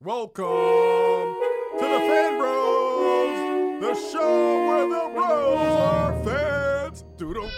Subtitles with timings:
[0.00, 7.04] Welcome to the Fan Bros, the show where the bros are fans.
[7.16, 7.50] Doodle.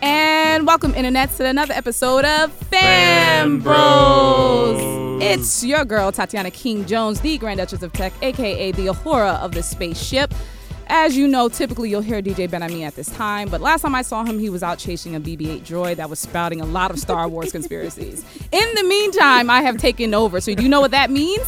[0.00, 4.80] And welcome, Internet, to another episode of Fan Fan Bros.
[4.80, 5.01] Bros.
[5.24, 9.52] It's your girl, Tatiana King Jones, the Grand Duchess of Tech, aka the Uhura of
[9.52, 10.34] the spaceship.
[10.88, 13.94] As you know, typically you'll hear DJ Ben Ami at this time, but last time
[13.94, 16.66] I saw him, he was out chasing a BB 8 droid that was spouting a
[16.66, 18.24] lot of Star Wars conspiracies.
[18.50, 20.40] In the meantime, I have taken over.
[20.40, 21.46] So, do you know what that means?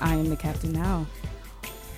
[0.00, 1.06] I am the captain now.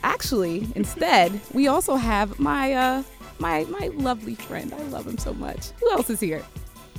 [0.03, 3.03] Actually, instead, we also have my uh
[3.39, 4.75] my my lovely friend.
[4.75, 5.71] I love him so much.
[5.79, 6.43] Who else is here?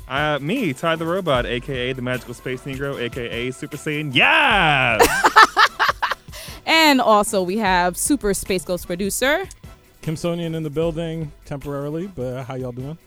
[0.07, 4.13] Uh, me, Ty the Robot, aka the Magical Space Negro, aka Super Saiyan.
[4.13, 4.99] Yeah!
[6.65, 9.47] And also we have Super Space Ghost producer.
[10.01, 12.97] Kim Sonian in the building temporarily, but how y'all doing?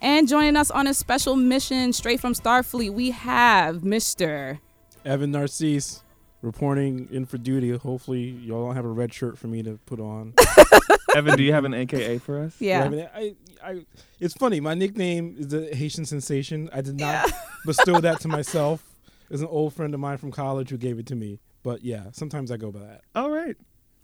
[0.00, 4.58] And joining us on a special mission straight from Starfleet, we have Mr.
[5.04, 6.02] Evan Narcisse
[6.42, 7.70] reporting in for duty.
[7.76, 10.34] Hopefully, y'all don't have a red shirt for me to put on.
[11.16, 12.54] Evan, do you have an AKA for us?
[12.60, 12.84] Yeah.
[12.84, 13.84] Evan, I, I,
[14.20, 14.60] it's funny.
[14.60, 16.68] My nickname is the Haitian Sensation.
[16.72, 17.30] I did not
[17.66, 18.84] bestow that to myself.
[19.30, 21.40] It's an old friend of mine from college who gave it to me.
[21.62, 23.02] But yeah, sometimes I go by that.
[23.14, 23.56] All right.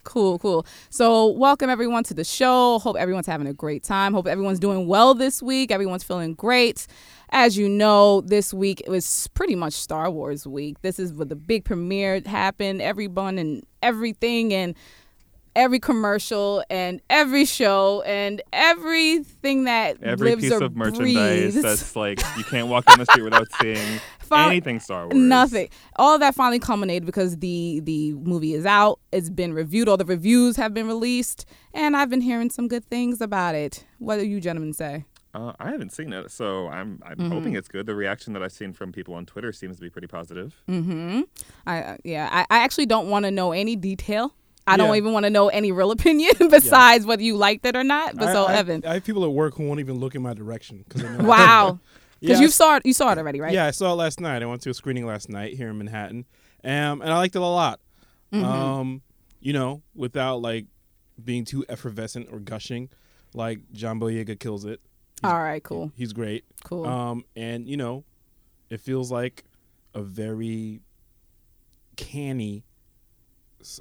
[0.02, 0.66] Cool, cool.
[0.90, 2.78] So, welcome everyone to the show.
[2.78, 4.12] Hope everyone's having a great time.
[4.12, 5.70] Hope everyone's doing well this week.
[5.70, 6.86] Everyone's feeling great.
[7.30, 10.82] As you know, this week it was pretty much Star Wars week.
[10.82, 12.82] This is where the big premiere happened.
[12.82, 14.74] Everyone and everything, and
[15.56, 21.62] every commercial, and every show, and everything that Every lives piece or of merchandise breathes.
[21.62, 24.00] that's like you can't walk down the street without seeing
[24.32, 25.14] anything Star Wars.
[25.16, 25.68] Nothing.
[25.96, 29.00] All of that finally culminated because the the movie is out.
[29.12, 29.88] It's been reviewed.
[29.88, 33.84] All the reviews have been released, and I've been hearing some good things about it.
[33.98, 35.04] What do you gentlemen say?
[35.34, 37.30] Uh, I haven't seen it, so I'm I'm Mm-hmm.
[37.32, 37.86] hoping it's good.
[37.86, 40.54] The reaction that I've seen from people on Twitter seems to be pretty positive.
[40.68, 41.22] Mm-hmm.
[41.66, 42.28] I uh, yeah.
[42.32, 44.32] I, I actually don't want to know any detail.
[44.66, 44.96] I don't Yeah.
[44.96, 48.16] even want to know any real opinion besides whether you liked it or not.
[48.16, 50.22] But I, so I- Evan, I have people at work who won't even look in
[50.22, 51.78] my direction because wow,
[52.20, 52.86] because Yeah, you saw it.
[52.86, 53.52] You saw it already, right?
[53.52, 54.42] Yeah, I saw it last night.
[54.42, 56.24] I went to a screening last night here in Manhattan,
[56.64, 57.80] um, and I liked it a lot.
[58.32, 58.44] Mm-hmm.
[58.44, 59.02] Um,
[59.40, 60.66] you know, without like
[61.22, 62.88] being too effervescent or gushing,
[63.34, 64.80] like John Boyega kills it.
[65.22, 65.62] All right.
[65.62, 65.92] Cool.
[65.94, 66.44] He's great.
[66.64, 66.86] Cool.
[66.86, 68.04] Um, and you know,
[68.70, 69.44] it feels like
[69.94, 70.80] a very
[71.96, 72.64] canny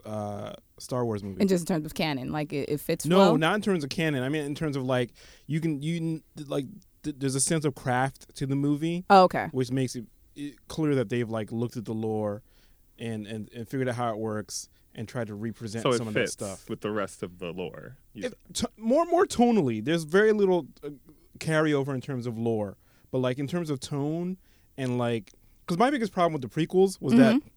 [0.06, 1.40] uh, Star Wars movie.
[1.40, 3.38] and just in terms of canon, like it, it fits no, well.
[3.38, 4.24] not in terms of canon.
[4.24, 5.12] I mean, in terms of like
[5.48, 6.66] you can you like
[7.04, 9.48] th- there's a sense of craft to the movie oh, okay.
[9.52, 10.06] which makes it,
[10.36, 12.42] it clear that they've like looked at the lore
[13.00, 16.14] and, and and figured out how it works and tried to represent So some of
[16.14, 16.70] that stuff.
[16.70, 17.98] with the rest of the lore.
[18.16, 20.90] It- t- more more tonally, there's very little uh,
[21.40, 22.78] carryover in terms of lore,
[23.12, 24.38] but like in terms of tone
[24.78, 25.32] and like
[25.66, 27.36] because my biggest problem with the prequels was that.
[27.36, 27.46] Mm-hmm.
[27.48, 27.53] The,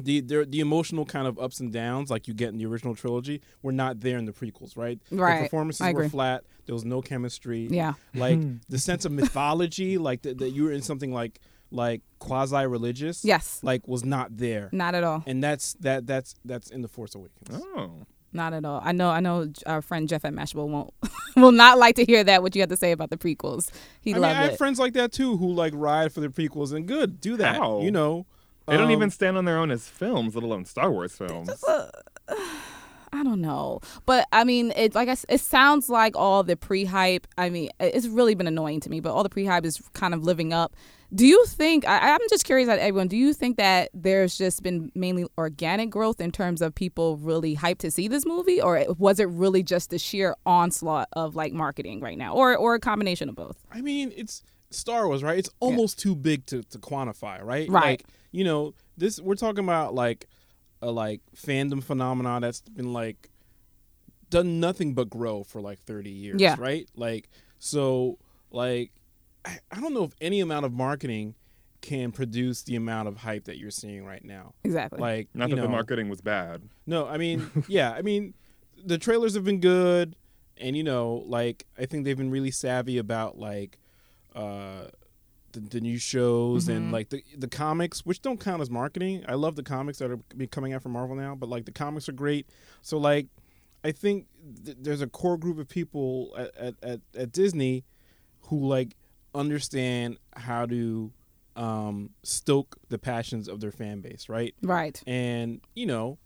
[0.00, 3.40] the the emotional kind of ups and downs like you get in the original trilogy
[3.62, 4.98] were not there in the prequels, right?
[5.10, 5.38] Right.
[5.38, 6.44] The performances I were flat.
[6.66, 7.68] There was no chemistry.
[7.70, 7.94] Yeah.
[8.14, 8.56] Like hmm.
[8.68, 11.40] the sense of mythology, like that that you were in something like
[11.70, 13.24] like quasi religious.
[13.24, 13.60] Yes.
[13.62, 14.68] Like was not there.
[14.72, 15.22] Not at all.
[15.26, 17.50] And that's that that's that's in the Force Awakens.
[17.52, 18.06] Oh.
[18.32, 18.80] Not at all.
[18.82, 19.10] I know.
[19.10, 19.52] I know.
[19.64, 20.92] Our friend Jeff at Mashable won't
[21.36, 22.42] will not like to hear that.
[22.42, 23.70] What you have to say about the prequels.
[24.00, 24.58] He I mean, loved I have it.
[24.58, 27.56] friends like that too who like ride for the prequels and good, do that.
[27.56, 27.80] How?
[27.80, 28.26] You know.
[28.66, 31.50] They don't Um, even stand on their own as films, let alone Star Wars films.
[33.12, 36.56] I don't know, but I mean, it like I s it sounds like all the
[36.56, 37.28] pre-hype.
[37.38, 40.24] I mean, it's really been annoying to me, but all the pre-hype is kind of
[40.24, 40.74] living up.
[41.14, 41.86] Do you think?
[41.86, 43.06] I, I'm just curious at everyone.
[43.06, 47.54] Do you think that there's just been mainly organic growth in terms of people really
[47.54, 51.52] hyped to see this movie, or was it really just the sheer onslaught of like
[51.52, 53.58] marketing right now, or or a combination of both?
[53.70, 55.38] I mean, it's Star Wars, right?
[55.38, 57.68] It's almost too big to, to quantify, right?
[57.68, 57.70] Right.
[57.70, 58.04] Like,
[58.34, 60.26] you know, this we're talking about like
[60.82, 63.30] a like fandom phenomenon that's been like
[64.30, 66.56] done nothing but grow for like 30 years, Yeah.
[66.58, 66.88] right?
[66.96, 68.18] Like so
[68.50, 68.90] like
[69.44, 71.34] I, I don't know if any amount of marketing
[71.80, 74.54] can produce the amount of hype that you're seeing right now.
[74.64, 74.98] Exactly.
[75.00, 76.62] Like Not you that the marketing was bad.
[76.86, 78.34] no, I mean, yeah, I mean,
[78.84, 80.16] the trailers have been good,
[80.56, 83.78] and you know, like I think they've been really savvy about like
[84.34, 84.86] uh,
[85.54, 89.24] the, the new shows and like the the comics, which don't count as marketing.
[89.26, 91.72] I love the comics that are be coming out from Marvel now, but like the
[91.72, 92.48] comics are great.
[92.82, 93.28] So like,
[93.82, 94.26] I think
[94.64, 97.84] th- there's a core group of people at, at, at, at Disney
[98.42, 98.96] who like
[99.34, 101.12] understand how to
[101.56, 104.54] um, stoke the passions of their fan base, right?
[104.62, 105.02] right.
[105.06, 106.18] And you know,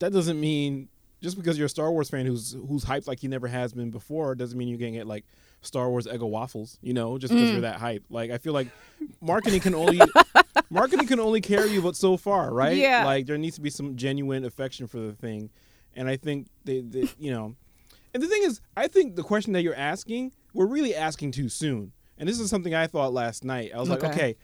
[0.00, 0.88] that doesn't mean
[1.22, 3.90] just because you're a Star Wars fan who's who's hyped like he never has been
[3.90, 5.24] before doesn't mean you're gonna get like
[5.62, 6.78] Star Wars Eggo waffles.
[6.82, 8.04] You know, just because you're that hype.
[8.10, 8.68] Like I feel like
[9.20, 10.00] marketing can only
[10.70, 12.76] marketing can only carry you but so far, right?
[12.76, 13.04] Yeah.
[13.04, 15.50] Like there needs to be some genuine affection for the thing,
[15.94, 17.54] and I think they, they you know,
[18.14, 21.48] and the thing is, I think the question that you're asking, we're really asking too
[21.48, 21.92] soon.
[22.18, 23.72] And this is something I thought last night.
[23.74, 24.12] I was like, Okay.
[24.12, 24.36] okay,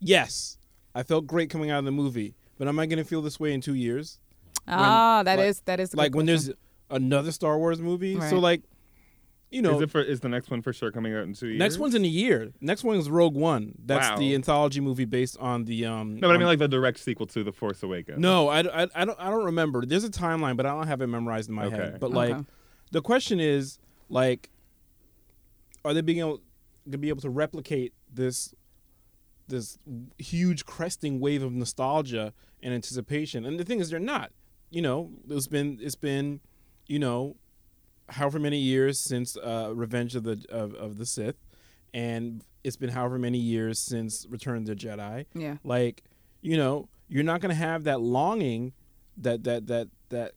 [0.00, 0.58] yes,
[0.94, 3.38] I felt great coming out of the movie, but am I going to feel this
[3.40, 4.18] way in two years?
[4.66, 6.50] Ah, that like- is that is like when there's
[6.90, 8.18] another Star Wars movie?
[8.28, 8.62] So like,
[9.54, 11.46] you know, is it for is the next one for sure coming out in two
[11.48, 11.58] years?
[11.58, 12.52] next one's in a year.
[12.60, 13.74] Next one is Rogue One.
[13.84, 14.18] That's Wow.
[14.18, 16.16] the anthology movie based on the um.
[16.16, 18.18] No, but I mean like the direct sequel to The Force Awakens.
[18.18, 19.84] No, I, I, I don't I don't remember.
[19.86, 21.76] There's a timeline, but I don't have it memorized in my Okay.
[21.76, 22.00] head.
[22.00, 22.36] But like,
[22.90, 23.78] the question is
[24.08, 24.50] like,
[25.84, 26.40] are they being able
[26.90, 28.54] to be able to replicate this
[29.46, 29.78] this
[30.18, 33.44] huge cresting wave of nostalgia and anticipation?
[33.44, 34.32] And the thing is, they're not.
[34.70, 36.40] You know, it's been it's been,
[36.88, 37.36] you know,
[38.08, 41.36] however many years since uh, Revenge of the of, of the Sith,
[41.92, 45.26] and it's been however many years since Return of the Jedi.
[45.34, 45.56] Yeah.
[45.64, 46.02] like
[46.42, 48.72] you know you're not going to have that longing
[49.18, 50.32] that that that that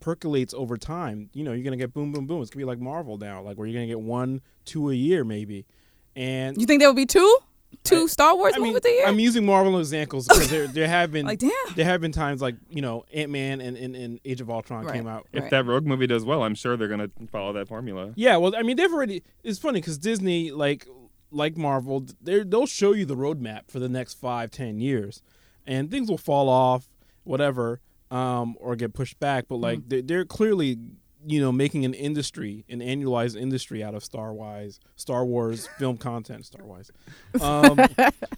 [0.00, 1.30] percolates over time.
[1.32, 2.42] You know you're going to get boom boom boom.
[2.42, 4.90] It's going to be like marvel now like where you're going to get one two
[4.90, 5.66] a year maybe.
[6.14, 7.38] And You think there will be two,
[7.84, 9.06] two I- Star Wars I mean, movies a year?
[9.06, 11.50] I'm using Marvel as examples because there there have been like damn.
[11.74, 14.84] there have been times like you know Ant Man and, and, and Age of Ultron
[14.84, 14.94] Right.
[14.94, 15.26] came out.
[15.32, 15.50] If Right.
[15.50, 18.12] that Rogue movie does well, I'm sure they're gonna follow that formula.
[18.16, 19.22] Yeah, well, I mean they've already.
[19.44, 20.86] It's funny because Disney like
[21.30, 25.22] like Marvel, they they'll show you the roadmap for the next five ten years,
[25.66, 26.88] and things will fall off,
[27.24, 27.80] whatever,
[28.10, 29.46] um, or get pushed back.
[29.48, 30.78] But like they're, they're clearly
[31.26, 35.96] you know making an industry, an annualized industry out of Star Wars, Star Wars film
[35.96, 36.90] content, Star Wars.
[37.40, 37.78] Um,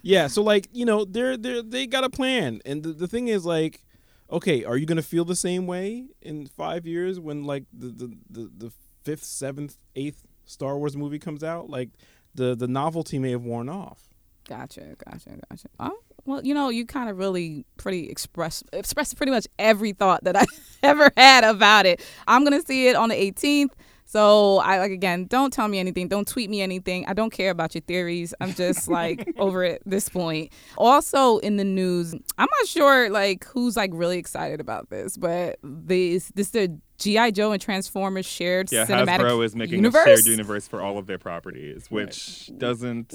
[0.01, 3.27] yeah, so like you know they're they they got a plan, and the, the thing
[3.27, 3.83] is like.
[4.31, 8.17] Okay, are you gonna feel the same way in five years when like the the,
[8.29, 8.71] the, the
[9.03, 11.67] fifth, seventh, eighth Star Wars movie comes out?
[11.67, 11.89] Like
[12.35, 14.07] the the novelty may have worn off.
[14.47, 15.67] Gotcha, gotcha, gotcha.
[15.79, 15.97] Oh,
[16.29, 20.35] well, you know, you kind of really pretty express expressed pretty much every thought that
[20.35, 20.45] I
[20.83, 22.01] ever had about it.
[22.27, 23.71] I'm gonna see it on the 18th.
[24.05, 27.05] So I like again, don't tell me anything, don't tweet me anything.
[27.07, 28.33] I don't care about your theories.
[28.41, 30.51] I'm just like over it at this point.
[30.77, 35.57] Also in the news, I'm not sure like who's like really excited about this, but
[35.63, 40.01] this this the GI Joe and Transformers shared Yeah, cinematic Hasbro is making universe.
[40.05, 43.13] a shared universe for all of their properties, which doesn't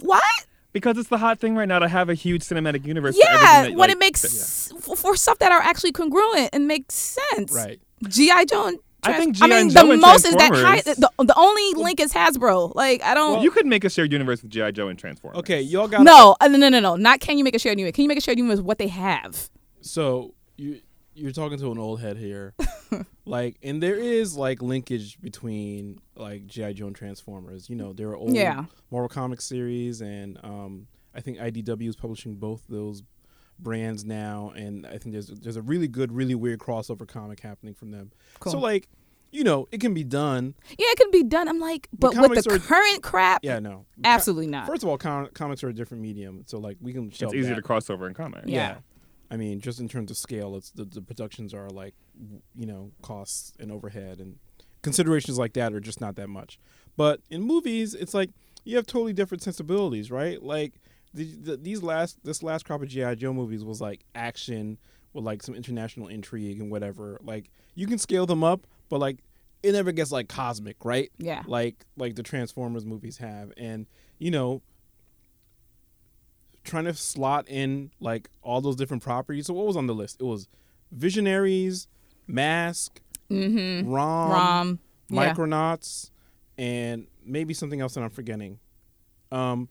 [0.00, 0.22] What?
[0.74, 3.16] Because it's the hot thing right now to have a huge cinematic universe.
[3.16, 6.50] for Yeah, everything that, when like, it makes f- for stuff that are actually congruent
[6.52, 7.50] and makes sense.
[7.54, 7.80] Right.
[8.06, 8.66] GI Joe.
[8.66, 9.82] And I Trans- think I mean, G.I.
[9.82, 10.80] the and most is that high.
[10.82, 12.74] The, the only link is Hasbro.
[12.74, 13.42] Like I don't.
[13.42, 15.38] you could make a shared universe with GI Joe and Transformers.
[15.40, 16.96] Okay, y'all got no, uh, no, no, no, no.
[16.96, 17.94] Not can you make a shared universe?
[17.94, 19.48] Can you make a shared universe with what they have?
[19.82, 20.80] So you
[21.14, 22.54] you're talking to an old head here,
[23.24, 27.68] like, and there is like linkage between like GI Joe and Transformers.
[27.70, 28.64] You know, there are old Yeah.
[28.90, 33.02] Marvel Comics series, and um, I think IDW is publishing both those
[33.58, 37.74] brands now, and I think there's there's a really good, really weird crossover comic happening
[37.74, 38.10] from them.
[38.40, 38.52] Cool.
[38.52, 38.88] So like,
[39.30, 40.54] you know, it can be done.
[40.70, 41.48] Yeah, it can be done.
[41.48, 44.66] I'm like, but with the are- current crap, Yeah, no, absolutely not.
[44.66, 47.06] First of all, com- comics are a different medium, so like we can.
[47.08, 47.56] It's shelve easier that.
[47.56, 48.48] to cross over in comics.
[48.48, 48.76] Yeah.
[49.34, 51.94] I mean, just in terms of scale, it's the, the productions are like,
[52.54, 54.38] you know, costs and overhead and
[54.82, 56.56] considerations like that are just not that much.
[56.96, 58.30] But in movies, it's like
[58.62, 60.40] you have totally different sensibilities, right?
[60.40, 60.74] Like
[61.12, 64.78] the, the, these last this last crop of GI Joe movies was like action
[65.14, 67.18] with like some international intrigue and whatever.
[67.20, 69.18] Like you can scale them up, but like
[69.64, 71.10] it never gets like cosmic, right?
[71.18, 71.42] Yeah.
[71.48, 73.86] Like like the Transformers movies have, and
[74.20, 74.62] you know
[76.64, 79.46] trying to slot in like all those different properties.
[79.46, 80.20] So what was on the list?
[80.20, 80.48] It was
[80.92, 81.86] Visionaries,
[82.26, 83.90] Mask, Mm-hmm.
[83.90, 84.78] Rom, Rom.
[85.08, 85.32] Yeah.
[85.34, 86.10] Micronauts,
[86.58, 88.58] and maybe something else that I'm forgetting.
[89.32, 89.68] Um,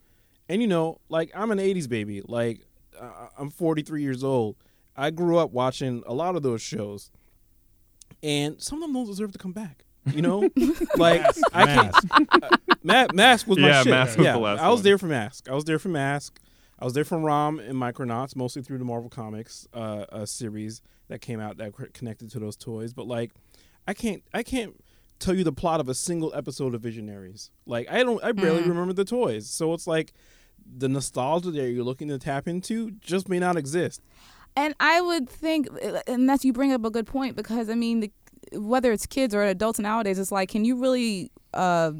[0.48, 2.20] and you know, like I'm an '80s baby.
[2.26, 2.60] Like
[3.00, 4.56] uh, I'm 43 years old.
[4.96, 7.10] I grew up watching a lot of those shows,
[8.22, 9.84] and some of them don't deserve to come back.
[10.12, 10.50] You know,
[10.96, 11.22] like
[11.52, 11.94] I can't.
[12.42, 12.48] Uh,
[12.82, 13.90] Ma- Mask was my Yeah, shit.
[13.90, 14.84] Mask was yeah, the last I was one.
[14.84, 15.48] there for Mask.
[15.48, 16.38] I was there for Mask.
[16.78, 20.82] I was there for Rom and Micronauts, mostly through the Marvel Comics uh, uh, series
[21.08, 22.92] that came out that connected to those toys.
[22.92, 23.32] But like,
[23.86, 24.74] I can't, I can't
[25.20, 27.50] tell you the plot of a single episode of Visionaries.
[27.66, 28.68] Like, I don't, I barely Mm.
[28.68, 29.48] remember the toys.
[29.48, 30.12] So it's like
[30.66, 34.00] the nostalgia that you're looking to tap into just may not exist.
[34.56, 35.68] And I would think,
[36.06, 38.12] and that's you bring up a good point because I mean, the,
[38.52, 41.92] whether it's kids or adults nowadays, it's like, can you really uh,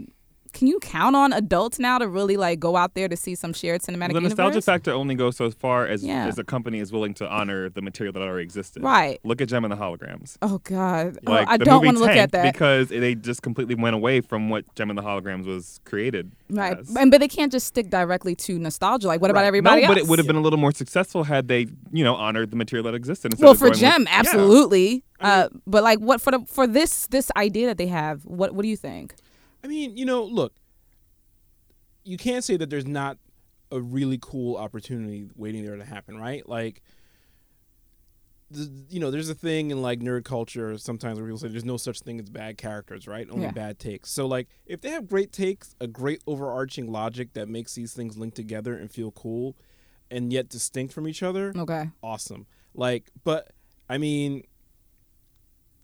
[0.54, 3.52] can you count on adults now to really like go out there to see some
[3.52, 4.64] shared cinematic the nostalgia universe?
[4.64, 6.26] factor only goes so far as Yeah.
[6.26, 8.82] as a company is willing to honor the material that already existed.
[8.82, 9.20] Right.
[9.24, 10.36] Look at Jem and the Holograms.
[10.40, 12.52] Oh God, oh, Like I don't want to look at that.
[12.52, 16.32] because they just completely went away from what Jem and the Holograms was created.
[16.48, 16.94] Right, as.
[16.96, 19.08] and but they can't just stick directly to nostalgia.
[19.08, 19.94] Like, what about everybody no, else?
[19.96, 22.56] but it would have been a little more successful had they, you know, honored the
[22.56, 23.34] material that existed.
[23.40, 24.08] well for going with- Jem, Yeah.
[24.20, 25.02] absolutely.
[25.20, 28.24] Uh, but like, what for the for this this idea that they have?
[28.24, 29.14] What what do you think?
[29.64, 30.52] I mean, you know, look,
[32.04, 33.16] you can't say that there's not
[33.72, 36.46] a really cool opportunity waiting there to happen, right?
[36.46, 36.82] Like,
[38.50, 41.64] the, you know, there's a thing in like nerd culture sometimes where people say there's
[41.64, 43.26] no such thing as bad characters, right?
[43.30, 43.52] Only Yeah.
[43.52, 44.10] bad takes.
[44.10, 48.18] So, like, if they have great takes, a great overarching logic that makes these things
[48.18, 49.56] link together and feel cool
[50.10, 52.46] and yet distinct from each other, Okay, awesome.
[52.74, 53.52] Like, but
[53.88, 54.44] I mean,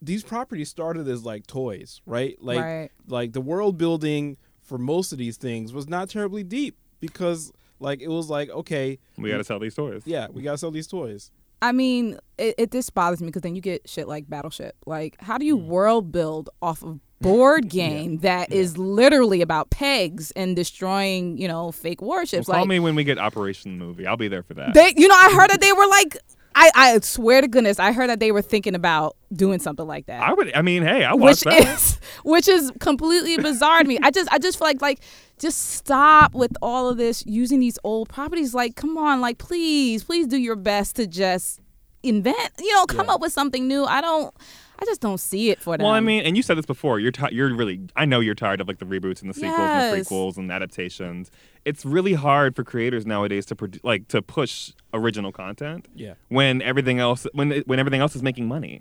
[0.02, 2.37] these properties started as like toys, right?
[2.40, 2.90] Like, Right.
[3.07, 8.00] like the world building for most of these things was not terribly deep because, like,
[8.00, 10.02] it was like, okay, We got to sell these toys.
[10.07, 11.30] yeah, we gotta sell these toys.
[11.62, 14.76] I mean, it, it this bothers me because then you get shit like Battleship.
[14.87, 15.66] Like, how do you Mm.
[15.66, 21.71] world build off of board game that is literally about pegs and destroying, you know,
[21.71, 22.47] fake Well, warships?
[22.47, 24.07] call like, me when we get Operation Movie.
[24.07, 24.73] I'll be there for that.
[24.73, 26.16] They, you know, I heard that they were like,
[26.54, 30.07] I, I swear to goodness, I heard that they were thinking about doing something like
[30.07, 30.23] that.
[30.23, 30.55] I would.
[30.55, 31.67] I mean, hey, I watch which that.
[31.77, 33.99] is which is completely bizarre to me.
[34.03, 35.01] I just I just feel like like
[35.39, 38.55] just stop with all of this using these old properties.
[38.55, 41.61] Like, come on, like please, please do your best to just
[42.03, 43.15] invent, you know, come Yeah.
[43.15, 43.85] up with something new.
[43.85, 44.35] I don't
[44.83, 45.85] I just don't see it for them.
[45.85, 46.99] Well, I mean, and you said this before.
[46.99, 47.81] You're ti you're really.
[47.97, 50.51] I know you're tired of like the reboots and the sequels and the prequels and
[50.51, 51.31] adaptations.
[51.67, 56.63] It's really hard for creators nowadays to produ- like to push original content Yeah, when
[56.63, 58.81] everything else when when everything else is making money.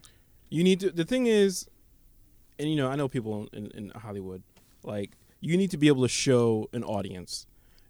[0.50, 0.92] You need to.
[0.92, 1.68] The thing is,
[2.58, 4.44] and you know, I know people in, in Hollywood,
[4.84, 7.46] like, you need to be able to show an audience,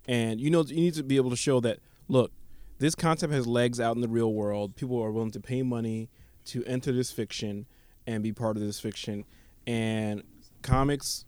[0.07, 2.31] and you know, you need to be able to show that look,
[2.79, 4.75] this concept has legs out in the real world.
[4.75, 6.09] People are willing to pay money
[6.45, 7.65] to enter this fiction
[8.07, 9.25] and be part of this fiction.
[9.67, 10.23] And
[10.61, 11.25] comics,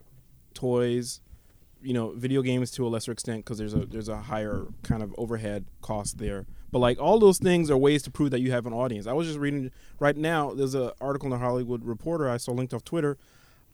[0.54, 1.22] toys,
[1.82, 5.04] you know, video games to a lesser extent because there's a there's a higher kind
[5.04, 6.46] of overhead cost there.
[6.72, 9.06] But like all those things are ways to prove that you have an audience.
[9.08, 10.54] I was just reading right now.
[10.54, 13.18] There's an article in the Hollywood Reporter I saw linked off Twitter.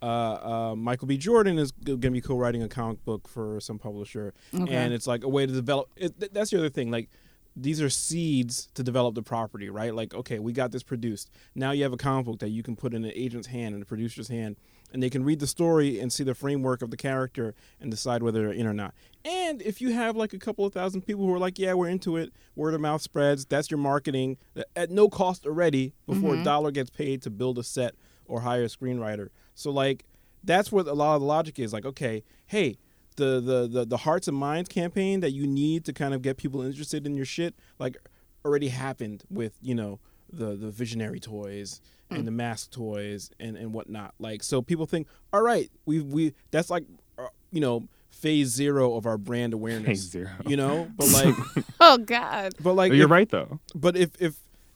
[0.02, 1.18] Uh, uh, Michael B.
[1.18, 4.72] Jordan is going to be co-writing a comic book for some publisher, Okay.
[4.76, 5.90] and it's like a way to develop.
[5.96, 6.92] It, th- that's the other thing.
[6.92, 7.10] Like
[7.56, 9.96] these are seeds to develop the property, right?
[9.96, 11.32] Like, okay, we got this produced.
[11.56, 13.82] Now you have a comic book that you can put in an agent's hand and
[13.82, 14.58] a producer's hand,
[14.92, 18.24] and they can read the story and see the framework of the character and decide
[18.24, 18.94] whether they're in or not.
[19.26, 21.90] And if you have like a couple of thousand people who are like, yeah, we're
[21.90, 24.38] into it, word of mouth spreads, that's your marketing
[24.76, 26.42] at no cost already before mm-hmm.
[26.42, 29.30] a dollar gets paid to build a set or hire a screenwriter.
[29.56, 30.06] So like
[30.44, 31.74] that's what a lot of the logic is.
[31.74, 32.78] Like, okay, hey,
[33.18, 36.38] the the the, the hearts and minds campaign that you need to kind of get
[36.38, 37.98] people interested in your shit, like
[38.46, 40.00] already happened with, you know,
[40.32, 44.14] the the visionary toys and the mask toys and and whatnot.
[44.20, 46.84] Like so people think, all right, we we that's like
[47.18, 49.88] uh, you know, phase zero of our brand awareness.
[49.88, 50.30] Phase zero.
[50.46, 50.90] You know?
[50.98, 51.36] But like
[51.80, 52.54] oh God.
[52.62, 53.60] but like you're if- right though.
[53.76, 54.36] but if if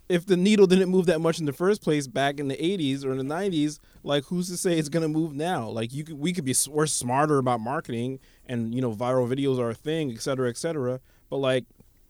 [0.10, 3.06] if the needle didn't move that much in the first place back in the 80s
[3.06, 5.70] or in the 90s, like who's to say it's gonna move now?
[5.70, 9.58] Like you could, we could be we're smarter about marketing and you know viral videos
[9.58, 11.00] are a thing, et cetera, et cetera.
[11.30, 11.64] But like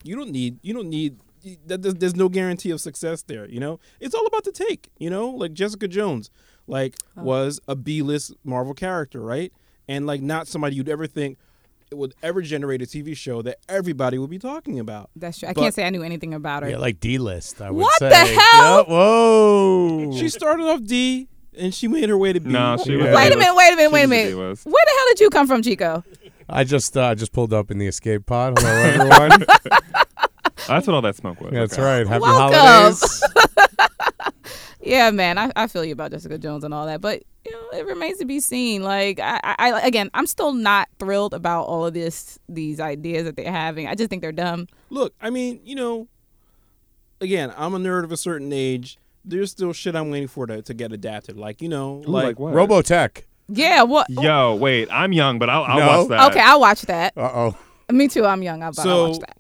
[0.04, 1.31] you don't need you don't need y- that
[1.66, 3.48] there's, there's no guarantee of success there.
[3.50, 4.90] You know, it's all about the take.
[4.98, 6.30] You know, like Jessica Jones,
[6.68, 9.52] like was a B-list Marvel character, right?
[9.88, 11.38] And like not somebody you'd ever think
[11.92, 15.10] it would ever generate a TV show that everybody would be talking about.
[15.16, 15.50] That's true.
[15.50, 16.70] I But- can't say I knew anything about her.
[16.70, 17.62] Yeah, like D list.
[17.62, 18.08] I would What say.
[18.10, 18.78] the hell?
[18.78, 20.12] Yep, Whoa.
[20.18, 22.50] She started off D and she made her way to B.
[22.50, 23.08] No, she was.
[23.14, 24.36] Wait a minute, wait a minute, She wait a minute.
[24.36, 26.04] Where the hell did you come from, Chico?
[26.48, 28.58] I just uh, I just pulled up in the escape pod.
[28.60, 28.72] Hello,
[29.20, 29.46] everyone.
[30.68, 31.52] That's what all that smoke was.
[31.52, 31.82] That's okay.
[31.82, 32.08] right.
[32.08, 32.58] Happy Welcome.
[32.60, 33.24] holidays.
[34.84, 37.78] Yeah, man, I, I feel you about Jessica Jones and all that, but you know,
[37.78, 38.82] it remains to be seen.
[38.82, 43.26] Like, I, I, I again, I'm still not thrilled about all of this, these ideas
[43.26, 43.86] that they're having.
[43.88, 44.68] I just think they're dumb.
[44.90, 46.08] Look, I mean, you know,
[47.22, 48.98] again, I'm a nerd of a certain age.
[49.24, 51.38] There's still shit I'm waiting for to, to get adapted.
[51.38, 52.54] Like, you know, Ooh, like, like what?
[52.56, 53.22] Robotech.
[53.50, 54.10] Yeah, what?
[54.10, 54.88] Yo, wait.
[54.92, 56.00] I'm young, but I'll, I'll No?
[56.00, 56.32] watch that.
[56.32, 57.14] Okay, I'll watch that.
[57.16, 57.58] Uh oh.
[57.92, 58.26] Me too.
[58.26, 58.64] I'm young.
[58.64, 59.38] I'll, So- I'll watch that.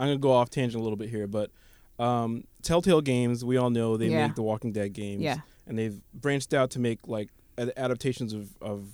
[0.00, 1.50] I'm gonna go off tangent a little bit here, but
[1.98, 4.26] um, Telltale Games, we all know they Yeah.
[4.26, 5.38] make the Walking Dead games, Yeah.
[5.66, 8.84] and they've branched out to make like ad- adaptations of, of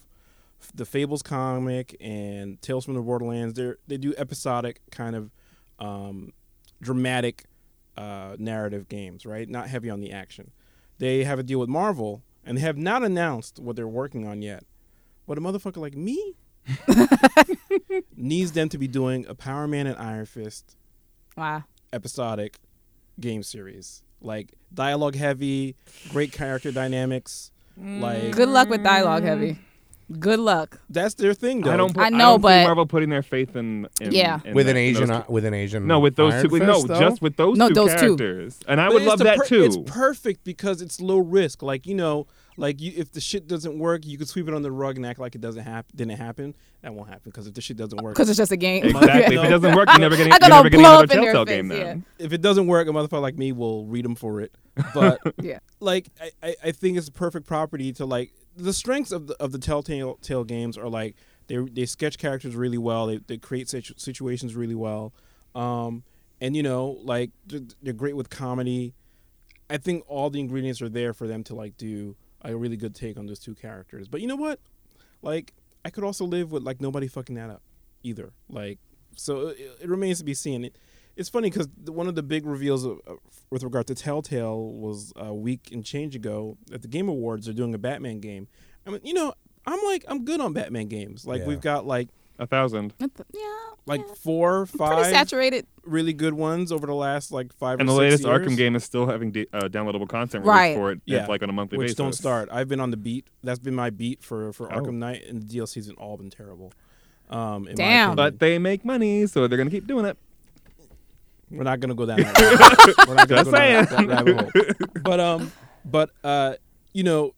[0.75, 3.55] the Fables comic and Tales from the Borderlands.
[3.55, 5.31] They they do episodic kind of
[5.79, 6.33] um,
[6.81, 7.45] dramatic
[7.99, 9.49] uh, narrative games, right?
[9.49, 10.51] Not heavy on the action.
[10.99, 14.41] They have a deal with Marvel, and they have not announced what they're working on
[14.41, 14.65] yet.
[15.27, 16.35] But a motherfucker like me
[18.17, 20.77] needs them to be doing a Power Man and Iron Fist
[21.37, 21.65] Wow.
[21.93, 22.59] episodic
[23.21, 24.03] game series.
[24.21, 25.77] Like dialogue heavy,
[26.11, 27.51] great character dynamics.
[27.81, 28.01] Mm.
[28.01, 29.59] Like Good luck with dialogue heavy.
[30.19, 30.81] Good luck.
[30.91, 31.73] that's their thing though.
[31.73, 31.95] I don't.
[31.95, 33.89] Put, I know, don't see but- Marvel putting their faith in.
[34.03, 34.41] in Yeah.
[34.45, 35.87] in with that- an Asian, two- with an Asian.
[35.87, 36.49] No, with those Iron two.
[36.51, 37.01] with- no, though?
[37.01, 37.99] just with those No, two those two.
[38.17, 38.61] characters.
[38.69, 39.65] And I But would love that per- too.
[39.65, 41.63] It's perfect because it's low risk.
[41.63, 44.63] Like you know, like you, if the shit doesn't work, you could sweep it on
[44.63, 45.97] the rug and act like it doesn't happen.
[45.97, 46.55] Didn't happen.
[46.83, 48.85] That won't happen because if the shit doesn't work, Because it's just a game.
[48.85, 49.37] Exactly.
[49.37, 49.43] No.
[49.43, 50.33] If it doesn't work, you're never getting.
[50.35, 52.05] I'm You're never getting another in your Telltale face, game then.
[52.19, 54.53] if it doesn't work, a motherfucker like me will read them for it.
[54.95, 55.61] But yeah.
[55.81, 59.35] like I, I, I think it's a perfect property to like the strengths of the
[59.43, 63.07] of the Telltale Tale games are like they they sketch characters really well.
[63.07, 65.13] They they create situ- situations really well,
[65.55, 66.03] um,
[66.41, 68.95] and you know like they're, they're great with comedy.
[69.71, 72.95] I think all the ingredients are there for them to like do a really good
[72.95, 74.09] take on those two characters.
[74.09, 74.61] But you know what?
[75.23, 75.53] Like
[75.85, 77.63] I could also live with like nobody fucking that up
[78.03, 78.33] either.
[78.49, 78.79] Like
[79.17, 80.65] so it, it remains to be seen.
[80.65, 80.77] It,
[81.17, 83.15] it's funny because one of the big reveals of, uh,
[83.51, 87.47] with regard to Telltale was a week and change ago at the Game Awards.
[87.47, 88.49] They're doing a Batman game.
[88.85, 89.33] I mean, you know,
[89.67, 91.25] I'm like I'm good on Batman games.
[91.27, 91.47] Like Yeah.
[91.49, 92.93] we've got like A thousand.
[92.99, 93.07] Yeah.
[93.87, 94.15] like yeah.
[94.23, 95.67] four, Pretty five saturated.
[95.85, 98.75] really good ones over the last like five And or the latest years, Arkham game
[98.75, 100.75] is still having de- uh, downloadable content Right.
[100.77, 101.27] for it, Yeah.
[101.27, 101.97] like on a monthly which basis.
[101.97, 102.49] don't start.
[102.51, 103.27] I've been on the beat.
[103.45, 104.81] That's been my beat for for Oh.
[104.81, 106.73] Arkham Knight, and the DLCs have all been terrible.
[107.31, 108.11] Um, in Damn.
[108.11, 108.17] opinion.
[108.17, 110.19] But they make money, so they're gonna keep doing it.
[111.51, 112.35] We're not gonna go down that.
[112.97, 114.09] rabbit- We're not gonna Just go down that, saying.
[114.09, 114.89] that rabbit hole.
[115.05, 115.53] But um,
[115.85, 116.55] but uh,
[116.93, 117.33] you know,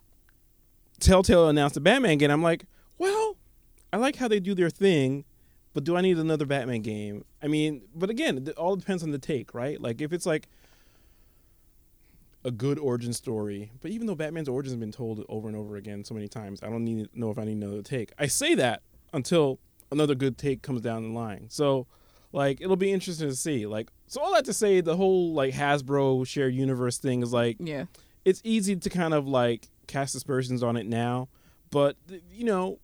[1.01, 2.31] Telltale announced the Batman game.
[2.31, 2.76] I'm like, well,
[3.93, 5.25] I like how they do their thing,
[5.73, 7.25] but do I need another Batman game?
[7.43, 9.81] I mean, but again, it all depends on the take, right?
[9.81, 10.49] Like if it's like
[12.45, 15.77] a good origin story, but even though Batman's origin has been told over and over
[15.77, 18.13] again so many times, I don't need to know if I need another take.
[18.19, 19.59] I say that until
[19.91, 21.47] another good take comes down the line.
[21.49, 21.87] So,
[22.33, 23.67] like, it'll be interesting to see.
[23.67, 27.57] Like, so all that to say, the whole like Hasbro shared universe thing is like
[27.59, 27.87] Yeah.
[28.25, 31.29] it's easy to kind of like cast aspersions on it now,
[31.71, 31.97] but
[32.33, 32.79] you know,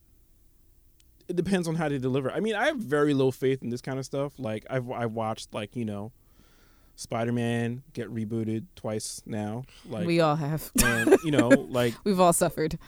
[1.33, 2.31] it depends on how they deliver.
[2.31, 4.33] I mean, I have very low faith in this kind of stuff.
[4.39, 6.13] Like I've I watched like you know,
[6.97, 9.65] Spider Man get rebooted twice now.
[9.89, 10.71] Like we all have.
[10.85, 12.79] and you know like We've all suffered.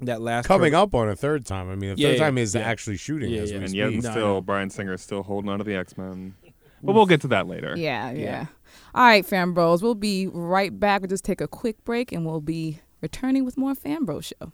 [0.00, 1.70] that last coming trailer- up on a third time.
[1.70, 2.62] I mean, the Yeah, third yeah, time is yeah.
[2.62, 3.56] actually shooting Yeah, as yeah.
[3.58, 3.78] we And speak.
[3.78, 4.40] yet, No, still, know.
[4.40, 6.34] Bryan Singer is still holding on to the X Men.
[6.82, 7.74] But we'll get to that later.
[7.76, 8.46] Yeah, yeah, Yeah.
[8.94, 9.82] All right, fan bros.
[9.82, 11.00] We'll be right back.
[11.00, 14.52] We'll just take a quick break and we'll be returning with more Fan Bro Show.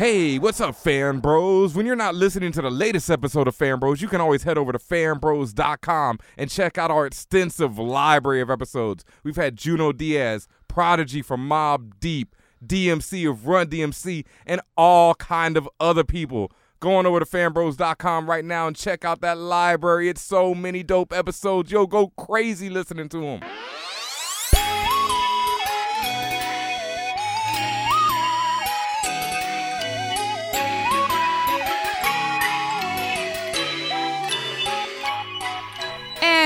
[0.00, 1.74] Hey, what's up, fan bros?
[1.74, 4.56] When you're not listening to the latest episode of Fan Bros, you can always head
[4.56, 9.04] over to fanbros.com and check out our extensive library of episodes.
[9.22, 12.34] We've had Junot Diaz, Prodigy from Mobb Deep,
[12.66, 16.50] DMC of Run DMC, and all kind of other people.
[16.80, 20.08] Go on over to fanbros.com right now and check out that library.
[20.08, 21.70] It's so many dope episodes.
[21.70, 23.40] Yo, go crazy listening to them.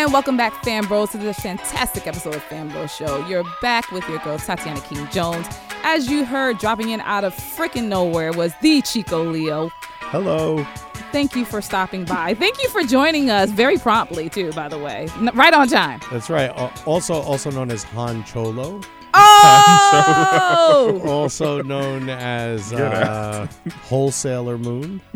[0.04, 3.26] And welcome back, Fan Bros, to this fantastic episode of Fan Bro Show.
[3.26, 5.46] You're back with your girl, Tatiana King Jones.
[5.82, 9.70] As you heard, dropping in out of freaking nowhere was the Chico Leo.
[10.00, 10.62] Hello.
[11.10, 12.34] Thank you for stopping by.
[12.34, 15.08] Thank you for joining us very promptly, too, by the way.
[15.16, 16.00] N- right on time.
[16.12, 16.50] That's right.
[16.50, 18.82] Al- Also, also known as Han Cholo,
[19.14, 21.00] Oh!
[21.06, 23.46] also known as uh,
[23.84, 25.00] Wholesaler Moon.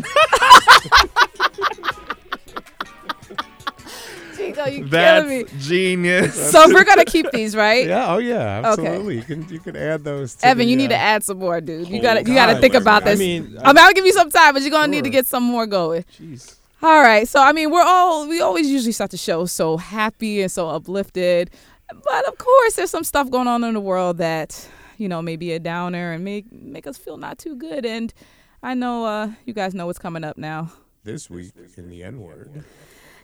[4.59, 5.51] Chico, you That's killing me.
[5.61, 6.51] genius.
[6.53, 7.87] So we're going to keep these, right?
[7.89, 8.13] Yeah.
[8.15, 8.59] Oh, yeah.
[8.73, 8.87] Okay.
[8.87, 9.17] Absolutely.
[9.17, 10.35] You can you can add those.
[10.37, 11.89] To Evan, the, you need uh, to add some more, dude.
[11.89, 13.19] You got to you got to think about this.
[13.19, 15.27] I mean, I mean, I'll give you some time, but you're gonna need to get
[15.27, 16.05] some more going.
[16.19, 16.57] jeez.
[16.83, 17.27] All right.
[17.27, 20.69] So I mean, we're all we always usually start the show so happy and so
[20.69, 21.51] uplifted,
[21.93, 24.69] but of course, there's some stuff going on in the world that
[24.99, 27.87] you know may be a downer and make make us feel not too good.
[27.87, 28.13] And
[28.63, 30.73] I know uh, you guys know what's coming up now.
[31.05, 32.65] this week in the N word.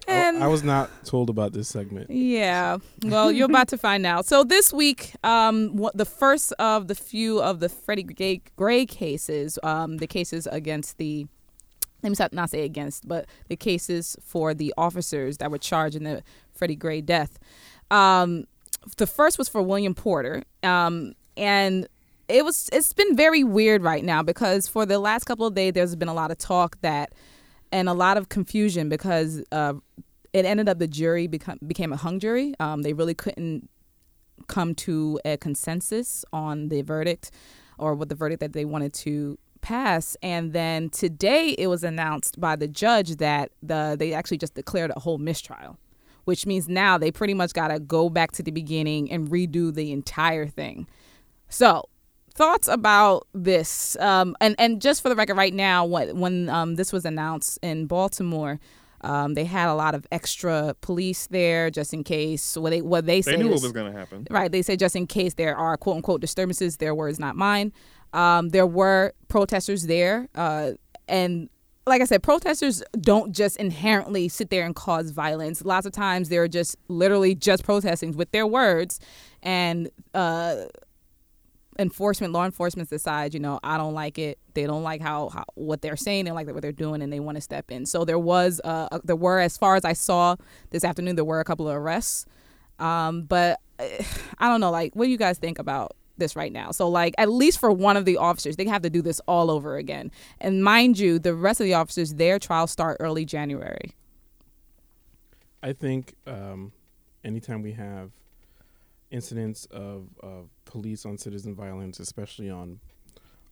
[0.07, 2.11] And I was not told about this segment.
[2.11, 2.79] Yeah.
[3.05, 4.27] Well, you're about to find out.
[4.27, 8.87] So this week, um, what the first of the few of the Freddie Gray, Gray
[8.87, 11.27] cases, um, the cases against the,
[12.03, 16.05] let me not say against, but the cases for the officers that were charged in
[16.05, 17.39] the Freddie Gray death.
[17.91, 18.47] Um,
[18.97, 21.89] the first was for William Porter, um, and
[22.29, 25.73] it was it's been very weird right now because for the last couple of days
[25.75, 27.13] there's been a lot of talk that
[27.75, 29.75] and a lot of confusion because uh,
[30.33, 32.55] it ended up the jury become, became a hung jury.
[32.61, 33.69] Um, they really couldn't
[34.47, 37.33] come to a consensus on the verdict
[37.77, 40.17] or what the verdict that they wanted to pass.
[40.23, 44.93] And then today it was announced by the judge that the they actually just declared
[44.95, 45.77] a whole mistrial,
[46.27, 49.75] which means now they pretty much got to go back to the beginning and redo
[49.75, 50.87] the entire thing.
[51.49, 51.89] So
[52.35, 56.75] thoughts about this um, and and just for the record right now what when um,
[56.75, 58.59] this was announced in baltimore
[59.03, 63.07] um, they had a lot of extra police there just in case what they what
[63.07, 64.27] they, They say knew what is- was going to happen.
[64.31, 67.73] right they say just in case there are quote unquote disturbances their words not mine
[68.13, 70.73] um, there were protesters there uh,
[71.09, 71.49] and
[71.87, 75.63] like I said, protesters don't just inherently sit there and cause violence.
[75.67, 79.01] Lots of times they're just literally just protesting with their words,
[79.43, 80.65] and uh,
[81.79, 84.39] enforcement, law enforcement decides, you know, I don't like it.
[84.55, 86.25] They don't like how, how what they're saying.
[86.25, 87.87] They don't like what they're doing, and they want to step in.
[87.87, 90.37] So there was, uh, a- there were, as far as I saw
[90.71, 92.27] this afternoon, there were a couple of arrests.
[92.79, 94.05] Um, but eh,
[94.39, 96.71] I don't know, like, what do you guys think about this right now?
[96.71, 99.51] So, like, at least for one of the officers, they have to do this all
[99.51, 100.11] over again.
[100.41, 103.93] And mind you, the rest of the officers, their trials start early January.
[105.63, 106.73] I think um,
[107.25, 108.11] anytime we have
[109.11, 112.81] incidents of, of police on citizen violence, especially on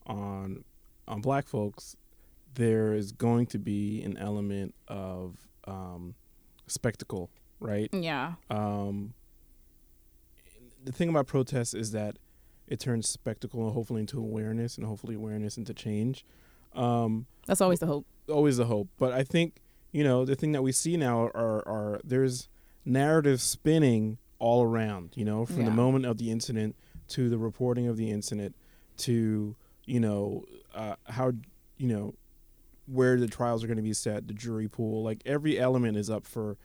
[0.07, 0.65] on
[1.07, 1.97] on black folks,
[2.55, 5.37] there is going to be an element of
[5.69, 6.17] um,
[6.67, 7.31] spectacle,
[7.61, 7.89] right?
[7.93, 8.33] Yeah.
[8.51, 9.15] Um,
[10.85, 12.17] the thing about protests is that
[12.67, 16.25] it turns spectacle and hopefully into awareness, and hopefully awareness into change.
[16.75, 18.05] Um, That's always the hope.
[18.29, 18.89] always the hope.
[18.99, 19.61] But I think
[19.93, 22.49] you know the thing that we see now are are there's
[22.85, 25.13] narrative spinning all around.
[25.15, 26.75] You know, from the moment of the incident
[27.12, 28.55] to the reporting of the incident
[28.98, 30.44] to you know
[30.75, 31.33] uh, how
[31.79, 32.14] you know
[32.87, 35.03] where the trials are going to be set, the jury pool.
[35.03, 36.57] Like every element is up for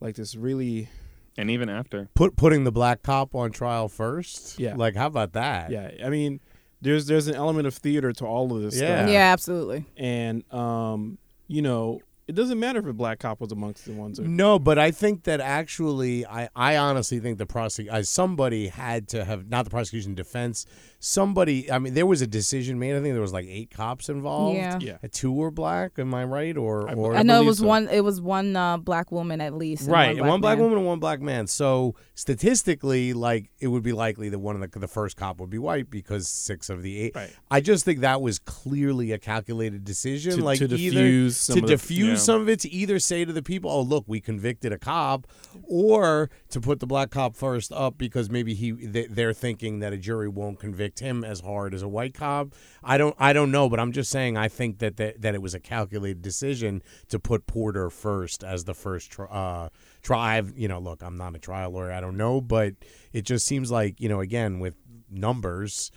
[0.00, 0.88] like this really
[1.36, 2.08] And even after.
[2.14, 4.58] Put putting the black cop on trial first.
[4.58, 4.74] Yeah.
[4.76, 5.70] Like how about that?
[5.70, 5.90] yeah.
[6.04, 6.40] I mean.
[6.80, 8.98] There's there's an element of theater to all of this Yeah.
[8.98, 9.10] stuff.
[9.10, 9.86] Yeah, absolutely.
[9.96, 11.16] and um,
[11.48, 14.16] you know, it doesn't matter if a black cop was amongst the ones.
[14.18, 18.68] That, No, but I think that actually, I, I honestly think the prosec as somebody
[18.68, 20.64] had to have not the prosecution defense.
[21.00, 22.92] Somebody, I mean, there was a decision made.
[22.96, 24.56] I think there was like eight cops involved.
[24.56, 24.78] Yeah.
[24.80, 24.96] Yeah.
[25.04, 25.98] Uh, two were black.
[25.98, 26.56] Am I right?
[26.56, 27.66] Or I- or I know it was so.
[27.66, 27.88] one.
[27.88, 29.82] It was one uh, black woman at least.
[29.82, 31.46] and right, One black, woman and one black man.
[31.46, 35.50] So statistically, like it would be likely that one of the the first cop would
[35.50, 37.12] be white because six of the eight.
[37.14, 37.30] Right.
[37.50, 41.56] I just think that was clearly a calculated decision, To- like to either diffuse some
[41.56, 42.20] to of the- diffuse yeah.
[42.20, 45.26] some of it, to either say to the people, "Oh, look, we convicted a cop,"
[45.62, 49.92] or to put the black cop first up because maybe he they, they're thinking that
[49.92, 52.48] a jury won't convict him as hard as a white cop.
[52.82, 55.42] I don't I don't know, but I'm just saying I think that that, that it
[55.42, 59.68] was a calculated decision to put Porter first as the first tr- uh,
[60.02, 60.46] trial.
[60.56, 61.92] You know, look, I'm not a trial lawyer.
[61.92, 62.74] I don't know, but
[63.12, 64.74] it just seems like you know, again with
[65.10, 65.90] numbers.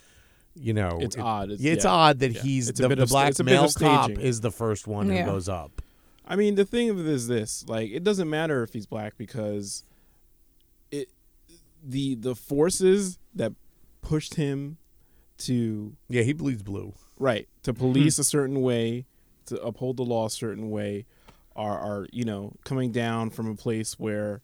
[0.60, 1.52] You know, It's it- odd.
[1.52, 1.92] It's- yeah, it's yeah.
[1.92, 2.42] odd that Yeah.
[2.42, 4.42] he's It's a the, bit the of black it's a bit of male cop is
[4.42, 5.24] the first one Yeah.
[5.26, 5.84] who goes up.
[6.28, 9.18] I mean, the thing of it is this: like, it doesn't matter if he's black
[9.18, 9.84] because
[10.92, 11.10] it
[11.84, 13.54] the the forces that
[14.02, 14.78] pushed him
[15.40, 16.94] to Yeah, he bleeds blue.
[17.20, 19.06] right to police a certain way,
[19.46, 21.06] to uphold the law a certain way,
[21.56, 24.42] are are you know coming down from a place where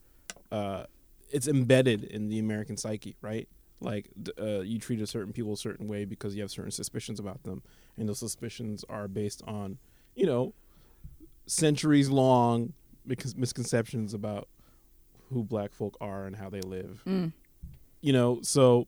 [0.52, 0.86] uh,
[1.32, 3.48] it's embedded in the American psyche, right?
[3.82, 7.20] Like uh, you treat a certain people a certain way because you have certain suspicions
[7.20, 7.62] about them,
[7.98, 9.78] and those suspicions are based on,
[10.16, 10.54] you know,
[11.46, 12.74] centuries long
[13.06, 14.48] because misconceptions about
[15.32, 17.02] who black folk are and how they live.
[17.06, 17.34] Mm.
[18.02, 18.88] You know, so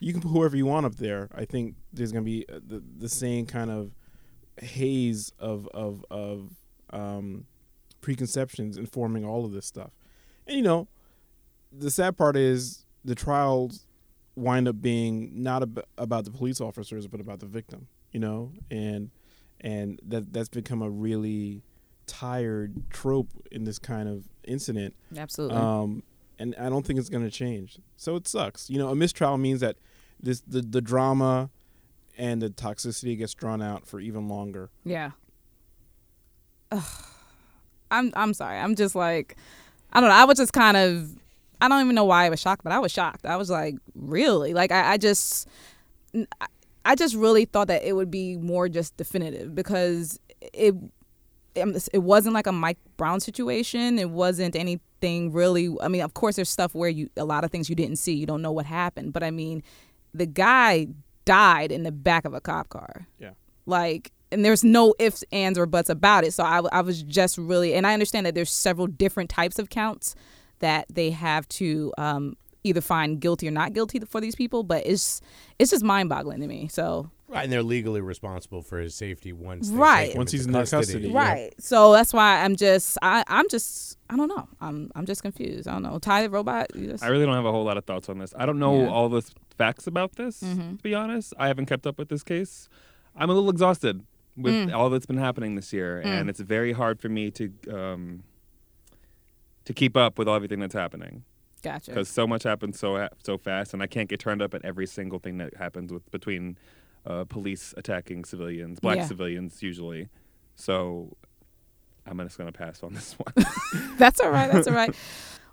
[0.00, 1.28] you can put whoever you want up there.
[1.34, 3.92] I think there's gonna be uh, the the same kind of
[4.60, 6.50] haze of of of
[6.90, 7.46] um,
[8.00, 9.92] preconceptions informing all of this stuff.
[10.46, 10.88] And you know,
[11.70, 13.86] the sad part is the trials
[14.34, 17.88] wind up being not ab- about the police officers but about the victim.
[18.12, 19.10] You know, and
[19.60, 21.62] and that that's become a really
[22.12, 24.94] tired trope in this kind of incident.
[25.16, 25.56] Absolutely.
[25.56, 26.02] Um,
[26.38, 27.78] and I don't think it's going to change.
[27.96, 28.68] So it sucks.
[28.68, 29.76] You know, a mistrial means that
[30.20, 31.48] this the the drama
[32.18, 34.70] and the toxicity gets drawn out for even longer.
[34.84, 35.12] Yeah.
[36.70, 36.82] Ugh.
[37.90, 38.58] I'm I'm sorry.
[38.58, 39.36] I'm just like
[39.92, 40.14] I don't know.
[40.16, 41.10] I was just kind of
[41.60, 43.24] I don't even know why I was shocked, but I was shocked.
[43.24, 44.52] I was like, really?
[44.54, 45.48] Like I, I just
[46.14, 46.46] I-
[46.84, 50.18] I just really thought that it would be more just definitive because
[50.52, 50.74] it
[51.54, 53.98] it wasn't like a Mike Brown situation.
[53.98, 55.74] It wasn't anything really.
[55.80, 58.14] I mean, of course, there's stuff where you a lot of things you didn't see.
[58.14, 59.62] You don't know what happened, but I mean,
[60.14, 60.88] the guy
[61.24, 63.30] died in the back of a cop car Yeah.
[63.64, 67.38] like and there's no ifs ands or buts about it so I, I was just
[67.38, 70.16] really and i understand that there's several different types of counts
[70.58, 74.84] that they have to um, either find guilty or not guilty for these people but
[74.84, 75.20] it's
[75.60, 79.70] it's just mind-boggling to me so Right, and they're legally responsible for his safety once
[79.70, 80.04] they Right.
[80.06, 81.08] take him Once he's into in their custody.
[81.08, 81.18] Yeah.
[81.18, 81.54] Right.
[81.58, 84.46] So that's why I'm just I I'm just I don't know.
[84.60, 85.66] I'm I'm just confused.
[85.66, 85.98] I don't know.
[85.98, 86.74] Ty the robot.
[86.76, 88.34] You just, I really don't have a whole lot of thoughts on this.
[88.36, 88.88] I don't know Yeah.
[88.90, 89.22] all the
[89.56, 90.76] facts about this, Mhm.
[90.76, 91.32] to be honest.
[91.38, 92.68] I haven't kept up with this case.
[93.16, 94.04] I'm a little exhausted
[94.36, 94.74] with Mm.
[94.74, 98.22] all that's been happening this year, and it's very hard for me to um,
[99.64, 101.24] to keep up with everything that's happening
[101.62, 101.90] gotcha.
[101.90, 104.86] because so much happens so so fast, and I can't get turned up at every
[104.86, 106.56] single thing that happens with between
[107.06, 109.06] uh, police attacking civilians, black Yeah.
[109.06, 110.08] civilians usually.
[110.54, 111.16] So
[112.06, 113.46] I'm just gonna pass on this one.
[113.98, 114.50] That's all right.
[114.52, 114.94] That's all right.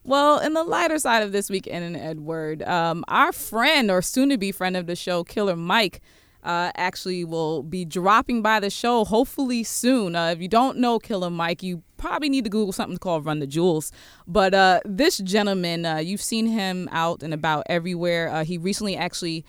[0.04, 4.02] Well, in the lighter side of this week in N word, um, our friend or
[4.02, 6.02] soon to be friend of the show, Killer Mike,
[6.42, 10.16] uh, actually will be dropping by the show hopefully soon.
[10.16, 13.40] Uh, if you don't know Killer Mike, you probably need to Google something called Run
[13.40, 13.92] the Jewels.
[14.26, 18.30] But uh, this gentleman, uh, you've seen him out and about everywhere.
[18.30, 19.44] Uh, he recently actually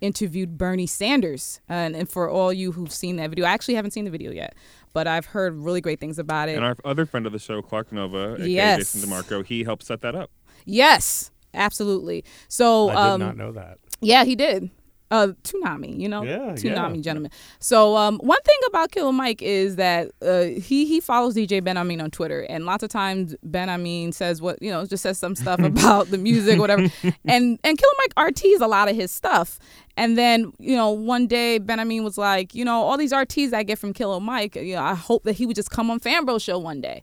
[0.00, 1.60] interviewed Bernie Sanders.
[1.68, 4.30] and, and for all you who've seen that video, I actually haven't seen the video
[4.30, 4.54] yet,
[4.92, 6.56] but I've heard really great things about it.
[6.56, 8.78] and our other friend of the show, Clark Nova, Yes.
[8.92, 10.30] Jason DeMarco, he helped set that up.
[10.64, 12.24] Yes, absolutely.
[12.48, 13.78] So, I did um, not know that.
[14.00, 14.70] yeah, he did.
[15.10, 17.00] Uh, Toonami, you know, Yeah, Toonami yeah.
[17.02, 17.30] gentleman.
[17.60, 21.76] So, um, one thing about Killer Mike is that uh, he he follows DJ Ben
[21.76, 25.16] Amin on Twitter, and lots of times Ben Amin says what you know, just says
[25.18, 26.82] some stuff about the music, whatever.
[27.24, 29.58] and and Killer Mike RTs a lot of his stuff.
[29.98, 33.52] And then you know, one day Ben Amin was like, you know, all these RTs
[33.54, 36.00] I get from Killer Mike, you know, I hope that he would just come on
[36.00, 37.02] Fanbro show one day.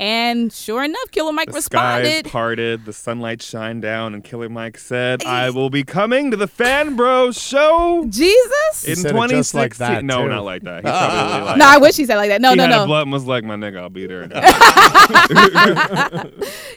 [0.00, 2.20] And sure enough, Killer Mike The responded.
[2.20, 6.38] skies parted, the sunlight shined down, and Killer Mike said, "I will be coming to
[6.38, 8.88] the Fan Bros show Jesus.
[8.88, 10.30] in said it 2016." just like that, no, too.
[10.30, 10.76] not like that.
[10.76, 11.44] He probably ah.
[11.48, 11.56] like.
[11.58, 12.40] no, I wish he said it like that.
[12.40, 12.84] No, he no, had no.
[12.84, 14.26] a blunt and was like, "My nigga, I'll be there."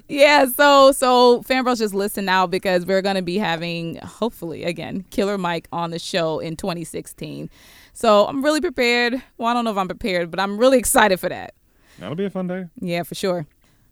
[0.10, 5.38] Yeah, so so fanbros just listen now because we're gonna be having hopefully again Killer
[5.38, 7.50] Mike on the show in 2016.
[7.94, 9.24] So I'm really prepared.
[9.38, 11.54] Well, I don't know if I'm prepared, but I'm really excited for that.
[12.00, 12.66] That'll be a fun day.
[12.80, 13.46] Yeah, for sure.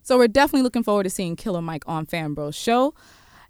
[0.03, 2.93] So we're definitely looking forward to seeing Killer Mike on Fanbros show.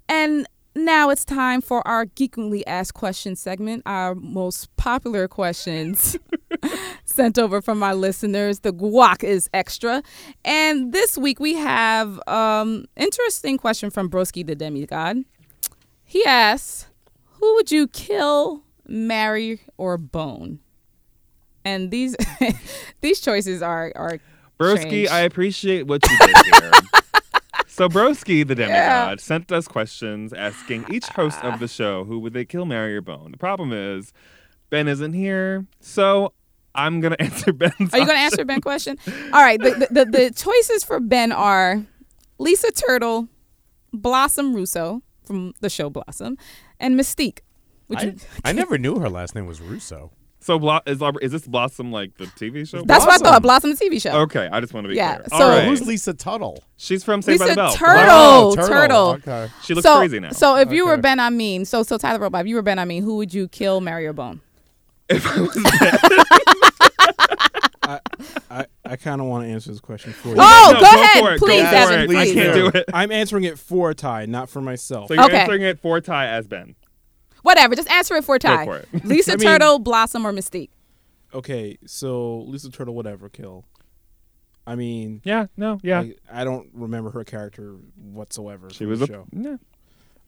[0.09, 6.17] And now it's time for our geekingly asked question segment, our most popular questions
[7.05, 8.59] sent over from our listeners.
[8.59, 10.01] The guac is extra.
[10.45, 15.23] And this week we have um interesting question from Broski the Demigod.
[16.03, 16.87] He asks,
[17.39, 20.59] Who would you kill, marry, or bone?
[21.63, 22.15] And these
[23.01, 24.19] these choices are are
[24.61, 25.09] Broski, strange.
[25.09, 26.71] I appreciate what you did here.
[27.67, 31.67] so Broski, the demigod, sent us questions asking each host of the ah.
[31.67, 33.31] show who would they kill, marry, or bone.
[33.31, 34.13] The problem is
[34.69, 36.33] Ben isn't here, so
[36.75, 37.93] I'm gonna answer Ben's.
[37.93, 38.97] Are you going to answer Ben's question?
[39.33, 39.61] All right.
[39.61, 41.83] The, the, the, the choices for Ben are
[42.37, 43.27] Lisa Turtle,
[43.93, 46.37] Blossom Russo from the show Blossom,
[46.79, 47.39] and Mystique.
[47.87, 50.11] Would I, you, I never knew her last name was Russo.
[50.43, 52.81] So Blo- is, is this Blossom like the TV show?
[52.83, 53.43] that's what I thought.
[53.43, 54.21] Blossom, the TV show.
[54.21, 55.27] Okay, I just want to be Yeah, clear.
[55.29, 55.65] so- All right.
[55.65, 56.63] Who's Lisa Tuttle?
[56.77, 57.73] She's from Saved by the Bell.
[57.73, 58.05] Turtle.
[58.09, 59.07] Oh, Turtle.
[59.25, 59.49] Okay.
[59.63, 60.31] She looks so, crazy now.
[60.31, 61.01] So if you were Okay.
[61.01, 63.81] Ben Amin, so so Tyler Robot, if you were Ben Amin, who would you kill,
[63.81, 64.41] marry, or bone?
[65.11, 65.99] I, was Ben.
[68.85, 70.35] I kind of want to answer this question for you.
[70.37, 72.03] Oh, No, go ahead, for it, please, go for Evan, it.
[72.03, 72.33] I please.
[72.33, 72.85] can't do it.
[72.93, 75.07] I'm answering it for Ty, not for myself.
[75.07, 75.37] So you're Okay.
[75.37, 76.75] answering it for Ty as Ben.
[77.43, 77.75] Whatever.
[77.75, 78.65] Just answer it for Ty.
[78.65, 78.87] for it.
[79.05, 80.69] Lisa I mean- Turtle, Blossom, or Mystique.
[81.33, 83.65] okay, so Lisa Turtle, whatever, kill.
[84.67, 86.01] I mean, Yeah, no, yeah.
[86.01, 88.69] I, I don't remember her character whatsoever.
[88.69, 89.27] she was the a show.
[89.31, 89.57] yeah.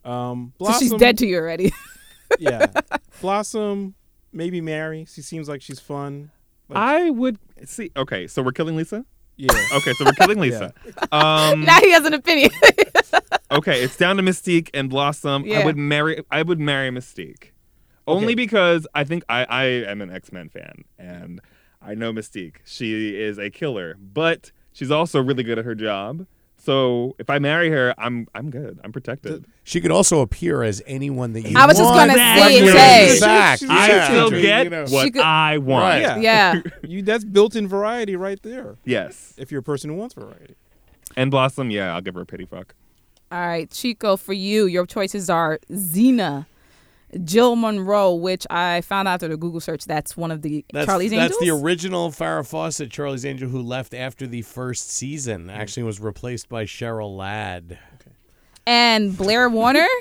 [0.03, 1.71] Um, So she's dead to you already.
[2.39, 2.65] yeah,
[3.21, 3.93] Blossom,
[4.31, 5.05] maybe marry.
[5.05, 6.31] She seems like she's fun.
[6.67, 7.91] Like, I would see.
[7.95, 9.05] Okay, so we're killing Lisa.
[9.37, 9.51] Yeah.
[9.75, 10.73] Okay, so we're killing Lisa.
[11.11, 12.51] Um, now he has an opinion.
[13.51, 15.45] okay, it's down to Mystique and Blossom.
[15.45, 15.59] Yeah.
[15.59, 16.23] I would marry.
[16.31, 17.51] I would marry Mystique,
[18.07, 18.35] only Okay.
[18.35, 21.39] because I think I, I am an X Men fan and
[21.81, 22.57] I know Mystique.
[22.65, 26.25] She is a killer, but she's also really good at her job.
[26.63, 28.79] So if I marry her, I'm I'm good.
[28.85, 29.45] I'm protected.
[29.65, 32.09] She could also appear as anyone that you I was just want.
[32.09, 33.19] gonna say, When you're say.
[33.19, 33.59] back.
[33.63, 34.03] I Yeah.
[34.05, 34.85] still you know.
[34.89, 35.83] what could- I want.
[35.83, 36.01] Right.
[36.01, 36.17] Yeah.
[36.17, 36.61] yeah.
[36.87, 38.77] You that's built-in variety right there.
[38.85, 39.33] Yes.
[39.37, 40.55] If you're a person who wants variety.
[41.17, 42.73] And Blossom, yeah, I'll give her a pity fuck.
[43.29, 46.45] All right, Chico, for you, your choices are Xena,
[47.23, 49.85] Jill Monroe, which I found out through the Google search.
[49.85, 51.39] That's one of the That's, Charlie's that's Angels.
[51.39, 55.49] That's the original Farrah Fawcett, Charlie's Angel, who left after the first season.
[55.49, 57.77] Actually, was replaced by Cheryl Ladd.
[58.65, 59.87] and Blair Warner.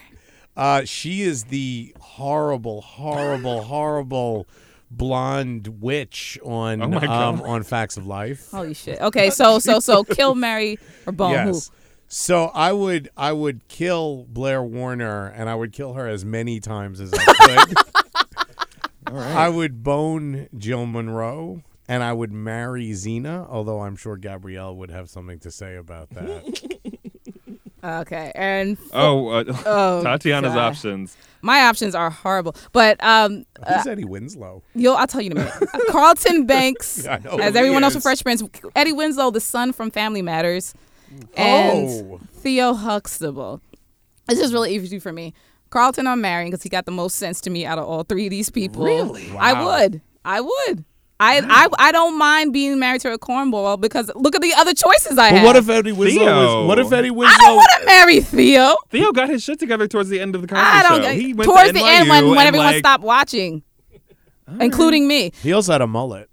[0.55, 4.47] Uh, she is the horrible, horrible, horrible
[4.91, 8.51] blonde witch on Oh um, on Facts of Life.
[8.51, 9.01] Holy shit.
[9.01, 11.31] Okay, so so so kill, marry or bone.
[11.33, 11.71] yes.
[12.15, 16.61] So I would I would kill Blair Warner and I would kill her as many
[16.61, 17.25] times as I
[17.65, 17.79] could.
[19.09, 19.35] All right.
[19.35, 24.91] I would bone Jill Monroe and I would marry Xena, although I'm sure Gabrielle would
[24.91, 26.79] have something to say about that.
[27.85, 30.59] Okay, and oh, uh, Oh, Tatiana's God.
[30.59, 31.17] options.
[31.41, 32.55] my options are horrible.
[32.71, 34.63] But um, Who's Eddie Winslow?
[34.77, 35.55] You'll, I'll tell you in a minute.
[35.89, 38.03] Carlton Banks, I know as who everyone he knows from is.
[38.05, 38.45] Fresh Prince.
[38.77, 40.75] Eddie Winslow, the son from Family Matters,
[41.37, 42.21] and Oh.
[42.33, 43.61] Theo Huxtable.
[44.29, 45.35] It's just really easy for me.
[45.71, 48.27] Carlton, I'm marrying because he got the most sense to me out of all three
[48.27, 48.85] of these people.
[48.85, 49.31] Really?
[49.39, 50.01] I would.
[50.25, 50.85] I would.
[51.21, 54.75] I, I I don't mind being married to a cornball because look at the other
[54.75, 55.47] choices I But have.
[55.47, 56.63] what if Eddie Winslow Theo.
[56.65, 58.77] is, what if Eddie I don't want to marry Theo?
[58.91, 61.03] Theo got his shit together towards the end of the Cosby I don't.
[61.05, 61.13] Show.
[61.13, 63.63] He went towards to the end, when when everyone like, stopped watching,
[64.61, 65.31] including me.
[65.43, 66.29] He also had a mullet.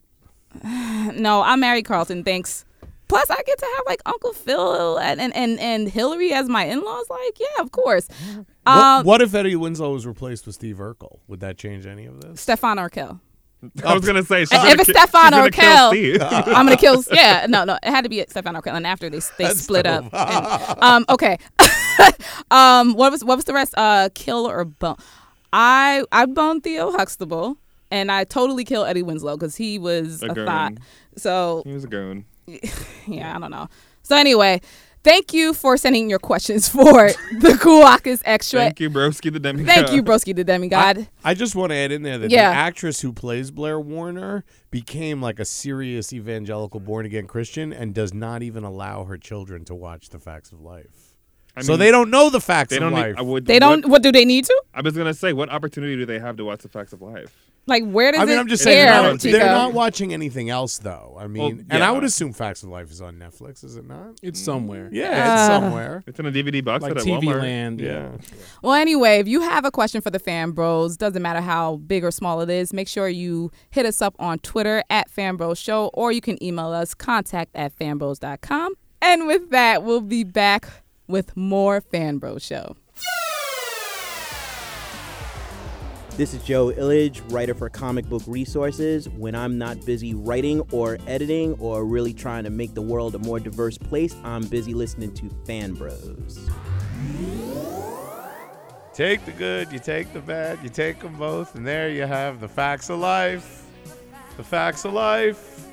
[1.14, 2.24] No, I married Carlton.
[2.24, 2.66] Thanks.
[3.10, 6.64] Plus, I get to have like Uncle Phil and and and, and Hilary as my
[6.66, 7.06] in laws.
[7.10, 8.08] Like, yeah, of course.
[8.64, 11.20] What, Um, what if Eddie Winslow was replaced with Steve Urkel?
[11.28, 12.40] Would that change any of this?
[12.40, 13.20] Stefan Urkel.
[13.84, 16.78] I was gonna say she's If gonna it's ki- Stefan she's gonna Urkel, I'm gonna
[16.78, 17.04] kill.
[17.12, 18.74] Yeah, no, no, it had to be Stefan Urkel.
[18.74, 20.06] And after they they split up.
[20.14, 21.38] And, um, okay.
[22.52, 23.74] um, what was what was the rest?
[23.78, 24.96] Uh, kill or bone?
[25.52, 27.58] I I boned Theo Huxtable,
[27.92, 30.46] and I totally kill Eddie Winslow because he was A a, goon.
[30.46, 30.74] thought.
[31.18, 32.26] So He was a goon.
[33.08, 33.68] yeah, I don't know.
[34.04, 34.62] So anyway,
[35.04, 37.08] thank you for sending your questions for
[37.40, 38.62] the Kuwakas Extra.
[38.62, 39.68] Thank you, Broski the demigod.
[39.68, 41.08] Thank you, Broski the Demigod.
[41.24, 42.50] I just want to add in there that Yeah.
[42.50, 47.94] the actress who plays Blair Warner became like a serious evangelical born again Christian and
[47.94, 51.09] does not even allow her children to watch The Facts of Life.
[51.56, 52.94] I so mean, they don't know the facts They don't.
[52.94, 53.16] Need, life.
[53.18, 53.84] I would, they don't.
[53.86, 54.64] What, What, do they need to?
[54.74, 57.36] I was gonna say, what opportunity do they have to watch the facts of life?
[57.70, 60.50] Like, where does I mean, it I'm just saying they're not, they're not watching anything
[60.50, 61.16] else, though.
[61.20, 63.86] I mean, Well, and I would assume Facts of Life is on Netflix, is it
[63.88, 64.20] not?
[64.24, 64.90] It's somewhere.
[64.92, 66.04] Yeah, Uh, it's somewhere.
[66.08, 67.42] It's in a DVD box Like set at TV Walmart.
[67.42, 67.80] Land.
[67.80, 68.12] Yeah.
[68.64, 72.04] Well, anyway, if you have a question for the Fan Bros, doesn't matter how big
[72.04, 75.92] or small it is, make sure you hit us up on Twitter at Fanbros Show,
[75.94, 78.74] or you can email us contact at fanbros.com.
[79.02, 80.68] And with that, we'll be back
[81.10, 82.78] with more Fanbros Show.
[86.16, 89.08] This is Joe Illidge, writer for Comic Book Resources.
[89.08, 93.20] When I'm not busy writing or editing or really trying to make the world a
[93.20, 96.50] more diverse place, I'm busy listening to Fan Bros.
[98.94, 102.42] Take the good, you take the bad, you take them both, and there you have
[102.42, 103.66] the facts of life.
[104.36, 105.69] The facts of life.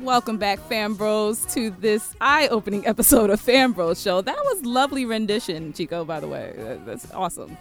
[0.00, 4.20] Welcome back, Fan Bros, to this eye-opening episode of Fan Bros Show.
[4.20, 6.04] That was lovely rendition, Chico.
[6.04, 7.58] By the way, uh, that's awesome.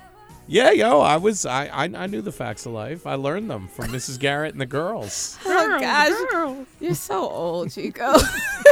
[0.47, 3.05] Yeah, yo, I was, I, I, I knew the facts of life.
[3.05, 4.17] I learned them from Mrs.
[4.19, 5.37] Garrett and the girls.
[5.45, 8.13] oh gosh, you're so old, Chico.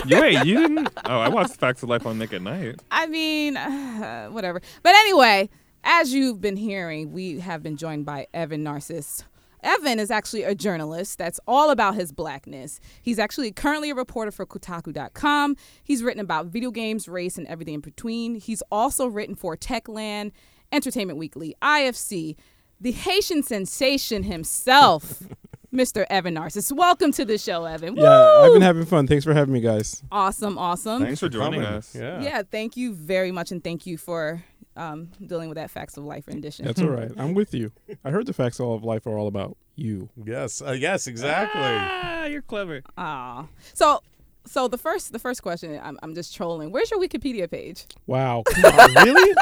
[0.06, 0.90] You wait, you didn't?
[1.06, 2.80] Oh, I watched Facts of Life on Nick at Nite.
[2.92, 4.62] I mean, uh, whatever.
[4.84, 5.50] But anyway,
[5.84, 9.24] as you've been hearing, we have been joined by Evan Narcisse.
[9.66, 12.80] Evan is actually a journalist that's all about his blackness.
[13.02, 15.58] He's actually currently a reporter for Kotaku.com.
[15.84, 18.36] He's written about video games, race, and everything in between.
[18.36, 20.32] He's also written for Techland,
[20.72, 22.36] Entertainment Weekly, IFC,
[22.80, 25.24] the Haitian sensation himself,
[25.74, 26.06] Mr.
[26.12, 26.72] Evan Narcisse.
[26.72, 27.96] Welcome to the show, Evan.
[27.98, 29.08] Yeah, I've been having fun.
[29.08, 30.04] Thanks for having me, guys.
[30.12, 31.02] awesome, awesome.
[31.02, 31.96] Thanks for joining us.
[31.96, 32.22] Yeah.
[32.22, 34.44] Yeah, thank you very much, and thank you for
[34.76, 36.66] um, dealing with that facts of life rendition.
[36.66, 37.12] That's all right.
[37.18, 37.72] I'm with you.
[38.04, 40.10] I heard the facts of life are all about you.
[40.24, 41.62] Yes, uh, yes, exactly.
[41.64, 42.82] Ah, you're clever.
[42.98, 43.46] Aw.
[43.74, 44.02] So,
[44.46, 46.72] so the first, the first question, I'm, I'm just trolling.
[46.72, 47.86] Where's your Wikipedia page?
[48.08, 48.44] Wow.
[48.50, 49.36] Come on, really?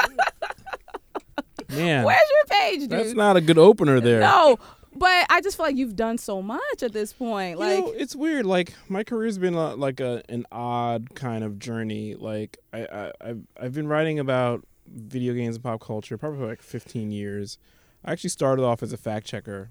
[1.70, 2.90] Man, Where's your page, dude?
[2.90, 4.20] that's not a good opener there.
[4.20, 4.58] No,
[4.94, 7.52] but I just feel like you've done so much at this point.
[7.58, 8.44] You Like, know, it's weird.
[8.46, 12.14] Like my career's been uh, like a an odd kind of journey.
[12.14, 16.62] Like I, I I've I've been writing about video games and pop culture probably like
[16.62, 17.58] 15 years.
[18.04, 19.70] I actually started off as a fact checker,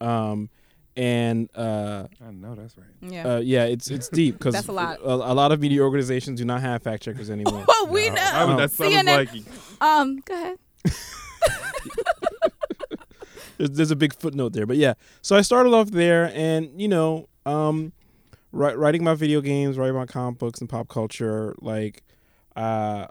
[0.00, 0.48] um,
[0.96, 2.86] and uh, I know that's right.
[3.02, 3.34] yeah.
[3.34, 4.98] uh, yeah, it's it's deep because That's a lot.
[5.00, 7.64] A, a lot of media organizations do not have fact checkers anymore.
[7.68, 8.22] well, we know.
[8.22, 9.04] I would, that sounds CNN.
[9.04, 9.28] like
[9.82, 10.58] Um, go ahead.
[13.58, 14.94] there's, there's a big footnote there, but yeah.
[15.20, 17.92] So I started off there, and you know, um,
[18.52, 21.54] ri- writing about video games, writing about comic books and pop culture.
[21.60, 22.04] Like,
[22.56, 23.08] uh,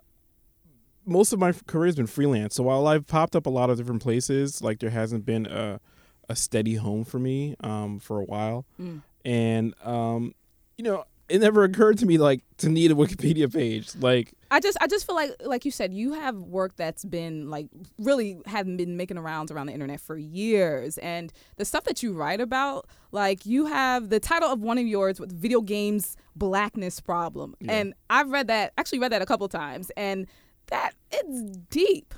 [1.05, 2.55] most of my career has been freelance.
[2.55, 5.79] So while I've popped up a lot of different places, like there hasn't been a
[6.27, 9.01] a steady home for me um, for a while, Mm.
[9.23, 10.33] and um,
[10.77, 13.91] you know, it never occurred to me like to need a Wikipedia page.
[13.99, 17.49] Like, I just I just feel like like you said you have work that's been
[17.51, 17.67] like
[17.99, 22.13] really have been making rounds around the internet for years and the stuff that you
[22.13, 26.99] write about like you have the title of one of yours with video games blackness
[26.99, 30.27] problem and I've read that actually read that a couple times and
[30.67, 32.13] that it's deep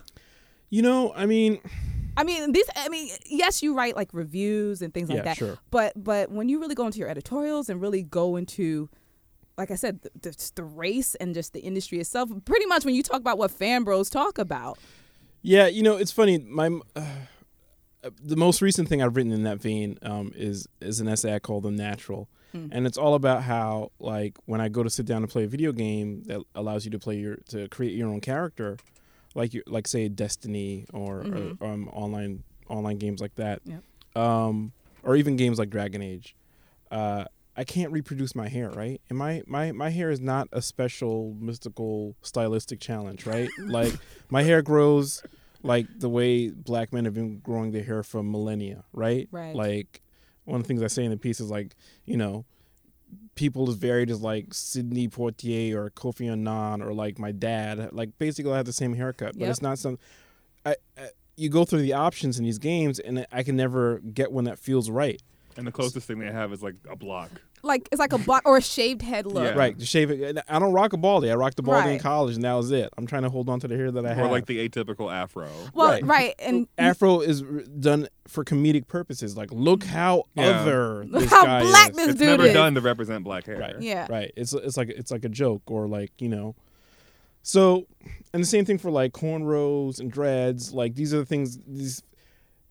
[0.69, 1.59] You know, I mean,
[2.17, 2.67] I mean, these.
[2.75, 5.37] I mean, yes, you write like reviews and things like Yeah, that.
[5.37, 5.57] sure.
[5.71, 8.89] But but when you really go into your editorials and really go into,
[9.57, 12.95] like I said, the, the, the race and just the industry itself, pretty much when
[12.95, 14.77] you talk about what fan bros talk about.
[15.43, 16.39] Yeah, you know, it's funny.
[16.39, 17.05] My uh,
[18.21, 21.39] the most recent thing I've written in that vein um, is is an essay I
[21.39, 25.21] call "The Natural," and it's all about how like when I go to sit down
[25.23, 28.19] and play a video game that allows you to play your to create your own
[28.21, 28.77] character,
[29.35, 31.25] like you like say Destiny or,
[31.61, 33.83] or um, online online games like that, Yep.
[34.15, 34.71] um,
[35.03, 36.35] or even games like Dragon Age.
[36.91, 37.25] Uh,
[37.55, 39.01] I can't reproduce my hair, right?
[39.09, 43.49] And my, my, my hair is not a special mystical stylistic challenge, right?
[43.57, 43.93] like
[44.29, 45.23] my hair grows
[45.63, 49.27] like the way black men have been growing their hair for millennia, right?
[49.31, 49.55] Right.
[49.55, 50.01] Like
[50.47, 51.75] one of the things I say in the piece is like,
[52.05, 52.45] you know,
[53.35, 58.17] people as varied as like Sidney Poitier or Kofi Annan or like my dad, like
[58.17, 59.49] basically I have the same haircut, but Yep.
[59.49, 59.99] it's not some.
[60.65, 64.31] I, I you go through the options in these games, and I can never get
[64.31, 65.21] one that feels right.
[65.55, 67.29] And the closest thing they have is like a block.
[67.67, 69.43] Like it's like a block or a shaved head look.
[69.43, 69.51] Yeah.
[69.51, 70.37] Right, to shave it.
[70.47, 71.29] I don't rock a baldy.
[71.29, 72.89] I rocked the baldy in college, and that was it.
[72.97, 74.25] I'm trying to hold on to the hair that I have.
[74.25, 75.47] Or like the atypical afro.
[75.73, 76.05] Well, Right.
[76.05, 79.37] right, and Afro is done for comedic purposes.
[79.37, 80.61] Like, look how Yeah.
[80.61, 81.95] other Look this how guy black is.
[81.97, 82.53] this It's dude never is.
[82.53, 83.57] done to represent black hair.
[83.59, 83.81] Right.
[83.81, 84.07] Yeah.
[84.09, 84.31] Right.
[84.35, 86.55] It's it's like it's like a joke or like you know.
[87.43, 87.85] So,
[88.33, 90.73] and the same thing for like cornrows and dreads.
[90.73, 92.03] Like these are the things these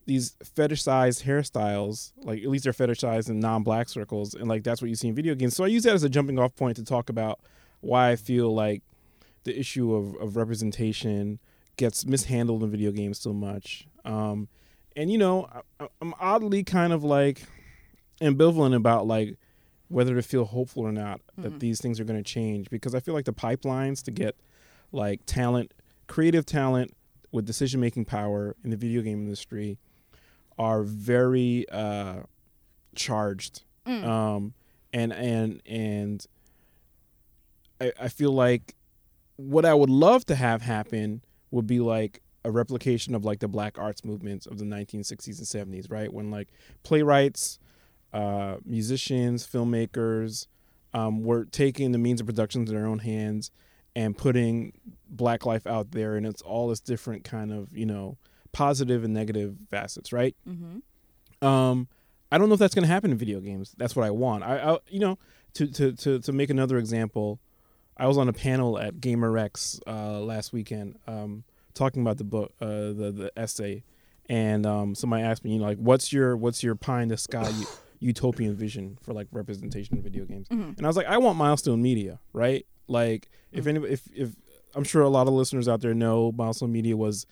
[0.06, 2.12] these fetishized hairstyles.
[2.22, 5.14] Like at least they're fetishized in non-black circles, and like that's what you see in
[5.14, 5.54] video games.
[5.54, 7.40] So I use that as a jumping off point to talk about
[7.80, 8.82] why I feel like
[9.44, 11.38] the issue of of representation
[11.76, 13.86] gets mishandled in video games so much.
[14.04, 14.48] Um,
[14.96, 15.48] and you know,
[15.78, 17.42] I, I'm oddly kind of like
[18.20, 19.36] ambivalent about like
[19.88, 22.98] whether to feel hopeful or not that these things are going to change because I
[22.98, 24.34] feel like the pipelines to get
[24.90, 25.72] like talent,
[26.08, 26.92] creative talent
[27.30, 29.78] with decision making power in the video game industry
[30.58, 32.20] are very uh,
[32.94, 33.62] charged.
[34.04, 34.54] Um,
[34.92, 36.26] and and and
[37.80, 38.74] I, I feel like
[39.36, 43.48] what I would love to have happen would be like a replication of like the
[43.48, 46.12] black arts movements of the 1960s and 70s, right?
[46.12, 46.48] When like
[46.84, 47.58] playwrights,
[48.12, 50.46] uh, musicians, filmmakers
[50.94, 53.50] um, were taking the means of production into their own hands
[53.94, 54.72] and putting
[55.08, 58.16] black life out there, and it's all this different kind of you know
[58.56, 60.34] positive and negative facets, right?
[60.48, 61.46] Mm-hmm.
[61.46, 61.88] Um,
[62.32, 63.74] I don't know if that's going to happen in video games.
[63.76, 64.44] That's what I want.
[64.44, 65.18] I, I you know,
[65.54, 67.38] to, to to to make another example,
[67.98, 71.44] I was on a panel at GaymerX uh, last weekend, um,
[71.74, 73.84] talking about the book, uh, the the essay,
[74.30, 77.18] and um, somebody asked me, you know, like, what's your what's your pie in the
[77.18, 77.66] sky u-
[78.00, 80.46] utopian vision for like representation in video games?
[80.78, 82.64] And I was like, I want Milestone Media, right?
[82.88, 84.30] Like, if any, if if
[84.74, 87.26] I'm sure a lot of listeners out there know, Milestone Media was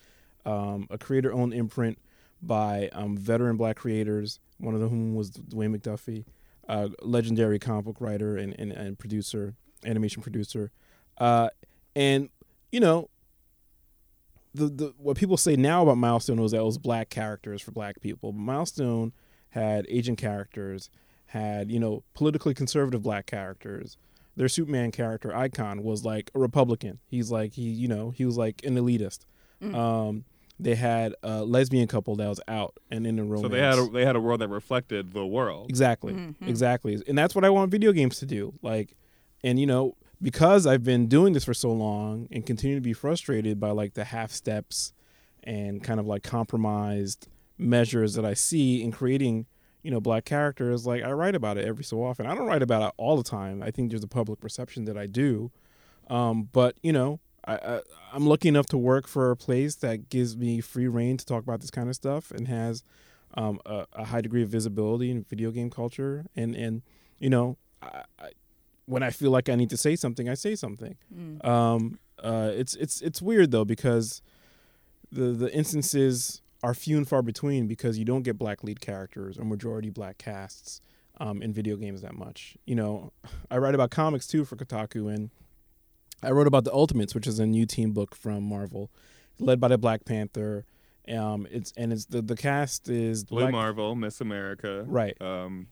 [0.45, 1.99] um, a creator-owned imprint
[2.42, 6.24] by um, veteran black creators, one of whom was Dwayne McDuffie,
[6.68, 10.70] uh, legendary comic book writer and, and, and producer, animation producer.
[11.18, 11.49] Uh,
[11.97, 12.28] and,
[12.72, 13.09] you know,
[14.55, 17.72] the, the what people say now about Milestone was that it was black characters for
[17.72, 18.32] black people.
[18.32, 19.12] Milestone
[19.51, 20.90] had Asian characters,
[21.26, 23.97] had, you know, politically conservative black characters.
[24.36, 26.99] Their Superman character, Icon, was like a Republican.
[27.07, 29.20] He's like, he, you know, he was like an elitist.
[29.62, 30.24] Um,
[30.59, 33.42] they had a lesbian couple that was out and in the room.
[33.42, 35.68] So they had a, they had a world that reflected the world.
[35.68, 36.34] Exactly.
[36.40, 37.02] Exactly.
[37.09, 38.55] And that's what I want video games to do.
[38.62, 38.94] Like
[39.42, 42.92] and you know, because I've been doing this for so long and continue to be
[42.92, 44.92] frustrated by like the half steps
[45.42, 47.28] and kind of like compromised
[47.59, 49.46] measures that I see in creating,
[49.82, 52.26] you know, black characters, like I write about it every so often.
[52.26, 53.62] I don't write about it all the time.
[53.62, 55.50] I think there's a public perception that I do.
[56.09, 57.80] Um, but, you know, I, I
[58.12, 61.42] I'm lucky enough to work for a place that gives me free reign to talk
[61.42, 62.84] about this kind of stuff and has
[63.34, 66.24] um, a, a high degree of visibility in video game culture.
[66.36, 66.82] And and
[67.18, 68.30] you know, I, I,
[68.86, 70.97] when I feel like I need to say something, I say something.
[71.47, 74.22] Um, uh, it's it's it's weird though because
[75.11, 79.38] the the instances are few and far between because you don't get black lead characters
[79.38, 80.80] or majority black casts
[81.18, 82.57] um, in video games that much.
[82.64, 83.12] You know,
[83.51, 85.30] I write about comics too for Kotaku and.
[86.22, 88.90] I wrote about the Ultimates, which is a new team book from Marvel,
[89.38, 90.64] led by the Black Panther.
[91.08, 95.20] Um, it's and it's the the cast is Blue Black- Marvel, Miss America, Right.
[95.20, 95.66] Um,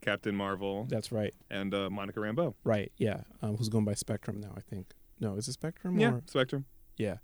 [0.00, 2.54] Captain Marvel, That's right, and uh, Monica Rambeau.
[2.64, 3.20] right, yeah.
[3.40, 4.50] Um, who's going by Spectrum now?
[4.56, 4.86] I think.
[5.20, 6.00] No, is it Spectrum?
[6.00, 6.22] Yeah, Or?
[6.26, 6.64] Spectrum.
[6.96, 7.18] yeah.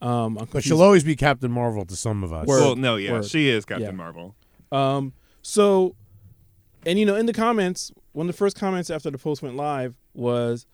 [0.00, 2.46] Um, But she'll always be Captain Marvel to some of us.
[2.46, 2.60] Word.
[2.60, 3.24] well, no, yeah, word.
[3.24, 3.90] she is Captain Yeah.
[3.90, 4.36] Marvel.
[4.70, 5.96] Um, so,
[6.86, 9.56] and you know, in the comments, one of the first comments after the post went
[9.56, 10.66] live was,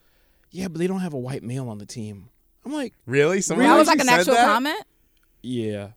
[0.50, 2.28] "Yeah, but they don't have a white male on the team."
[2.64, 3.40] I'm like, Really?
[3.40, 4.46] Someone That was like an actual that?
[4.46, 4.84] comment.
[5.42, 5.88] "Yeah,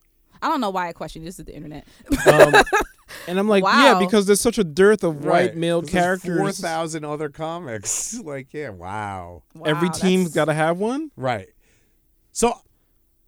[0.44, 1.88] I don't know why I question this is the internet.
[2.28, 2.54] Um,
[3.28, 6.38] and I'm like, yeah, because there's such a dearth of white male Four characters.
[6.38, 8.20] Four thousand other comics.
[8.24, 9.44] like, yeah, wow.
[9.66, 11.12] Every team's got to have one.
[11.16, 11.48] Right.
[12.34, 12.60] So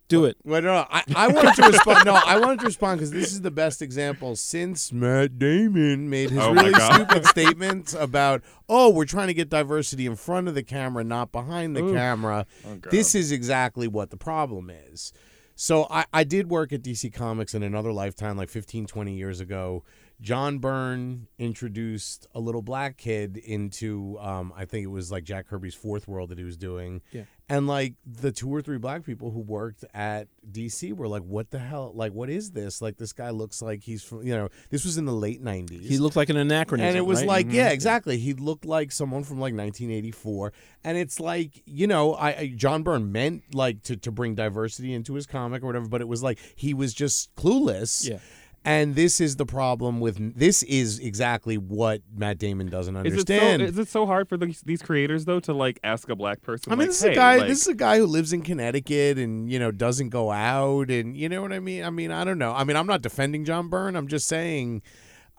[0.08, 0.38] Do it.
[0.44, 0.88] Wait, no, no.
[0.90, 2.06] I, I wanted to respond.
[2.06, 6.30] No, I wanted to respond because this is the best example since Matt Damon made
[6.30, 10.54] his Oh really stupid statements about, oh, we're trying to get diversity in front of
[10.54, 11.94] the camera, not behind the Ooh.
[11.94, 12.46] camera.
[12.68, 15.12] Oh, this is exactly what the problem is.
[15.56, 19.40] So I, I did work at DC Comics in another lifetime, like 15, 20 years
[19.40, 19.84] ago.
[20.22, 25.48] John Byrne introduced a little black kid into, um, I think it was like Jack
[25.48, 27.02] Kirby's Fourth World that he was doing.
[27.12, 27.24] Yeah.
[27.48, 31.52] And like the two or three black people who worked at DC were like, what
[31.52, 31.92] the hell?
[31.94, 32.82] Like, what is this?
[32.82, 35.84] Like, this guy looks like he's from, you know, this was in the late 90s.
[35.86, 36.88] He looked like an anachronism.
[36.88, 37.28] And it was right?
[37.28, 37.56] like, Mm-hmm.
[37.56, 38.18] yeah, exactly.
[38.18, 40.54] He looked like someone from like 1984.
[40.84, 44.94] And it's like, you know, I, I John Byrne meant like to, to bring diversity
[44.94, 48.10] into his comic or whatever, but it was like he was just clueless.
[48.10, 48.18] Yeah.
[48.66, 53.28] And this is the problem with this is exactly what Matt Damon doesn't Is it,
[53.28, 53.62] so, understand.
[53.62, 56.74] is it so hard for these, these creators though to like ask a black person?
[56.74, 57.38] I mean, like, this is hey, a guy.
[57.38, 60.90] like- this is a guy who lives in Connecticut and you know doesn't go out,
[60.90, 61.84] and you know what I mean.
[61.84, 62.54] I mean, I don't know.
[62.54, 63.96] I mean, I'm not defending John Byrne.
[63.96, 64.82] I'm just saying,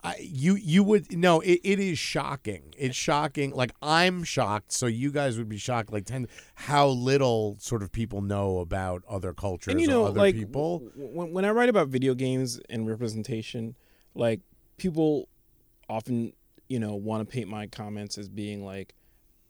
[0.06, 1.40] I, you you would no.
[1.40, 2.72] It, it is shocking.
[2.78, 3.50] It's shocking.
[3.50, 4.70] Like I'm shocked.
[4.70, 5.92] So you guys would be shocked.
[5.92, 10.08] Like ten, how little sort of people know about other cultures and you know, or
[10.10, 10.88] other like people.
[10.94, 13.74] when, when I write about video games and representation,
[14.14, 14.42] like
[14.76, 15.28] people
[15.88, 16.32] often,
[16.68, 18.94] you know, want to paint my comments as being like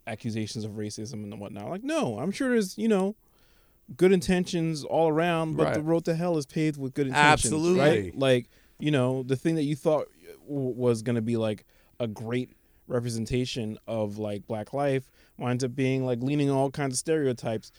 [0.07, 1.69] accusations of racism and whatnot.
[1.69, 3.15] Like, no, I'm sure there's, you know,
[3.95, 7.53] good intentions all around, but the road to hell is paved with good intentions.
[7.53, 7.81] Absolutely.
[7.81, 8.19] right?
[8.19, 8.49] Like,
[8.79, 10.09] you know, the thing that you thought
[10.49, 11.65] w- was going to be like
[12.01, 12.51] a great
[12.89, 17.71] representation of like black life winds up being like leaning on all kinds of stereotypes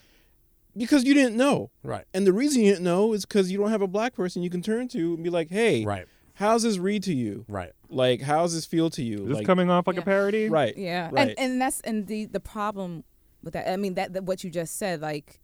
[0.76, 1.72] because you didn't know.
[1.84, 2.06] Right.
[2.14, 4.50] And the reason you didn't know is because you don't have a black person you
[4.50, 6.06] can turn to and be like, hey, Right.
[6.36, 7.46] how's this read to you?
[7.48, 7.72] Right.
[7.90, 9.24] Like, how's this feel to you?
[9.24, 10.02] is this like, coming off like Yeah.
[10.04, 10.50] a parody?
[10.50, 10.78] right.
[10.78, 11.30] Yeah, Right.
[11.30, 13.04] and and that's and the the problem
[13.44, 13.72] with that.
[13.72, 15.40] I mean that, that what you just said, like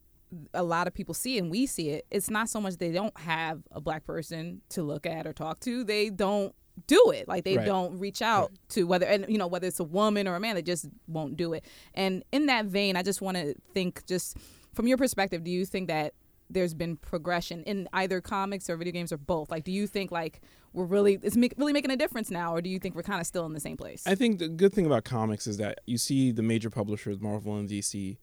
[0.53, 2.05] a lot of people see it and we see it.
[2.11, 5.59] It's not so much they don't have a black person to look at or talk
[5.61, 5.83] to.
[5.83, 6.53] They don't
[6.87, 7.27] do it.
[7.27, 7.65] Like they Right.
[7.65, 10.55] don't reach out to whether and you know whether it's a woman or a man,
[10.55, 11.63] they just won't do it.
[11.93, 14.37] And in that vein, I just want to think just
[14.73, 16.13] from your perspective, do you think that
[16.49, 19.49] there's been progression in either comics or video games or both?
[19.49, 20.41] Like, do you think like
[20.73, 23.21] we're really it's make, really making a difference now, or do you think we're kind
[23.21, 24.03] of still in the same place?
[24.07, 27.55] I think the good thing about comics is that you see the major publishers, Marvel
[27.55, 28.17] and DC,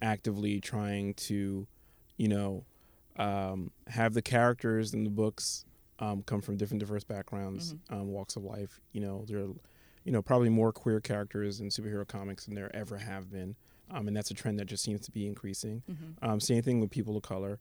[0.00, 1.66] actively trying to,
[2.16, 2.64] you know,
[3.16, 5.64] um, have the characters in the books
[5.98, 8.80] um, come from different diverse backgrounds, um, walks of life.
[8.92, 9.48] You know, there are,
[10.04, 13.56] you know, probably more queer characters in superhero comics than there ever have been,
[13.90, 15.82] um, and that's a trend that just seems to be increasing.
[16.22, 17.58] Um, same thing with people of color.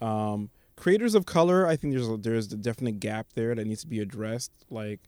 [0.00, 3.82] Um, creators of color, I think there's a, there's a definite gap there that needs
[3.82, 4.52] to be addressed.
[4.70, 5.00] Like,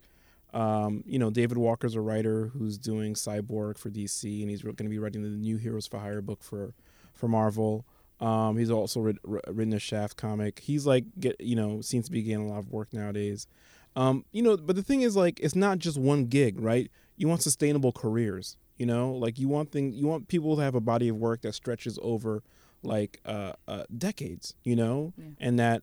[0.55, 4.77] um, you know, David Walker's a writer who's doing Cyborg for DC, and he's going
[4.77, 6.73] to be writing the new Heroes for Hire book for
[7.15, 7.85] for Marvel.
[8.21, 10.61] Um, he's also writ- written a Shaft comic.
[10.61, 13.47] He's like, get you know, seems to be getting a lot of work nowadays.
[13.95, 16.91] Um, you know, but the thing is, like, it's not just one gig, right?
[17.17, 18.57] You want sustainable careers.
[18.77, 21.41] You know, like you want thing, you want people to have a body of work
[21.43, 22.43] that stretches over
[22.83, 24.55] like uh, uh, decades.
[24.65, 25.83] You know, and that,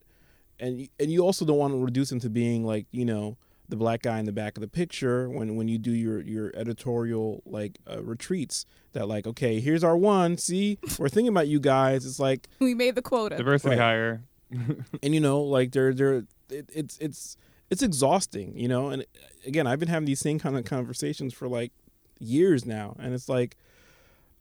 [0.59, 3.37] and and you also don't want to reduce them to being like you know
[3.69, 6.51] the black guy in the back of the picture when when you do your your
[6.55, 11.59] editorial like uh, retreats that like okay here's our one see we're thinking about you
[11.59, 13.35] guys it's like we made the quota.
[13.37, 13.79] Diversity Right.
[13.79, 14.23] hire.
[15.01, 17.37] and you know like they're they're it, it's it's
[17.71, 19.05] it's exhausting you know and
[19.47, 21.71] again i've been having these same kind of conversations for like
[22.19, 23.55] years now and it's like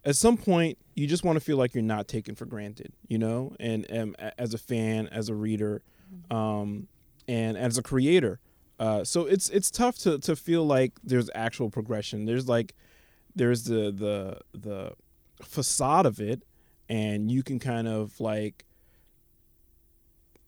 [0.05, 3.17] at some point you just want to feel like you're not taken for granted you
[3.17, 5.81] know and, and as a fan as a reader
[6.31, 6.89] um
[7.27, 8.39] and as a creator
[8.83, 12.25] uh so it's it's tough to to feel like there's actual progression.
[12.25, 12.75] There's like
[13.37, 14.93] there's the the the
[15.41, 16.43] facade of it
[16.89, 18.65] and you can kind of like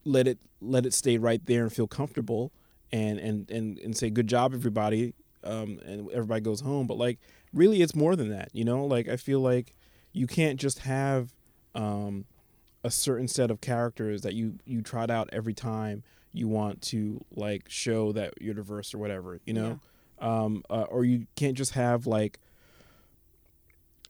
[0.03, 2.51] let it let it stay right there and feel comfortable
[2.91, 5.13] and and and, and say good job everybody
[5.45, 6.87] um, and everybody goes home.
[6.87, 7.19] But like
[7.53, 8.85] really it's more than that you know?
[8.85, 9.75] Like i feel like
[10.11, 11.33] you can't just have
[11.73, 12.25] um,
[12.83, 16.03] a certain set of characters that you you trot out every time
[16.37, 19.79] you want to like show that you're diverse or whatever you know?
[20.19, 22.39] Um, uh, or you can't just have like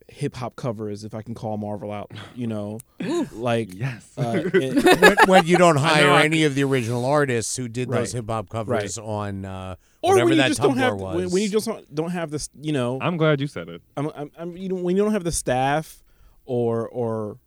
[0.08, 2.78] hip hop covers if i can call marvel out you know?
[3.34, 4.12] Like Yes.
[4.18, 7.90] uh, it- when, when you don't hire know, any of the original artists who did
[7.90, 10.96] those hip hop covers on uh, or whatever when you that just Tumblr don't have
[10.96, 11.16] was.
[11.16, 13.00] when, when you just don't, don't have this you know?
[13.02, 13.82] I'm glad you said it.
[13.98, 16.04] I'm, I'm, I'm, you know when you don't have the staff
[16.46, 17.38] or or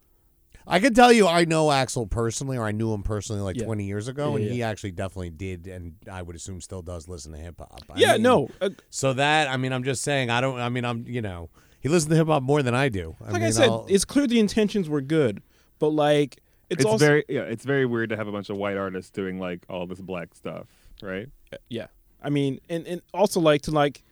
[0.68, 3.64] I can tell you, I know Axel personally, or I knew him personally like Yeah.
[3.64, 4.52] 20 years ago, Yeah, and yeah.
[4.52, 7.82] he actually definitely did, and I would assume still does listen to hip hop.
[7.96, 8.50] Yeah, mean, no.
[8.60, 10.60] Uh, So that I mean, I'm just saying, I don't.
[10.60, 11.50] I mean, I'm you know,
[11.80, 13.16] he listens to hip hop more than I do.
[13.26, 15.42] I like I said, I'll- it's clear the intentions were good,
[15.78, 16.36] but like
[16.70, 19.10] it's, It's, also very yeah, it's very weird to have a bunch of white artists
[19.10, 20.66] doing like all this black stuff,
[21.02, 21.28] right?
[21.70, 21.86] yeah.
[22.22, 24.02] I mean, and and also like to like.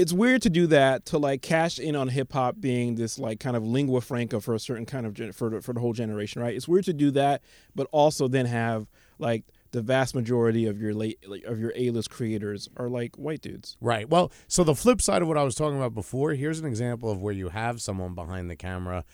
[0.00, 3.38] It's weird to do that to like cash in on hip hop being this like
[3.40, 5.92] kind of lingua franca for a certain kind of gen- for the, for the whole
[5.92, 6.54] generation, right?
[6.54, 7.42] It's weird to do that,
[7.74, 8.86] but also then have
[9.18, 13.40] like the vast majority of your late of your A list creators are like white
[13.42, 13.76] dudes.
[13.80, 14.08] Right.
[14.08, 17.10] Well, so the flip side of what I was talking about before, here's an example
[17.10, 19.04] of where you have someone behind the camera.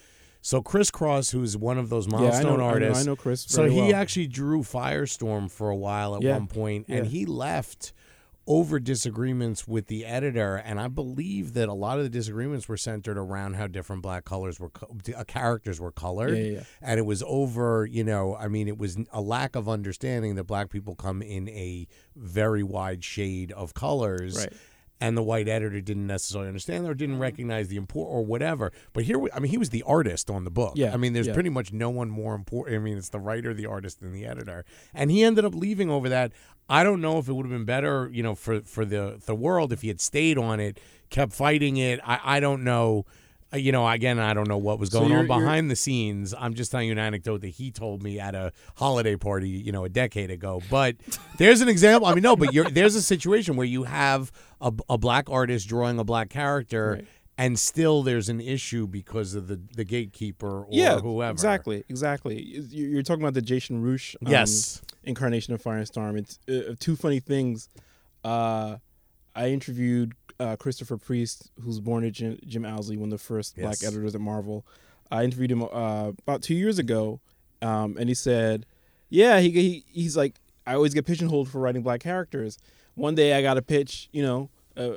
[0.41, 3.07] So Chris Cross, who's one of those yeah, I milestone know, I know, artists, I
[3.07, 3.41] know Chris.
[3.49, 3.95] so he well.
[3.97, 6.34] actually drew Firestorm for a while at Yeah.
[6.34, 7.11] one point, and Yeah.
[7.11, 7.93] he left
[8.47, 10.57] over disagreements with the editor.
[10.57, 14.24] And I believe that a lot of the disagreements were centered around how different black
[14.24, 16.62] colors were, co- uh, characters were colored Yeah, yeah, yeah.
[16.82, 20.44] and it was over you know i mean it was a lack of understanding that
[20.44, 24.53] black people come in a very wide shade of colors Right.
[25.01, 27.22] And the white editor didn't necessarily understand or didn't mm-hmm.
[27.22, 28.72] recognize the import or whatever.
[28.92, 30.72] But here we- i mean he was the artist on the book.
[30.76, 31.34] Yeah, i mean there's yeah.
[31.34, 34.26] pretty much no one more important i mean it's the writer the artist and the
[34.26, 34.64] editor.
[34.94, 36.32] And he ended up leaving over that.
[36.68, 39.34] I don't know if it would have been better you know for for the the
[39.34, 40.78] world if he had stayed on it
[41.11, 42.01] kept fighting it.
[42.05, 43.07] I i don't know
[43.55, 46.34] you know, again, I don't know what was going you're- on behind the scenes.
[46.38, 49.72] I'm just telling you an anecdote that he told me at a holiday party, you
[49.72, 50.61] know, a decade ago.
[50.70, 50.97] But
[51.38, 52.09] there's an example.
[52.09, 55.68] I mean, no, but you're, there's a situation where you have a, a black artist
[55.68, 57.07] drawing a black character, Right.
[57.38, 61.30] and still there's an issue because of the the gatekeeper or yeah, whoever.
[61.32, 62.42] Exactly, exactly.
[62.42, 64.82] You- You're talking about the Jason Rusch um, Yes.
[65.05, 66.18] incarnation of Firestorm.
[66.18, 67.68] It's uh, two funny things.
[68.24, 68.78] Uh,
[69.34, 73.57] I interviewed uh, Christopher Priest, who's born to Jim, Jim Owsley, one of the first
[73.57, 74.66] black editors at Marvel.
[75.11, 77.20] I interviewed him uh, about two years ago,
[77.62, 78.66] um, and he said,
[79.09, 82.59] "Yeah, he, he he's like I always get pigeonholed for writing black characters.
[82.95, 84.97] One day I got a pitch, you know." Uh,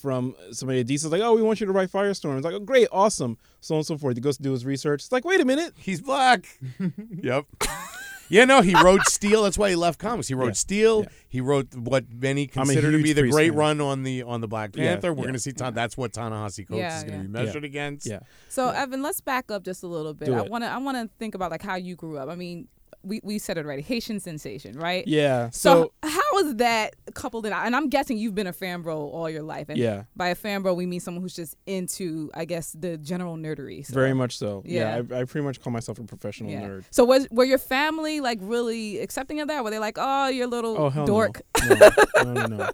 [0.00, 2.36] from somebody at DC, like, oh, we want you to write Firestorm.
[2.36, 4.16] It's like, oh, great, awesome, so on and so forth.
[4.16, 5.02] He goes to do his research.
[5.02, 6.44] It's like, wait a minute, He's black.
[7.22, 7.44] yep.
[8.28, 9.42] Yeah, no, he wrote Steel.
[9.42, 10.28] That's why he left comics.
[10.28, 10.52] He wrote Yeah.
[10.52, 11.00] Steel.
[11.02, 11.08] Yeah.
[11.28, 13.58] He wrote what many consider to be the great fan.
[13.58, 15.12] run on the on the Black Yeah, Panther.
[15.12, 15.22] We're yeah.
[15.24, 15.52] going to see.
[15.52, 17.22] Ta- that's what Ta-Nehisi Coates Yeah, is going to yeah.
[17.24, 18.06] be measured against.
[18.06, 18.20] yeah.
[18.48, 20.26] So Evan, let's back up just a little bit.
[20.26, 20.50] Do I it.
[20.50, 22.28] want to I want to think about like how you grew up.
[22.28, 22.68] I mean,
[23.04, 25.06] we, we said it already, Haitian sensation, right?
[25.06, 25.50] Yeah.
[25.50, 27.52] So, So, how is that coupled in?
[27.52, 29.68] And I'm guessing you've been a fan bro all your life.
[29.68, 30.04] And Yeah.
[30.16, 33.84] by a fan bro, we mean someone who's just into, I guess, the general nerdery.
[33.86, 34.62] So, very much so.
[34.64, 35.02] Yeah.
[35.02, 35.16] Yeah.
[35.16, 36.62] I, I pretty much call myself a professional Yeah.
[36.62, 36.84] nerd.
[36.90, 39.64] So was were your family like really accepting of that?
[39.64, 41.42] Were they like, oh, you're a little Oh hell dork?
[41.68, 41.74] no.
[42.24, 42.70] No, no, no, no.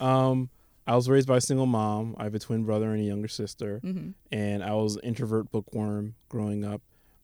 [0.06, 0.48] Um,
[0.86, 2.14] I was raised by a single mom.
[2.18, 4.14] I have a twin brother and a younger sister, Mhm.
[4.30, 6.80] and I was an introvert bookworm growing up.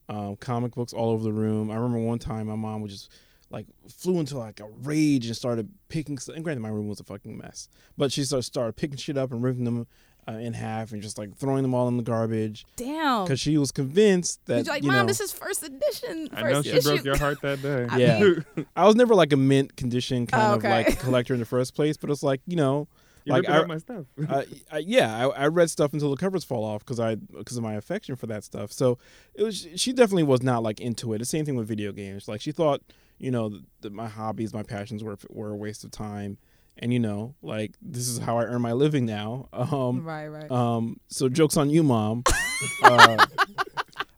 [0.07, 1.71] Um, comic books all over the room.
[1.71, 3.09] I remember one time my mom would just
[3.49, 6.17] like flew into like a rage and started picking.
[6.19, 9.17] st- And granted, my room was a fucking mess, but she started started picking shit
[9.17, 9.87] up and ripping them
[10.27, 13.23] uh, in half and just like throwing them all in the garbage Damn.
[13.25, 16.27] because she was convinced that You're like, you mom, know, this is first edition.
[16.29, 16.81] First I know she issue.
[16.89, 17.85] broke your heart that day.
[17.89, 18.19] I Yeah.
[18.19, 18.45] mean-
[18.75, 21.75] I was never like a mint condition kind Oh, of like collector in the first
[21.75, 22.87] place, but it's like you know,
[23.25, 24.05] You like I, up my stuff.
[24.29, 27.57] I, I, yeah, I, I read stuff until the covers fall off because I because
[27.57, 28.71] of my affection for that stuff.
[28.71, 28.99] So
[29.33, 31.17] it was she definitely was not like into it.
[31.17, 32.27] The same thing with video games.
[32.27, 32.81] Like she thought,
[33.17, 36.37] you know, that, that my hobbies, my passions were were a waste of time,
[36.77, 39.49] and you know, like this is how I earn my living now.
[39.53, 40.51] Um, Right, right.
[40.51, 42.23] um, so jokes on you, mom.
[42.83, 43.25] uh,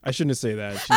[0.03, 0.77] I shouldn't say that.
[0.79, 0.93] She,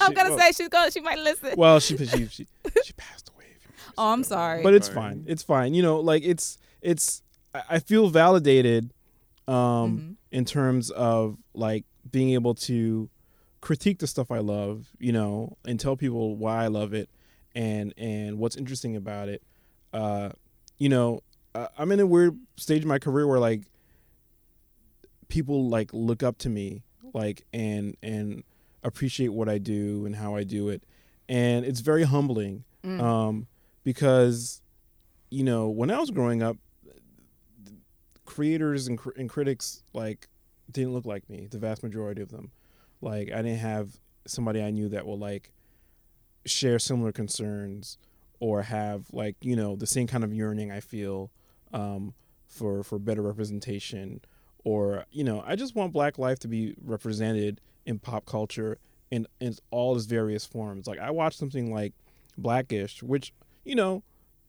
[0.00, 0.90] I'm she- gonna well, say she's going.
[0.90, 1.54] She might listen.
[1.58, 2.46] well, she she she,
[2.84, 3.44] she passed away.
[3.44, 4.62] a few years oh, I'm sorry.
[4.62, 4.96] But it's Sorry.
[4.96, 5.24] fine.
[5.28, 5.74] It's fine.
[5.74, 7.22] You know, like it's it's.
[7.54, 8.92] I feel validated,
[9.48, 9.56] um,
[9.98, 10.16] Mhm.
[10.30, 13.08] in terms of like being able to
[13.60, 14.88] critique the stuff I love.
[14.98, 17.08] You know, and tell people why I love it,
[17.54, 19.42] and and what's interesting about it.
[19.92, 20.30] Uh,
[20.78, 21.22] you know,
[21.54, 23.62] uh, I'm in a weird stage in my career where like
[25.28, 26.82] people like look up to me,
[27.12, 28.42] like and and
[28.82, 30.82] appreciate what I do and how I do it,
[31.28, 32.98] and it's very humbling Mm.
[33.00, 33.46] um,
[33.84, 34.62] because
[35.30, 36.56] you know when I was growing up,
[38.30, 40.28] creators and, cr- and critics like
[40.70, 41.48] didn't look like me.
[41.50, 42.52] The vast majority of them,
[43.00, 45.52] like I didn't have somebody I knew that will like
[46.46, 47.98] share similar concerns
[48.38, 51.30] or have like you know the same kind of yearning I feel
[51.72, 52.14] um,
[52.46, 54.20] for for better representation
[54.64, 58.78] or you know I just want Black life to be represented in pop culture
[59.10, 60.86] in in all its various forms.
[60.86, 61.94] Like I watched something like
[62.38, 63.32] Blackish, which
[63.64, 64.02] you know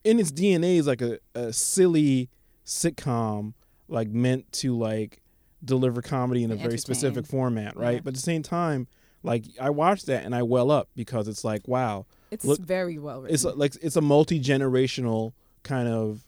[0.03, 2.29] in its DNA is like a, a silly
[2.65, 3.53] sitcom
[3.92, 5.22] like meant to like
[5.64, 7.96] deliver comedy in a very specific format, right?
[7.96, 8.00] Yeah.
[8.04, 8.88] But at the same time,
[9.24, 12.98] Like I watch that and I well up because it's like, wow, It's Look- very
[12.98, 13.34] well written.
[13.36, 16.26] it's like it's a multi generational kind of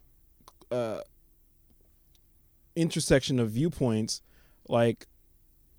[0.71, 0.99] uh,
[2.75, 4.21] intersection of viewpoints.
[4.69, 5.07] Like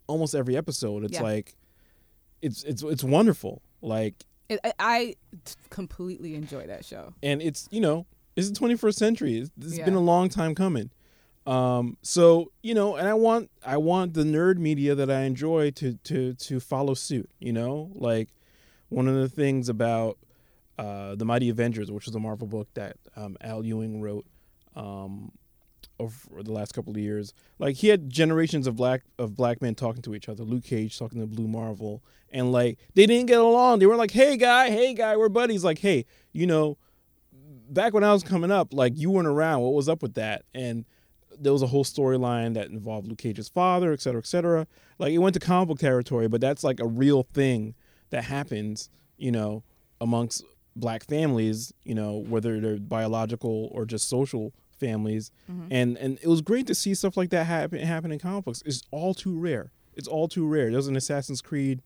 [0.07, 1.23] almost every episode, it's Yeah.
[1.23, 1.55] like
[2.43, 3.63] it's it's it's wonderful.
[3.81, 5.17] Like It, I,
[5.71, 7.15] completely enjoy that show.
[7.23, 8.07] and it's you know
[8.37, 9.39] it's the 21st century.
[9.39, 10.91] It's, it's been a long time coming.
[11.47, 15.71] Um, so you know, and I want I want the nerd media that I enjoy
[15.73, 17.31] to to to follow suit.
[17.39, 18.29] You know, like
[18.89, 20.19] one of the things about
[20.79, 24.25] uh, the Mighty Avengers, which was a Marvel book that um, Al Ewing wrote
[24.75, 25.33] um,
[25.99, 27.35] over the last couple of years.
[27.59, 30.45] Like he had generations of black of black men talking to each other.
[30.45, 33.79] Luke Cage talking to Blue Marvel, and like they didn't get along.
[33.81, 36.79] They were like, "Hey guy, hey guy, we're buddies." Like, hey, you know,
[37.69, 39.61] back when I was coming up, like you weren't around.
[39.61, 40.45] What was up with that?
[40.55, 40.85] And
[41.39, 44.67] there was a whole storyline that involved Luke Cage's father, et cetera, et cetera.
[44.99, 47.75] Like it went to comic book territory, but that's like a real thing
[48.11, 49.63] that happens, you know,
[50.01, 50.45] amongst
[50.77, 55.31] black families, you know, whether they're biological or just social families.
[55.71, 58.63] And and it was great to see stuff like that happen happen in comic books.
[58.67, 59.71] It's all too rare.
[59.95, 60.67] It's all too rare.
[60.67, 61.81] There was an Assassin's Creed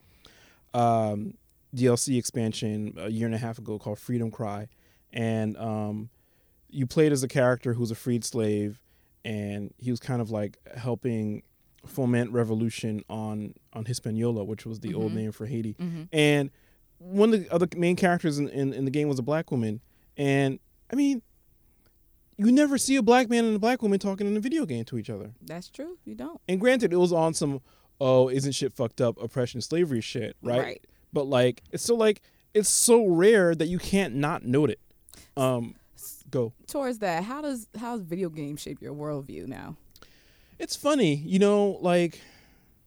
[0.75, 1.35] um,
[1.75, 4.69] DLC expansion a year and a half ago called Freedom Cry,
[5.13, 6.09] and um,
[6.71, 8.81] you played as a character who's a freed slave,
[9.25, 11.43] and he was kind of like helping
[11.87, 15.77] foment revolution on on Hispaniola, which was the old name for Haiti.
[16.12, 16.51] And
[16.99, 19.81] one of the other main characters in, in, in the game was a black woman,
[20.16, 20.59] and
[20.93, 21.23] I mean,
[22.37, 24.85] you never see a black man and a black woman talking in a video game
[24.87, 25.33] to each other.
[25.43, 25.99] That's true.
[26.05, 26.41] You don't.
[26.49, 27.61] And granted, it was on some
[28.01, 30.61] oh isn't shit fucked up oppression slavery shit, right?
[30.61, 30.87] Right.
[31.12, 32.23] But like it's still like
[32.55, 34.81] it's so rare that you can't not note it.
[35.37, 35.77] Um,
[36.31, 36.53] go.
[36.66, 39.76] Towards that, how does how does video games shape your worldview now?
[40.59, 42.20] It's funny, you know, like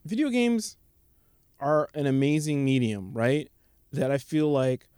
[0.04, 0.76] video games
[1.60, 3.48] are an amazing medium, right?
[3.92, 4.88] That I feel like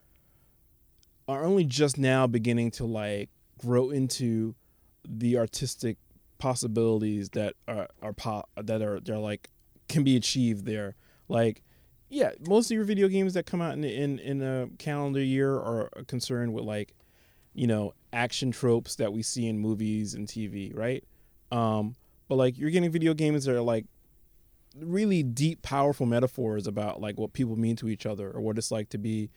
[1.28, 4.54] are only just now beginning to like grow into
[5.06, 5.96] the artistic
[6.38, 9.50] possibilities that are are po- that are they're like
[9.88, 10.96] can be achieved there.
[11.28, 11.62] Like,
[12.08, 15.54] yeah, most of your video games that come out in in in a calendar year
[15.54, 16.94] are concerned with like,
[17.54, 21.04] you know, action tropes that we see in movies and TV, right?
[21.50, 21.96] Um,
[22.28, 23.86] but like you're getting video games that are like
[24.76, 28.70] really deep, powerful metaphors about like what people mean to each other or what it's
[28.70, 29.30] like to be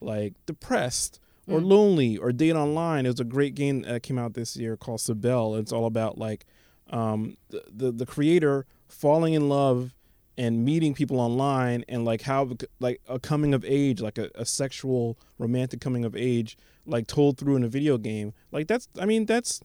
[0.00, 3.04] like depressed or lonely or date online.
[3.04, 5.58] There's a great game that came out this year called Cibele.
[5.58, 6.46] It's all about like
[6.90, 9.94] um, the, the the creator falling in love
[10.36, 14.44] and meeting people online and like how like a coming of age, like a, a
[14.44, 16.56] sexual romantic coming of age,
[16.86, 18.32] like told through in a video game.
[18.52, 19.60] Like that's I mean that's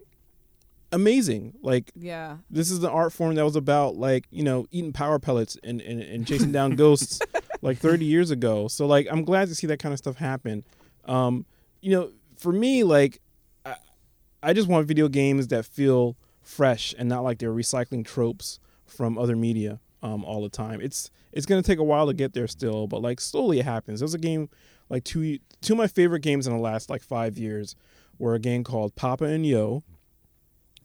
[0.92, 1.54] amazing.
[1.62, 2.38] Like Yeah.
[2.50, 5.82] this is the art form that was about like you know eating power pellets and,
[5.82, 7.20] and, and chasing down ghosts
[7.62, 10.64] like 30 years ago so like i'm glad to see that kind of stuff happen
[11.06, 11.46] um
[11.82, 13.20] you know for me like
[13.66, 13.76] I,
[14.42, 19.18] I just want video games that feel fresh and not like they're recycling tropes from
[19.18, 22.48] other media um all the time it's it's gonna take a while to get there
[22.48, 24.50] still but like slowly it happens there's a game
[24.90, 27.76] like two two of my favorite games in the last like five years
[28.18, 29.84] were a game called Papo and Yo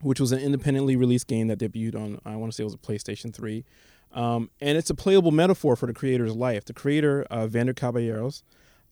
[0.00, 2.74] which was an independently released game that debuted on I want to say it was
[2.74, 3.64] a PlayStation 3.
[4.12, 6.64] Um, and it's a playable metaphor for the creator's life.
[6.66, 8.44] The creator, uh, Vander Caballeros,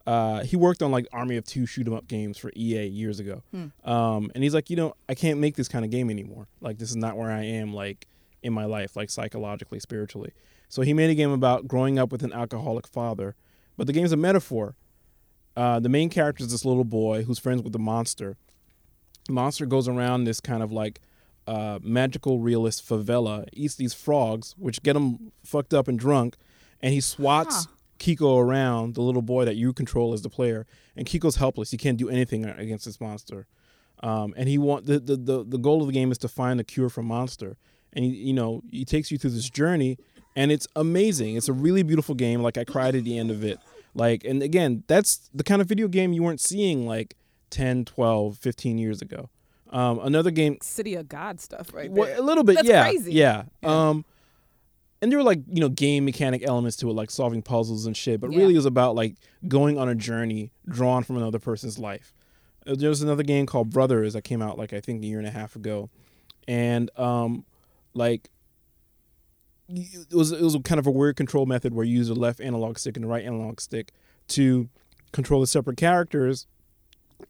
[0.06, 3.20] uh, he worked on like Army of Two shoot 'em up games for EA years
[3.20, 3.42] ago.
[3.84, 6.48] Um, and he's like, you know, I can't make this kind of game anymore.
[6.60, 8.08] Like this is not where I am like
[8.42, 10.32] in my life, like psychologically, spiritually.
[10.68, 13.34] So he made a game about growing up with an alcoholic father.
[13.76, 14.74] But the game's a metaphor.
[15.56, 18.36] Uh, the main character is this little boy who's friends with the monster
[19.26, 21.00] The monster goes around this kind of like
[21.46, 26.36] uh, magical realist favela, eats these frogs, which get him fucked up and drunk,
[26.80, 27.66] and he swats
[27.98, 30.66] Quico around, the little boy that you control as the player,
[30.96, 31.70] and Quico's helpless.
[31.70, 33.46] He can't do anything against this monster.
[34.02, 36.58] Um, and he want the, the the the goal of the game is to find
[36.58, 37.56] a cure for monster,
[37.94, 39.98] and he, you know he takes you through this journey,
[40.36, 41.36] and it's amazing.
[41.36, 42.42] It's a really beautiful game.
[42.42, 43.58] Like I cried at the end of it.
[43.94, 47.14] Like and again, that's the kind of video game you weren't seeing like
[47.50, 49.28] 10, 12, 15 years ago.
[49.70, 53.12] Um, another game City of God stuff right well, a little bit, That's yeah, crazy.
[53.12, 53.44] yeah.
[53.62, 54.04] Um,
[55.00, 57.96] and there were like you know game mechanic elements to it, like solving puzzles and
[57.96, 58.20] shit.
[58.20, 58.38] But Yeah.
[58.38, 59.14] really, it was about like
[59.48, 62.14] going on a journey drawn from another person's life.
[62.66, 65.18] Uh, There was another game called Brothers that came out like I think a year
[65.18, 65.90] and a half ago,
[66.46, 67.44] and um,
[67.94, 68.30] like
[69.68, 72.14] it was it was a kind of a weird control method where you use the
[72.14, 73.92] left analog stick and the right analog stick
[74.28, 74.68] to
[75.12, 76.46] control the separate characters,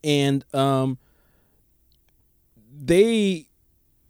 [0.03, 0.99] and um,
[2.75, 3.49] they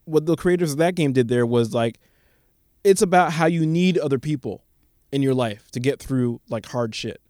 [0.04, 1.98] what the creators of that game did there was like
[2.84, 4.64] it's about how you need other people
[5.12, 7.20] in your life to get through like hard shit.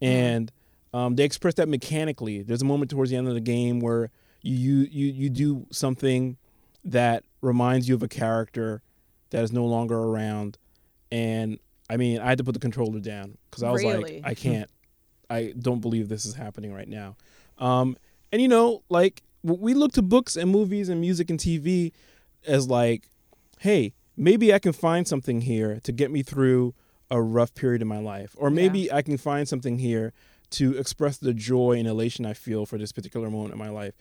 [0.00, 0.52] And
[0.92, 2.42] um, they express that mechanically.
[2.42, 4.10] There's a moment towards the end of the game where
[4.42, 6.36] you you you do something
[6.84, 8.82] that reminds you of a character
[9.30, 10.58] that is no longer around.
[11.10, 14.16] And I mean, I had to put the controller down because I was Really?
[14.16, 14.68] like, I can't.
[15.30, 17.16] I don't believe this is happening right now.
[17.58, 17.96] Um,
[18.32, 21.92] and you know, like we look to books and movies and music and TV
[22.46, 23.08] as like,
[23.60, 26.74] hey, maybe I can find something here to get me through
[27.10, 30.12] a rough period in my life, or maybe I can find something here
[30.50, 33.94] to express the joy and elation I feel for this particular moment in my life.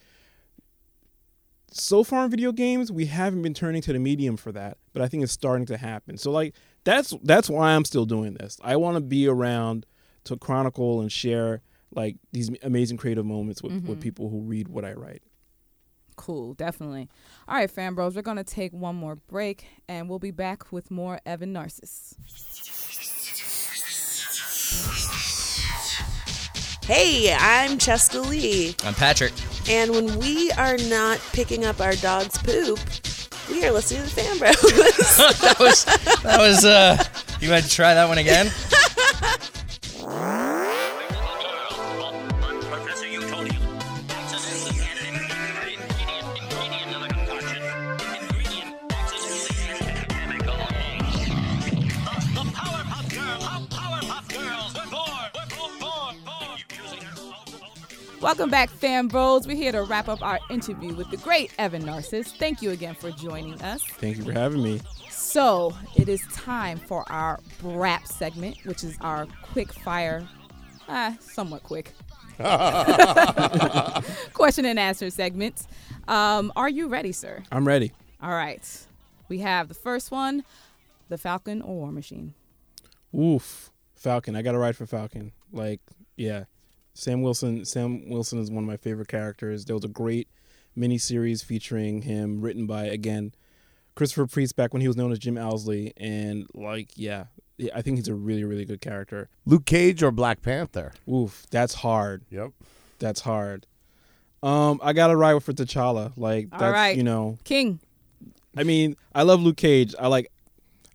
[1.72, 5.01] So far in video games, we haven't been turning to the medium for that, but
[5.01, 6.18] I think it's starting to happen.
[6.18, 8.57] So like that's that's why I'm still doing this.
[8.63, 9.86] I want to be around
[10.26, 11.61] to chronicle and share
[11.93, 13.99] like these amazing creative moments with, with mm-hmm.
[13.99, 15.24] people who read what I write.
[16.16, 17.09] Cool, definitely.
[17.47, 20.72] All right, fan bros, we're going to take one more break and we'll be back
[20.72, 22.16] with more Evan Narcisse.
[26.88, 29.34] Hey, I'm Cheska Lee, I'm Patrick.
[29.68, 32.80] and when we are not picking up our dog's poop,
[33.50, 34.54] we are listening to the Fan Bros.
[35.42, 35.86] that was
[36.22, 37.04] that was uh
[37.42, 38.52] you had to try that one again?
[58.26, 59.46] Welcome back, fam bros.
[59.46, 62.32] We're here to wrap up our interview with the great Evan Narcisse.
[62.32, 63.84] Thank you again for joining us.
[63.84, 64.82] Thank you for having me.
[65.12, 70.28] So it is time for our BRAP segment, which is our quick fire,
[70.90, 71.92] ah, somewhat quick.
[74.34, 75.68] Question and answer segment.
[76.08, 77.44] Um, are you ready, sir?
[77.52, 77.92] I'm ready.
[78.24, 78.88] All right.
[79.30, 80.44] We have the first one
[81.10, 82.34] the Falcon or War Machine.
[83.16, 84.36] Oof, Falcon.
[84.36, 85.32] I got to ride for Falcon.
[85.52, 85.80] Like,
[86.18, 86.46] yeah,
[86.96, 87.64] Sam Wilson.
[87.66, 89.66] Sam Wilson is one of my favorite characters.
[89.66, 90.28] There was a great
[90.76, 93.34] miniseries featuring him, written by again
[93.96, 97.26] Christopher Priest back when he was known as Jim Owsley, and like, yeah,
[97.58, 99.30] yeah, I think he's a really, really good character.
[99.46, 100.93] Luke Cage or Black Panther?
[101.12, 102.24] Oof, that's hard.
[102.32, 102.52] Yep.
[103.00, 103.68] That's hard.
[104.41, 106.14] Um, I gotta ride for T'Challa.
[106.16, 106.96] Like, All that's right.
[106.98, 107.80] you know, King.
[108.58, 109.93] I mean, I love Luke Cage.
[110.00, 110.32] I like.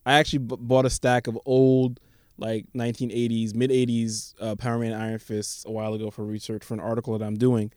[0.07, 2.01] I actually b- bought a stack of old,
[2.41, 6.75] like 1980s, mid 80s uh, Power Man Iron Fist a while ago for research for
[6.75, 7.71] an article that I'm doing,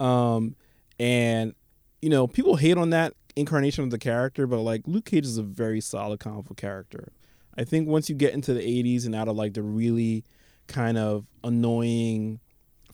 [0.00, 0.56] um,
[0.98, 1.54] and
[2.02, 5.38] you know, people hate on that incarnation of the character, but like Luke Cage is
[5.38, 7.12] a very solid comic book character.
[7.56, 10.24] I think once you get into the 80s and out of like the really
[10.68, 12.38] kind of annoying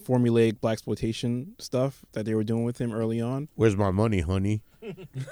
[0.03, 4.21] formulaic black exploitation stuff that they were doing with him early on, Where's my money,
[4.21, 4.63] honey?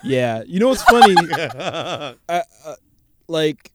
[0.04, 1.14] yeah, you know what's funny?
[1.58, 2.42] uh, uh,
[3.28, 3.70] like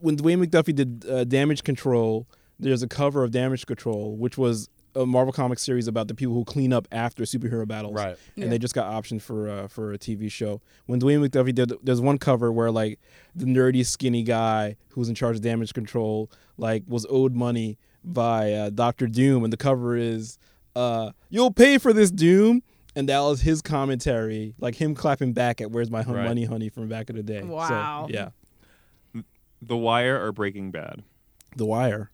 [0.00, 2.26] when Dwayne McDuffie did uh, Damage Control,
[2.58, 6.34] there's a cover of Damage Control, which was a Marvel Comics series about the people
[6.34, 7.94] who clean up after superhero battles.
[7.94, 8.16] Right.
[8.36, 8.48] And Yeah.
[8.50, 10.60] they just got optioned for uh, for a TV show.
[10.86, 13.00] When Dwayne McDuffie did, there's one cover where like
[13.34, 17.76] the nerdy skinny guy who was in charge of Damage Control like was owed money
[18.04, 20.38] by uh, Doctor Doom, and the cover is
[20.76, 22.62] uh, "You'll pay for this, Doom."
[22.96, 26.28] And that was his commentary, like him clapping back at "Where's my hun- Right.
[26.28, 27.40] money, honey" from back in the day.
[27.40, 28.06] So, Wow.
[28.08, 28.28] yeah,
[29.68, 31.02] The Wire or Breaking Bad?
[31.56, 32.10] The Wire.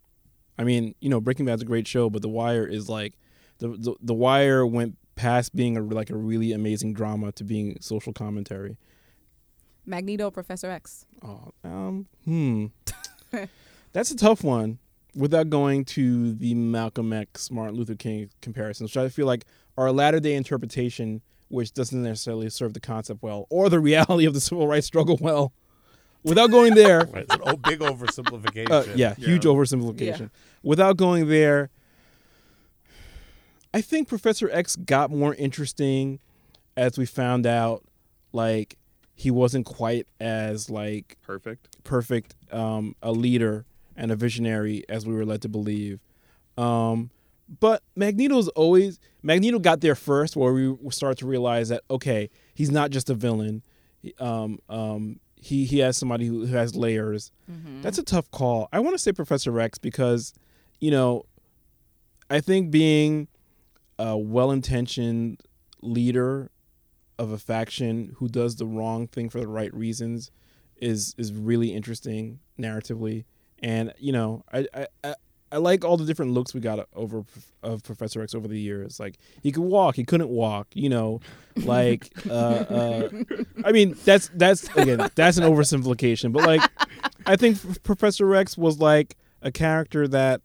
[0.59, 3.15] I mean, you know, Breaking Bad's a great show, but The Wire is like
[3.59, 7.77] the the, the Wire went past being a, like a really amazing drama to being
[7.81, 8.77] social commentary.
[9.87, 11.07] Magneto, Professor X.
[11.23, 12.67] Oh, um, hmm.
[13.93, 14.79] That's a tough one.
[15.15, 19.45] Without going to the Malcolm X, Martin Luther King comparisons, which I feel like
[19.77, 24.25] are a latter day interpretation, which doesn't necessarily serve the concept well or the reality
[24.25, 25.53] of the civil rights struggle well.
[26.23, 27.25] Without going there, Right.
[27.25, 28.71] It's an o- big oversimplification.
[28.71, 29.53] uh, yeah, huge Yeah.
[29.53, 30.31] oversimplification.
[30.63, 31.71] Without going there,
[33.73, 36.19] I think Professor X got more interesting
[36.77, 37.85] as we found out,
[38.33, 38.77] like
[39.15, 41.83] he wasn't quite as like Perfect.
[41.85, 43.65] perfect um, a leader
[43.97, 46.01] and a visionary as we were led to believe.
[46.59, 47.11] Um,
[47.61, 52.71] but Magneto's always Magneto got there first, where we started to realize that okay, he's
[52.71, 53.63] not just a villain.
[54.19, 57.33] Um, um, he he has somebody who, who has layers.
[57.51, 57.83] Mm-hmm.
[57.83, 58.69] That's a tough call.
[58.73, 60.35] I want to say Professor X because,
[60.81, 61.25] you know,
[62.29, 63.29] I think being
[63.99, 65.41] a well-intentioned
[65.83, 66.51] leader
[67.19, 70.31] of a faction who does the wrong thing for the right reasons
[70.77, 73.25] is is really interesting narratively
[73.63, 74.67] and you know I,
[75.05, 75.15] I
[75.53, 77.25] I like all the different looks we got over
[77.63, 79.01] of Professor X over the years.
[79.01, 80.69] Like he could walk, he couldn't walk.
[80.75, 81.21] You know,
[81.57, 83.09] like uh, uh,
[83.65, 86.63] I mean that's that's again that's an oversimplification, but like
[87.27, 90.43] I think F- Professor X was like a character that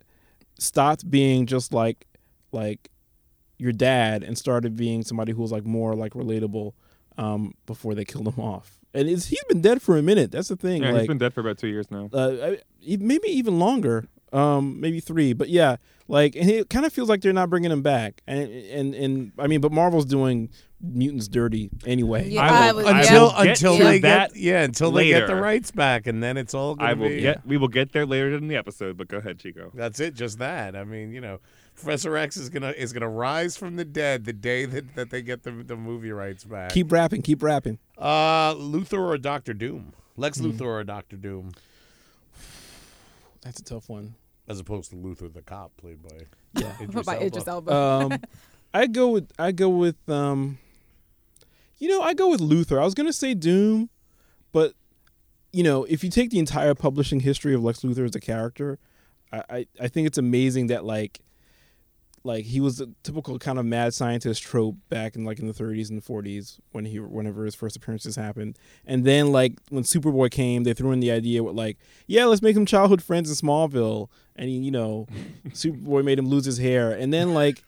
[0.59, 2.07] stopped being just like
[2.51, 2.89] like
[3.57, 6.73] your dad and started being somebody who was like more like relatable
[7.17, 8.79] um, before they killed him off.
[8.93, 10.31] And he's been dead for a minute.
[10.31, 10.81] That's the thing.
[10.81, 12.09] Yeah, like, he's been dead for about two years now.
[12.13, 15.33] uh, maybe even longer, um, maybe three.
[15.33, 15.77] But yeah,
[16.07, 18.21] like, and it kind of feels like they're not bringing him back.
[18.27, 20.49] And and and I mean, but Marvel's doing
[20.81, 22.29] mutants dirty anyway.
[22.29, 22.99] Yeah, I I will- was- I yeah.
[23.01, 26.05] until will get until to they that get yeah until they get the rights back,
[26.07, 26.75] and then it's all.
[26.75, 27.45] Gonna I will be, get.
[27.45, 28.97] We will get there later in the episode.
[28.97, 29.71] But go ahead, Chico.
[29.73, 30.75] That's it, just that.
[30.75, 31.39] I mean, you know,
[31.75, 35.21] Professor X is gonna is gonna rise from the dead the day that, that they
[35.21, 36.71] get the the movie rights back.
[36.71, 37.79] Keep rapping, keep rapping.
[37.97, 39.93] uh Luthor or Doctor Doom?
[40.17, 40.45] Lex Hmm.
[40.51, 41.51] Luthor or Doctor Doom,
[43.41, 44.15] That's a tough one.
[44.47, 46.17] As opposed to Luther the cop, played by
[46.61, 46.73] Yeah.
[46.81, 47.25] Idris By Elba.
[47.25, 47.73] Idris Elba.
[47.75, 48.13] um,
[48.73, 50.57] I go with I go with um,
[51.79, 52.79] you know I go with Luthor.
[52.79, 53.89] I was gonna say Doom,
[54.51, 54.73] but
[55.53, 58.77] you know if you take the entire publishing history of Lex Luthor as a character,
[59.31, 61.19] I I, I think it's amazing that like
[62.25, 65.53] like he was a typical kind of mad scientist trope back in like in the
[65.53, 68.57] 30s and 40s when he whenever his first appearances happened.
[68.85, 72.41] And then like when superboy came they threw in the idea with like yeah let's
[72.41, 74.09] make him childhood friends in smallville.
[74.35, 75.07] And he, you know
[75.49, 76.91] superboy made him lose his hair.
[76.91, 77.63] And then like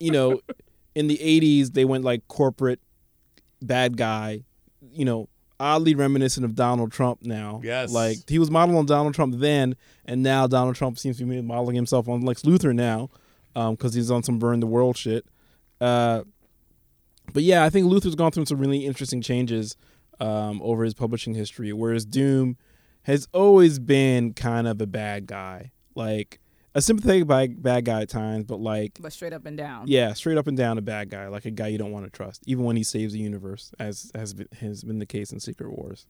[0.00, 0.40] you know
[0.94, 2.80] in the 80s they went like corporate
[3.62, 4.42] bad guy
[4.92, 5.28] you know
[5.60, 7.60] oddly reminiscent of donald trump now.
[7.64, 7.92] Yes.
[7.92, 9.74] like he was modeled on donald trump then
[10.04, 13.10] and now donald trump seems to be modeling himself on lex luthor now
[13.70, 15.26] because he's on some burn the world shit.
[15.80, 16.22] Uh,
[17.32, 19.76] but yeah, I think Luthor's gone through some really interesting changes
[20.20, 22.56] um, over his publishing history, whereas Doom
[23.02, 26.40] has always been kind of a bad guy, like
[26.74, 29.86] a sympathetic bad, bad guy at times, but like but straight up and down.
[29.86, 32.10] yeah, straight up and down a bad guy, like a guy you don't want to
[32.10, 35.40] trust, even when he saves the universe, as has been, has been the case in
[35.40, 36.06] Secret Wars.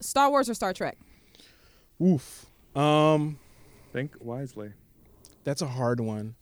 [0.00, 0.98] Star Wars or Star Trek?
[2.02, 2.46] Oof.
[2.74, 3.38] Um,
[3.92, 4.72] Think wisely.
[5.44, 6.34] That's a hard one.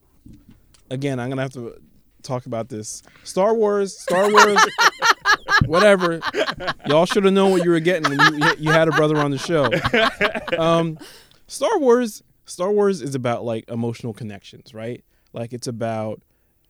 [0.91, 1.81] Again, I'm gonna have to
[2.23, 3.03] talk about this.
[3.23, 4.59] Star Wars, Star Wars,
[5.67, 6.21] whatever.
[6.87, 9.31] Y'all should have known what you were getting when you, you had a brother on
[9.31, 9.71] the show.
[10.59, 10.99] Um,
[11.47, 15.05] Star Wars, Star Wars is about like emotional connections, right?
[15.33, 16.23] Like it's about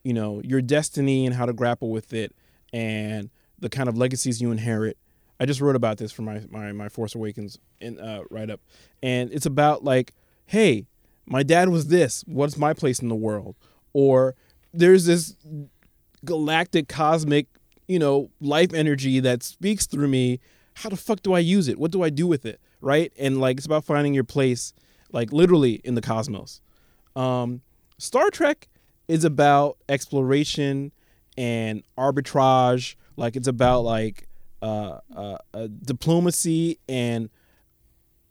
[0.03, 2.35] you know your destiny and how to grapple with it,
[2.73, 4.99] and the kind of legacies you inherit.
[5.41, 8.61] I just wrote about this for my my, my Force Awakens in uh, write up,
[9.03, 10.15] and it's about like,
[10.47, 10.87] hey,
[11.27, 12.25] my dad was this.
[12.27, 13.57] What's my place in the world?
[13.93, 14.35] Or
[14.73, 15.35] there's this
[16.25, 17.47] galactic cosmic,
[17.87, 20.41] you know, life energy that speaks through me.
[20.75, 21.79] How the fuck do I use it?
[21.79, 22.61] What do I do with it?
[22.81, 23.13] Right?
[23.19, 24.73] And like it's about finding your place,
[25.13, 26.61] like literally in the cosmos.
[27.17, 27.63] Um,
[27.99, 28.69] Star Trek
[29.09, 30.93] is about exploration
[31.37, 32.97] and arbitrage.
[33.17, 34.27] Like it's about like
[34.63, 37.31] uh, uh, uh, diplomacy and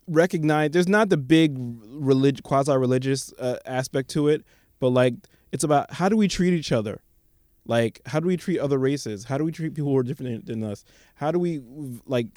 [0.07, 0.71] recognize.
[0.71, 4.43] There's not the big relig- quasi-religious uh, aspect to it,
[4.79, 5.15] but like
[5.51, 7.01] it's about how do we treat each other.
[7.65, 9.23] Like, how do we treat other races?
[9.23, 10.83] How do we treat people who are different than us?
[11.15, 11.61] How do we
[12.05, 12.27] like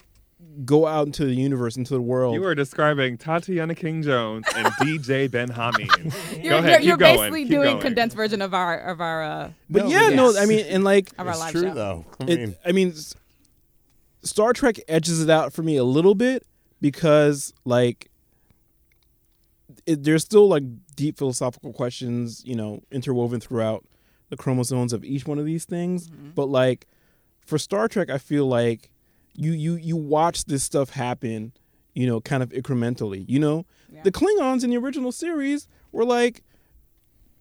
[0.65, 2.35] go out into the universe, into the world?
[2.35, 6.45] You are describing Tatiana King Jones and DJ Ben Hameen.
[6.45, 7.81] You're, Go ahead, you're, keep you're going, basically keep doing going.
[7.81, 10.37] condensed version of our of our uh, but No, yeah, but no.
[10.39, 11.75] I mean, and like of our It's live true show.
[11.75, 12.05] though.
[12.21, 12.95] I it, mean, I mean,
[14.23, 16.47] Star Trek edges it out for me a little bit
[16.81, 18.11] because like
[19.87, 20.63] it, there's still like
[20.95, 23.85] deep philosophical questions, you know, interwoven throughout
[24.31, 26.09] the chromosomes of each one of these things.
[26.09, 26.87] But like
[27.45, 28.91] for Star Trek, I feel like
[29.35, 31.53] you you you watch this stuff happen,
[31.95, 33.25] you know, kind of incrementally.
[33.29, 34.03] You know, Yeah.
[34.03, 36.43] the Klingons in the original series were like,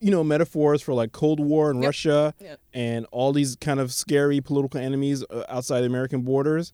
[0.02, 1.88] you know, metaphors for like Cold War and Yep.
[1.88, 2.60] Russia Yep.
[2.74, 6.74] and all these kind of scary political enemies uh, outside the American borders.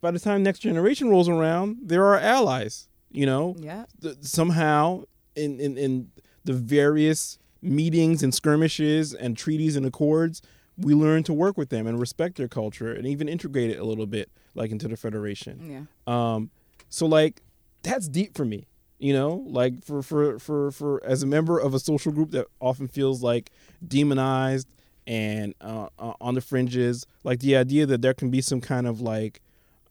[0.00, 2.88] By the time Next Generation rolls around, there are allies.
[3.10, 3.86] You know, Yeah.
[4.00, 5.02] th- somehow
[5.34, 6.10] in, in in
[6.44, 10.40] the various meetings and skirmishes and treaties and accords,
[10.78, 13.84] we learn to work with them and respect their culture and even integrate it a
[13.84, 15.86] little bit, like into the Federation.
[16.06, 16.34] Yeah.
[16.34, 16.50] Um,
[16.88, 17.42] so like
[17.82, 21.74] that's deep for me, you know, like for for for for as a member of
[21.74, 23.50] a social group that often feels like
[23.86, 24.68] demonized
[25.06, 28.86] and uh, uh, on the fringes, like the idea that there can be some kind
[28.86, 29.40] of like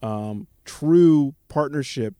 [0.01, 2.15] um, true partnership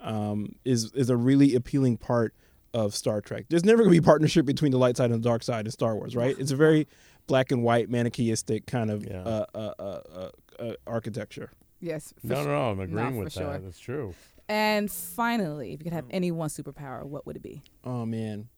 [0.00, 2.34] um, is is a really appealing part
[2.72, 3.46] of Star Trek.
[3.48, 5.72] There's never going to be partnership between the light side and the dark side in
[5.72, 6.36] Star Wars, right?
[6.38, 6.86] It's a very
[7.26, 9.22] black and white manichaeistic kind of Yeah.
[9.22, 11.50] uh, uh, uh, uh, uh, architecture.
[11.80, 12.12] Yes.
[12.20, 13.52] for no, su- no, no, I'm agreeing for with sure.
[13.52, 13.64] that.
[13.64, 14.14] That's true.
[14.48, 17.62] And finally, if you could have any one superpower, what would it be?
[17.84, 18.48] Oh man.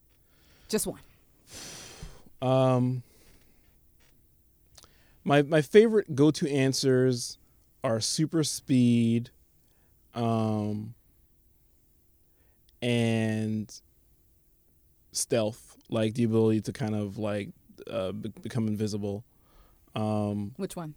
[0.68, 1.00] Just one.
[2.40, 3.02] Um,
[5.24, 7.38] my my favorite go to answers
[7.84, 9.30] are super speed,
[10.14, 10.94] um,
[12.80, 13.80] and
[15.12, 17.50] stealth, like the ability to kind of like
[17.90, 19.24] uh, be- become invisible.
[19.94, 20.94] Um, Which one?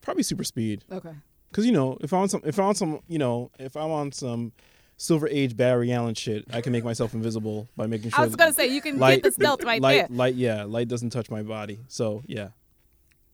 [0.00, 1.12] probably super speed, Okay.
[1.50, 3.90] because you know if I'm on some, if I'm on some, you know, if I'm
[3.90, 4.52] on some
[4.96, 8.20] Silver Age Barry Allen shit, I can make myself invisible by making sure.
[8.20, 10.16] I was gonna say you can light, get the stealth right light, there.
[10.16, 11.78] Light, yeah, light doesn't touch my body.
[11.88, 12.48] So yeah,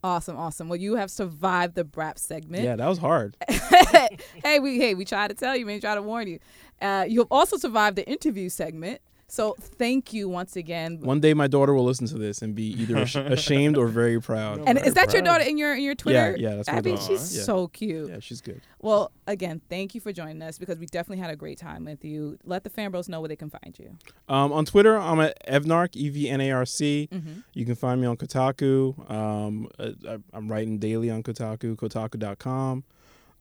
[0.04, 0.68] Awesome, awesome.
[0.68, 2.62] Well, you have survived the BRAP segment.
[2.62, 3.38] yeah, that was hard.
[3.48, 5.80] hey, we hey, we tried to tell you, man.
[5.80, 6.40] Try to warn you.
[6.78, 9.00] Uh, you have also survived the interview segment.
[9.34, 11.00] So thank you once again.
[11.00, 12.98] One day my daughter will listen to this and be either
[13.32, 14.62] ashamed or very proud.
[14.64, 16.36] and is that your daughter in your in your Twitter?
[16.38, 17.06] Yeah, yeah, that's my I mean, daughter.
[17.18, 17.42] she's Yeah.
[17.42, 18.10] so cute.
[18.10, 18.60] Yeah, she's good.
[18.80, 22.04] Well, again, thank you for joining us because we definitely had a great time with
[22.04, 22.38] you.
[22.44, 23.96] Let the fan bros know where they can find you.
[24.28, 27.08] Um, on Twitter, I'm at EvNarc, E V N A R C.
[27.10, 27.40] Mm-hmm.
[27.54, 29.10] You can find me on Kotaku.
[29.10, 32.84] Um, uh, I, I'm writing daily on Kotaku, Kotaku.com.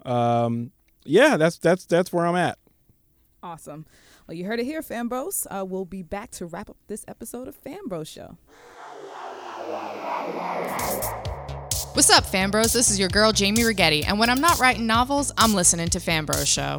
[0.07, 0.71] Um,
[1.05, 2.57] yeah, that's that's that's where I'm at.
[3.43, 3.85] Awesome.
[4.27, 5.45] Well, you heard it here, Fambros.
[5.49, 8.37] Uh, we'll be back to wrap up this episode of Fan Bros Show.
[11.93, 12.73] What's up, Fambros?
[12.73, 15.99] This is your girl, Jamie Rigetti, and when I'm not writing novels, I'm listening to
[15.99, 16.77] Fan Bros Show.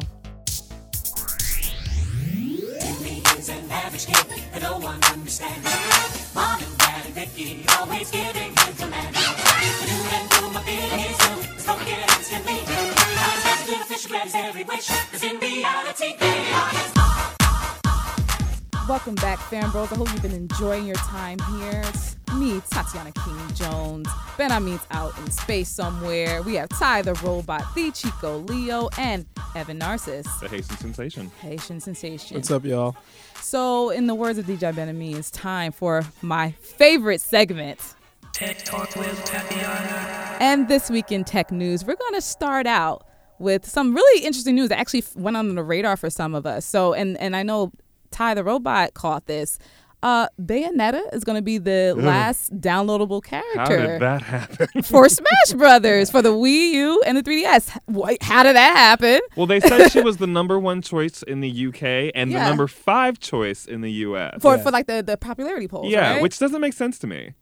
[18.87, 19.91] Welcome back, fam bros.
[19.91, 21.81] I hope you've been enjoying your time here.
[21.85, 24.07] It's me, Tatiana King Jones.
[24.37, 26.43] Ben Hameen's out in space somewhere.
[26.43, 29.25] We have Ty the Robot, the Chico Leo, and
[29.55, 30.27] Evan Narcisse.
[30.37, 31.31] The Haitian sensation.
[31.41, 32.35] Haitian sensation.
[32.35, 32.95] What's up, y'all?
[33.41, 37.95] So, in the words of DJ Ben Hameen, it's time for my favorite segment.
[38.33, 40.37] Tech Talk with Tatiana.
[40.39, 43.03] And this week in tech news, we're going to start out
[43.39, 46.65] with some really interesting news that actually went on the radar for some of us.
[46.67, 47.71] So, and and I know
[48.11, 49.57] Ty the robot caught this.
[50.03, 54.67] Uh, Bayonetta is going to be the last downloadable How character did that happen?
[54.83, 57.69] for Smash Brothers for the Wii U and the 3DS.
[57.91, 59.19] Wh- How did that happen?
[59.35, 62.43] well, they said she was the number one choice in the UK and Yeah.
[62.43, 64.41] the number five choice in the US.
[64.43, 64.63] For Yeah.
[64.63, 66.21] for like the, the popularity polls, yeah, right?
[66.21, 67.33] which doesn't make sense to me.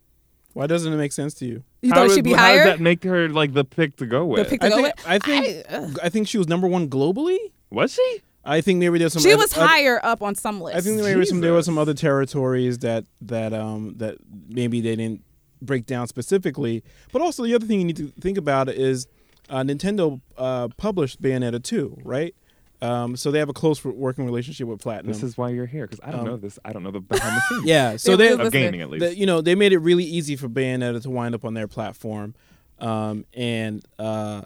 [0.54, 1.64] Why doesn't it make sense to you?
[1.82, 2.64] you How thought it would- should be how higher.
[2.64, 4.44] Does that make her like the pick to go with?
[4.46, 5.06] The pick to I go think with?
[5.06, 7.40] I think I, think she was number one globally.
[7.72, 8.22] was she?
[8.46, 9.22] I think maybe there's some.
[9.22, 10.78] she other- was other- higher up on some list.
[10.78, 14.18] I think there were some there were some other territories that that um that
[14.50, 15.22] maybe they didn't
[15.62, 16.84] break down specifically.
[17.12, 19.08] But also the other thing you need to think about is
[19.50, 22.36] uh, Nintendo uh, published Bayonetta 2, right?
[22.82, 25.14] Um, so they have a close working relationship with Platinum.
[25.14, 26.60] This is why you're here because I don't Um, know this.
[26.66, 27.66] I don't know the behind the scenes.
[27.66, 27.96] yeah.
[27.96, 29.06] So They they, really of gaming at least.
[29.06, 31.68] the, you know they made it really easy for Bayonetta to wind up on their
[31.70, 32.36] platform,
[32.80, 34.42] um, and uh,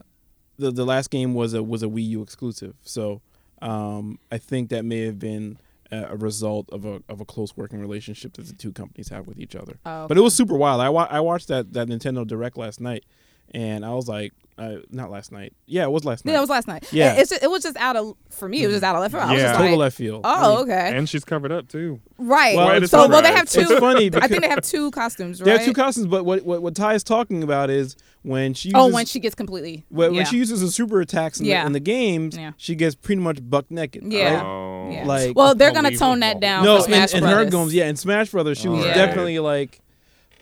[0.59, 2.75] the the last game was a was a Wii U exclusive.
[2.83, 3.21] So
[3.61, 5.57] um, I think that may have been
[5.91, 9.39] a, result of a of a close working relationship that the two companies have with
[9.39, 9.79] each other.
[9.85, 10.81] Oh, But it was super wild.
[10.81, 13.05] I wa- I watched that that Nintendo Direct last night,
[13.53, 15.53] and I was like, uh, not last night.
[15.65, 16.31] Yeah, it was last night.
[16.31, 16.91] Yeah, it was last night.
[16.91, 17.13] Yeah.
[17.13, 18.63] It, it's just, it was just out of for me.
[18.63, 19.23] It was just out of left field.
[19.23, 19.47] I was Yeah.
[19.49, 20.21] just total like, left field.
[20.23, 21.99] oh, okay, and she's covered up too.
[22.17, 22.55] right.
[22.55, 23.61] Well, Quite so well, they have two.
[23.61, 25.45] It's funny I think they have two costumes, right?
[25.45, 28.69] There are two costumes, but what what, what Ty is talking about is when she
[28.69, 29.85] uses, Oh, when she gets completely.
[29.89, 30.17] when, yeah.
[30.19, 31.61] when she uses the super attacks in, Yeah.
[31.61, 32.51] the, in the games, Yeah.
[32.57, 34.03] she gets pretty much buck naked.
[34.11, 34.33] Yeah.
[34.35, 34.43] right?
[34.43, 34.89] Oh.
[34.91, 35.05] Yeah.
[35.05, 36.63] Like- well, they're gonna tone that down.
[36.65, 37.51] No, for Smash and, and her Brothers.
[37.51, 38.93] goes, yeah, in Smash Brothers, she was Yeah.
[38.95, 39.81] definitely like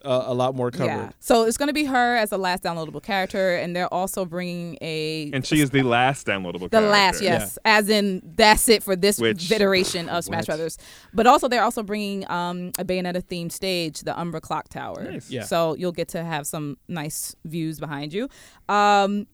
[0.05, 0.87] uh, a lot more covered.
[0.87, 1.09] Yeah.
[1.19, 5.31] So it's gonna be her as the last downloadable character, and they're also bringing a.
[5.33, 6.81] And she is the last downloadable character.
[6.81, 6.89] the character.
[6.91, 10.45] last, yes, as in that's it for this Which- iteration of Smash What?
[10.47, 10.77] Brothers.
[11.13, 15.03] But also, they're also bringing um, a Bayonetta themed stage, the Umbra Clock Tower.
[15.11, 15.29] Nice.
[15.31, 15.43] Yeah.
[15.43, 18.29] So you'll get to have some nice views behind you.
[18.69, 19.27] Um,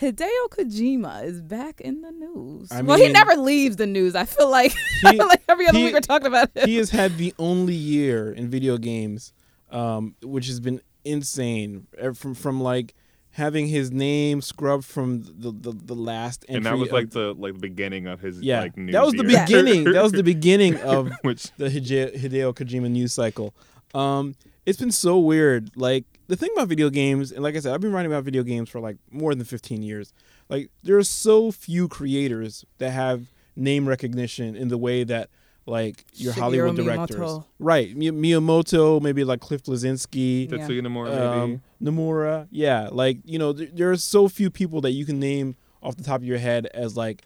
[0.00, 2.70] Hideo Kojima is back in the news.
[2.70, 4.14] I well, he never leaves the news.
[4.14, 4.72] I feel like
[5.04, 6.66] I feel like every other he- week we're talking about it.
[6.66, 9.32] he has had the only year in video games,
[9.70, 11.86] um, which has been insane.
[12.14, 12.94] From from like
[13.30, 16.56] having his name scrubbed from the the, the last entry.
[16.56, 19.04] And that was of- like the like the beginning of his yeah, like news that
[19.04, 19.44] was the year.
[19.46, 19.84] beginning.
[19.84, 23.54] that was the beginning of Which the Hide- Hideo Kojima news cycle.
[23.94, 24.34] Um,
[24.66, 25.70] it's been so weird.
[25.76, 28.42] Like the thing about video games, and like I said, I've been writing about video
[28.42, 30.12] games for like more than 15 years.
[30.48, 35.30] Like there are so few creators that have name recognition in the way that
[35.68, 37.44] like your Shigeru Hollywood directors, Miyamoto.
[37.58, 37.94] right?
[37.96, 40.58] Mi- Miyamoto, maybe like Cliff Bleszinski, Yeah.
[40.58, 41.54] Tetsuya Nomura maybe.
[41.54, 42.48] um, Nomura.
[42.50, 45.96] Yeah, like you know, th- there are so few people that you can name off
[45.96, 47.22] the top of your head as like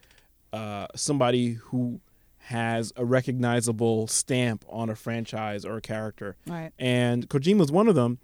[0.52, 2.00] uh, somebody who
[2.46, 6.36] has a recognizable stamp on a franchise or a character.
[6.46, 6.72] Right.
[6.78, 8.18] And Kojima's one of them.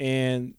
[0.00, 0.54] And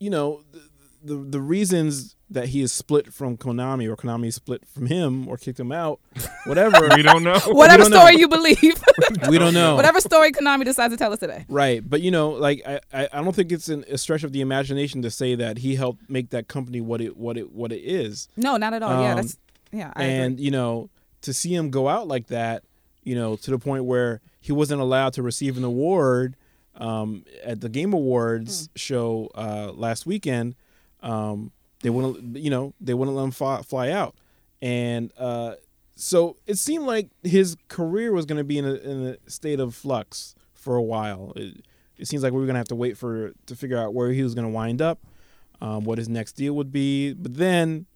[0.00, 0.64] you know, th-
[1.04, 5.36] the the reasons that he is split from Konami or Konami split from him or
[5.36, 6.00] kicked him out,
[6.46, 6.88] whatever.
[6.96, 7.38] we don't know.
[7.46, 7.98] Whatever don't know.
[7.98, 8.82] story you believe.
[9.28, 9.76] we don't know.
[9.76, 11.44] Whatever story Konami decides to tell us today.
[11.48, 14.32] Right, but you know, like I, I, I don't think it's an, a stretch of
[14.32, 17.70] the imagination to say that he helped make that company what it what it what
[17.70, 18.28] it is.
[18.36, 19.00] No, not at all.
[19.02, 19.36] yeah, Um, that's
[19.72, 19.92] yeah.
[19.94, 20.44] I and agree.
[20.46, 20.90] you know,
[21.22, 22.64] to see him go out like that,
[23.04, 26.34] you know, to the point where he wasn't allowed to receive an award
[26.74, 30.56] um, at the Game Awards show uh, last weekend.
[31.02, 31.52] Um,
[31.86, 34.16] they wouldn't, you know, they wouldn't let him fly, fly out,
[34.60, 35.54] and uh,
[35.94, 39.60] so it seemed like his career was going to be in a, in a state
[39.60, 41.32] of flux for a while.
[41.36, 41.64] It,
[41.96, 44.10] it seems like we were going to have to wait for to figure out where
[44.10, 44.98] he was going to wind up,
[45.60, 47.12] um, what his next deal would be.
[47.14, 47.86] But then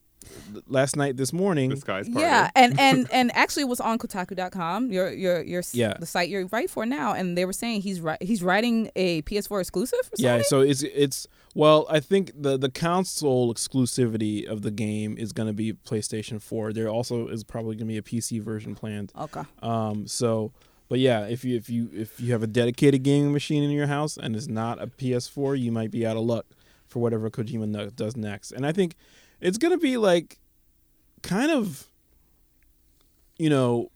[0.68, 3.98] last night, this morning, This guy's part Yeah, and and and actually, it was on
[3.98, 4.92] Kotaku.com.
[4.92, 5.94] Your your your Yeah.
[5.98, 9.22] the site you write for now, and they were saying he's ri- he's writing a
[9.22, 9.98] PS4 exclusive.
[10.04, 15.16] For Yeah, so it's it's well, I think the the console exclusivity of the game
[15.18, 16.72] is going to be PlayStation 4.
[16.72, 19.12] There also is probably going to be a PC version planned.
[19.18, 19.43] Okay.
[19.62, 20.52] Um so
[20.89, 23.86] but yeah, if you if you if you have a dedicated gaming machine in your
[23.86, 26.47] house and it's not a PS4, you might be out of luck
[26.89, 28.51] for whatever Kojima does next.
[28.51, 28.97] And I think
[29.40, 30.39] it's going to be like
[31.22, 31.86] kind of
[33.39, 33.90] you know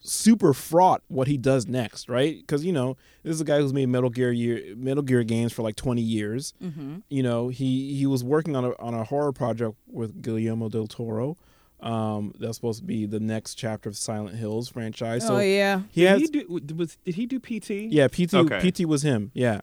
[0.00, 2.36] super fraught what he does next, right?
[2.38, 5.52] Because you know this is a guy who's made Metal Gear year, Metal Gear games
[5.52, 6.54] for like twenty years.
[6.62, 6.96] Mm-hmm.
[7.08, 10.86] You know he he was working on a on a horror project with Guillermo del
[10.86, 11.36] Toro.
[11.80, 15.24] Um, that's supposed to be the next chapter of Silent Hills franchise.
[15.26, 15.82] So oh yeah.
[15.90, 17.70] he Did has he do, was, did he do PT?
[17.92, 18.70] yeah PT Okay.
[18.72, 19.60] PT was him yeah,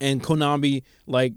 [0.00, 1.32] and Konami like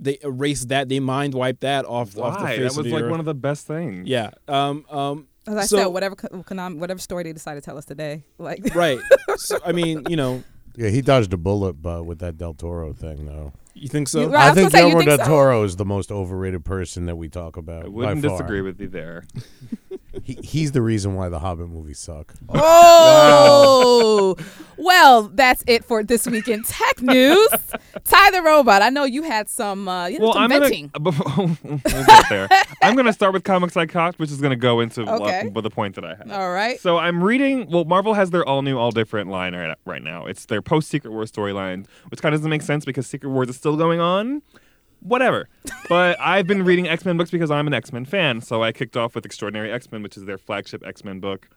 [0.00, 2.56] they erased that they mind wiped that off off the Why?
[2.56, 3.10] face That was of the like earth.
[3.10, 4.08] one of the best things.
[4.08, 7.78] yeah um um As I So- said, whatever Konami, whatever story they decide to tell
[7.78, 8.98] us today, like right.
[9.36, 10.42] so I mean you know
[10.76, 13.52] Yeah, he dodged a bullet, but with that Del Toro thing, though.
[13.80, 15.24] You think so You- Right, I I think gonna say, Guillermo think del so?
[15.32, 17.84] Toro is the most overrated person that we talk about.
[17.86, 18.38] I wouldn't by far.
[18.38, 19.24] disagree with you there.
[20.24, 22.34] He, he's the reason why the Hobbit movies suck.
[22.50, 24.36] Oh,
[24.76, 27.48] well, that's it for this week in tech news.
[28.04, 28.82] Ty the robot.
[28.82, 30.88] I know you had some, uh, you Well, some I'm venting.
[30.94, 32.48] gonna before, we'll get there.
[32.82, 35.48] I'm gonna start with comics I cocked, which is gonna go into lo- Okay.
[35.48, 36.30] with the point that I have.
[36.32, 36.80] All right.
[36.80, 37.70] So I'm reading.
[37.70, 40.26] Well, Marvel has their all new, all different line right, right now.
[40.26, 43.48] It's their post Secret Wars storyline, which kind of doesn't make sense because Secret Wars
[43.48, 44.42] is still going on.
[45.00, 45.48] Whatever.
[45.88, 48.40] but I've been reading X Men books because I'm an X Men fan.
[48.40, 51.48] So I kicked off with Extraordinary X Men, which is their flagship X Men book.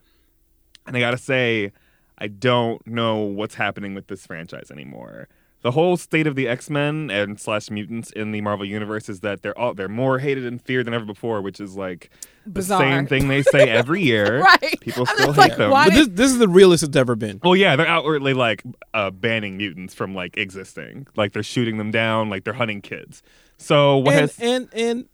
[0.88, 1.72] And I gotta say,
[2.18, 5.28] I don't know what's happening with this franchise anymore.
[5.62, 9.20] The whole state of the X Men and slash mutants in the Marvel universe is
[9.20, 12.10] that they're all they're more hated and feared than ever before, which is like
[12.52, 12.80] Bizarre.
[12.80, 14.42] the same thing they say every year.
[14.42, 14.80] Right.
[14.80, 15.70] People I'm still hate like, them.
[15.70, 17.40] but this this is the realest it's ever been.
[17.44, 18.64] Well, yeah, they're outwardly like
[18.94, 21.08] uh, banning mutants from like existing.
[21.16, 22.30] Like they're shooting them down.
[22.30, 23.22] Like they're hunting kids.
[23.58, 25.06] So what and, has and and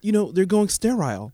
[0.00, 1.32] you know they're going sterile.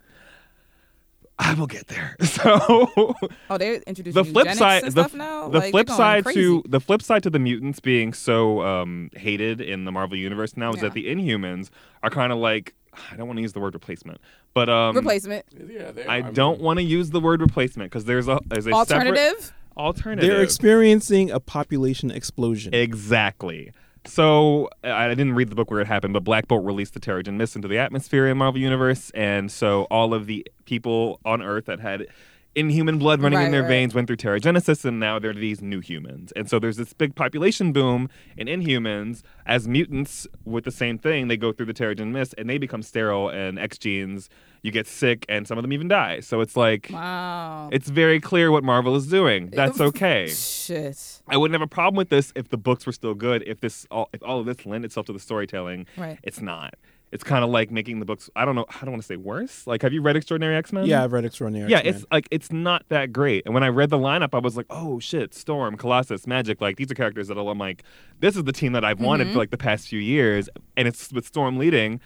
[1.38, 2.16] I will get there.
[2.24, 2.88] So
[3.50, 5.48] Oh, they're introducing the flip side, and the, stuff now.
[5.48, 6.40] the Like, flip side crazy.
[6.40, 10.56] to the flip side to the mutants being so um, hated in the Marvel universe
[10.56, 11.70] now is that the Inhumans
[12.02, 12.74] are kind of like
[13.10, 14.20] I don't want to use the word replacement,
[14.54, 18.38] but um, replacement Yeah, I don't want to use the word replacement because there's a
[18.46, 19.52] there's a separate alternative.
[19.76, 20.30] alternative.
[20.30, 22.72] They're experiencing a population explosion.
[22.74, 23.72] Exactly.
[24.06, 27.34] So I didn't read the book where it happened, but Black Bolt released the Terrigen
[27.34, 31.66] Mist into the atmosphere in Marvel Universe, and so all of the people on Earth
[31.66, 32.06] that had
[32.54, 33.68] inhuman blood running in their right.
[33.68, 36.32] veins went through Terrigenesis, and now they're these new humans.
[36.36, 41.28] And so there's this big population boom in Inhumans as mutants with the same thing.
[41.28, 44.28] They go through the Terrigen Mist, and they become sterile and X genes.
[44.62, 46.20] You get sick, and some of them even die.
[46.20, 47.68] So it's like Wow.
[47.72, 49.50] it's very clear what Marvel is doing.
[49.50, 50.28] That's okay.
[50.28, 51.20] Shit.
[51.28, 53.42] I wouldn't have a problem with this if the books were still good.
[53.46, 56.18] If this, all, if all of this lent itself to the storytelling, Right.
[56.22, 56.74] it's not.
[57.14, 58.28] It's kind of like making the books.
[58.34, 58.66] I don't know.
[58.68, 59.66] I don't want to say worse.
[59.68, 60.84] Like, have you read Extraordinary X Men?
[60.84, 61.70] yeah, I've read Extraordinary.
[61.70, 61.92] Yeah, X-Men.
[61.94, 63.44] Yeah, it's like it's not that great.
[63.46, 66.60] And when I read the lineup, I was like, "Oh shit, Storm, Colossus, Magik.
[66.60, 67.84] Like these are characters that I'm like,
[68.18, 69.32] this is the team that I've wanted Mm-hmm.
[69.34, 72.00] for like the past few years." And it's with Storm leading,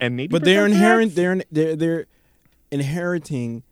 [0.00, 1.14] and maybe but they're Professor inherent.
[1.14, 2.06] They're they're they're
[2.70, 3.62] inheriting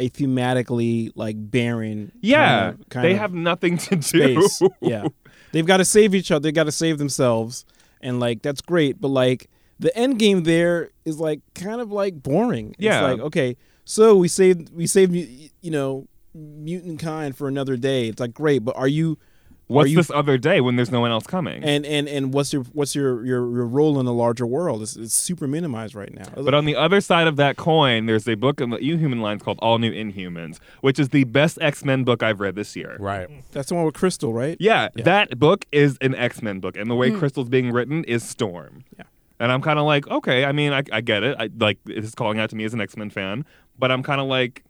[0.00, 2.12] a thematically like barren.
[2.20, 4.02] yeah, kind of, kind they of have nothing to do.
[4.48, 4.62] space.
[4.80, 5.08] yeah,
[5.52, 6.40] they've got to save each other.
[6.44, 7.64] They've got to save themselves,
[8.00, 9.00] and like that's great.
[9.00, 9.48] But like
[9.78, 12.74] the end game there is like kind of like boring.
[12.78, 13.10] Yeah.
[13.10, 18.08] it's like okay, so we saved we saved you know mutant kind for another day.
[18.08, 19.18] It's like great, but are you?
[19.66, 21.64] What's are you this other day when there's no one else coming?
[21.64, 24.82] and and and what's your what's your your, your role in the larger world?
[24.82, 26.26] It's, it's super minimized right now.
[26.36, 29.42] But on the other side of that coin, there's a book in the Inhuman lines
[29.42, 32.98] called All New Inhumans, which is the best X Men book I've read this year.
[33.00, 33.26] Right.
[33.52, 34.58] That's the one with Crystal, right?
[34.60, 37.18] Yeah, that book is an X Men book, and the way Hmm.
[37.18, 38.84] Crystal's being written is Storm.
[38.98, 39.04] Yeah.
[39.40, 41.36] And I'm kind of like, okay, I mean, I, I get it.
[41.38, 43.44] I, like, it's calling out to me as an X Men fan,
[43.78, 44.62] but I'm kind of like,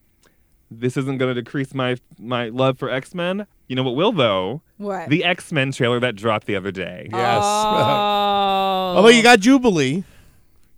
[0.70, 3.46] this isn't going to decrease my my love for X Men.
[3.68, 4.62] You know what will though?
[4.78, 5.08] What?
[5.08, 7.08] The X Men trailer that dropped the other day.
[7.12, 7.42] Yes.
[7.44, 8.94] Oh.
[8.96, 10.04] Although you got Jubilee,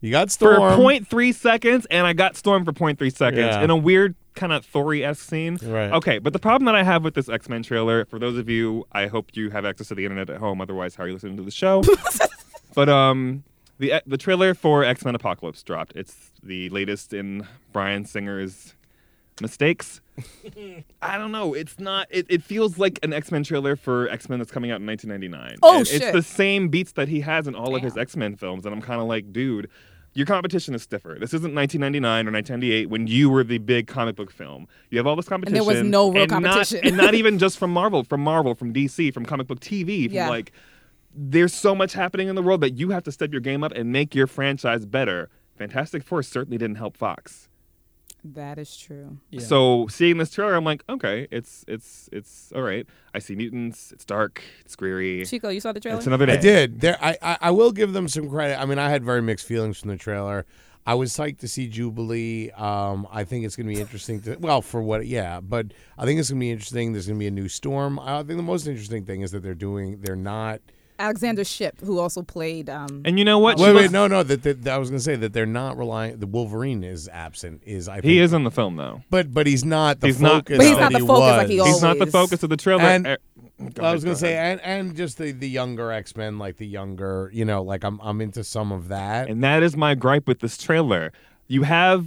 [0.00, 1.04] you got Storm For Storm.
[1.04, 3.62] 0.3 seconds, and I got Storm for 0.3 seconds Yeah.
[3.62, 5.58] in a weird kind of Thor esque scene.
[5.62, 5.90] Right.
[5.92, 8.48] Okay, but the problem that I have with this X Men trailer, for those of
[8.48, 10.60] you, I hope you have access to the internet at home.
[10.60, 11.82] Otherwise, how are you listening to the show?
[12.74, 13.44] but um,
[13.78, 15.93] the uh, the trailer for X Men Apocalypse dropped.
[15.97, 18.74] It's the latest in Bryan Singer's
[19.40, 20.01] mistakes.
[21.03, 21.55] I don't know.
[21.55, 22.07] It's not.
[22.11, 24.86] It, it feels like an X Men trailer for X Men that's coming out in
[24.86, 25.59] 1999.
[25.62, 26.03] Oh, And shit.
[26.03, 28.74] It's the same beats that he has in all of his X Men films, and
[28.74, 29.69] I'm kind of like, dude.
[30.15, 31.19] Your competition is stiffer.
[31.20, 34.66] This isn't 1999 or 1998 when you were the big comic book film.
[34.89, 36.81] You have all this competition, And there was no real and not- competition.
[36.85, 40.15] and not even just from Marvel, from Marvel, from DC, from comic book TV, from
[40.15, 40.31] Yeah.
[40.31, 40.53] like.
[41.16, 43.72] There's so much happening in the world that you have to step your game up
[43.72, 45.30] and make your franchise better.
[45.56, 47.48] Fantastic Four certainly didn't help Fox.
[48.34, 49.18] That is true.
[49.30, 49.40] Yeah.
[49.40, 52.86] So seeing this trailer, I'm like, okay, it's it's it's all right.
[53.14, 53.93] I see mutants.
[53.93, 54.43] It's dark.
[54.60, 55.24] It's scary.
[55.24, 55.98] Chico, you saw the trailer?
[55.98, 56.34] It's another day.
[56.34, 56.80] I did.
[56.80, 58.60] There, I, I, I will give them some credit.
[58.60, 60.44] I mean, I had very mixed feelings from the trailer.
[60.86, 62.51] I was psyched to see Jubilee.
[62.52, 66.05] Um, I think it's going to be interesting to well for what, yeah, but I
[66.05, 66.93] think it's going to be interesting.
[66.93, 67.98] There's going to be a new storm.
[67.98, 70.01] I think the most interesting thing is that they're doing.
[70.01, 70.60] They're not.
[70.98, 72.68] Alexandra Shipp, who also played.
[72.70, 73.59] Um, And you know what?
[73.59, 74.23] Wait, wait, looks- no, no.
[74.23, 76.18] That, that, I was going to say that they're not relying.
[76.18, 77.62] The Wolverine is absent.
[77.66, 79.02] Is I think He is in the film though.
[79.10, 81.36] but but he's not the He's not- But he's that not the he focus was.
[81.39, 82.82] like he He's not the focus of the trailer.
[82.82, 83.16] And- Eh,
[83.81, 87.31] I was gonna say, and and just the the younger X Men, like the younger,
[87.32, 89.31] you know, like I'm I'm into some of that.
[89.31, 91.10] And that is my gripe with this trailer.
[91.48, 92.06] You have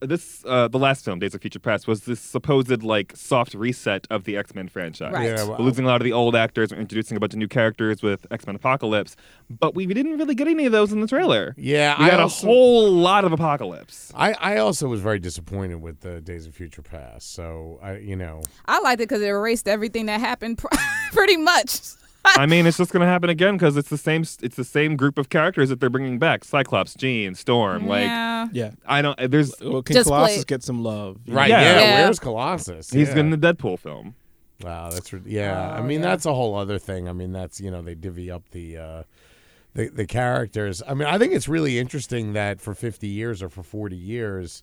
[0.00, 0.42] this.
[0.46, 4.24] Uh, the last film, Days of Future Past, was this supposed like soft reset of
[4.24, 5.12] the X Men franchise.
[5.12, 5.26] Right.
[5.36, 7.48] Yeah, We're losing a lot of the old actors, we're introducing a bunch of new
[7.48, 9.16] characters with X Men Apocalypse,
[9.50, 11.54] but we didn't really get any of those in the trailer.
[11.58, 14.10] yeah, We I got also, a whole lot of Apocalypse.
[14.14, 17.34] I I also was very disappointed with the Days of Future Past.
[17.34, 20.68] So I, you know, I liked it because it erased everything that happened pr-
[21.12, 21.80] pretty much.
[22.36, 24.22] I mean, it's just going to happen again because it's the same.
[24.22, 27.86] It's the same group of characters that they're bringing back: Cyclops, Jean, Storm.
[27.86, 28.48] Like yeah.
[28.52, 28.70] yeah.
[28.86, 29.18] I don't.
[29.30, 31.18] There's Well, can Just Colossus play- get some love?
[31.28, 31.48] right?
[31.50, 31.60] Yeah.
[31.62, 32.04] Yeah, Yeah.
[32.04, 32.90] where's Colossus?
[32.90, 33.18] he's yeah.
[33.18, 34.14] in the Deadpool film.
[34.62, 35.70] Wow, that's re- yeah.
[35.74, 36.06] I Oh, mean, yeah.
[36.08, 37.08] that's a whole other thing.
[37.08, 38.76] I mean, that's you know they divvy up the.
[38.78, 39.02] Uh,
[39.74, 40.84] the, the characters.
[40.86, 44.62] I mean, I think it's really interesting that for 50 years or for 40 years,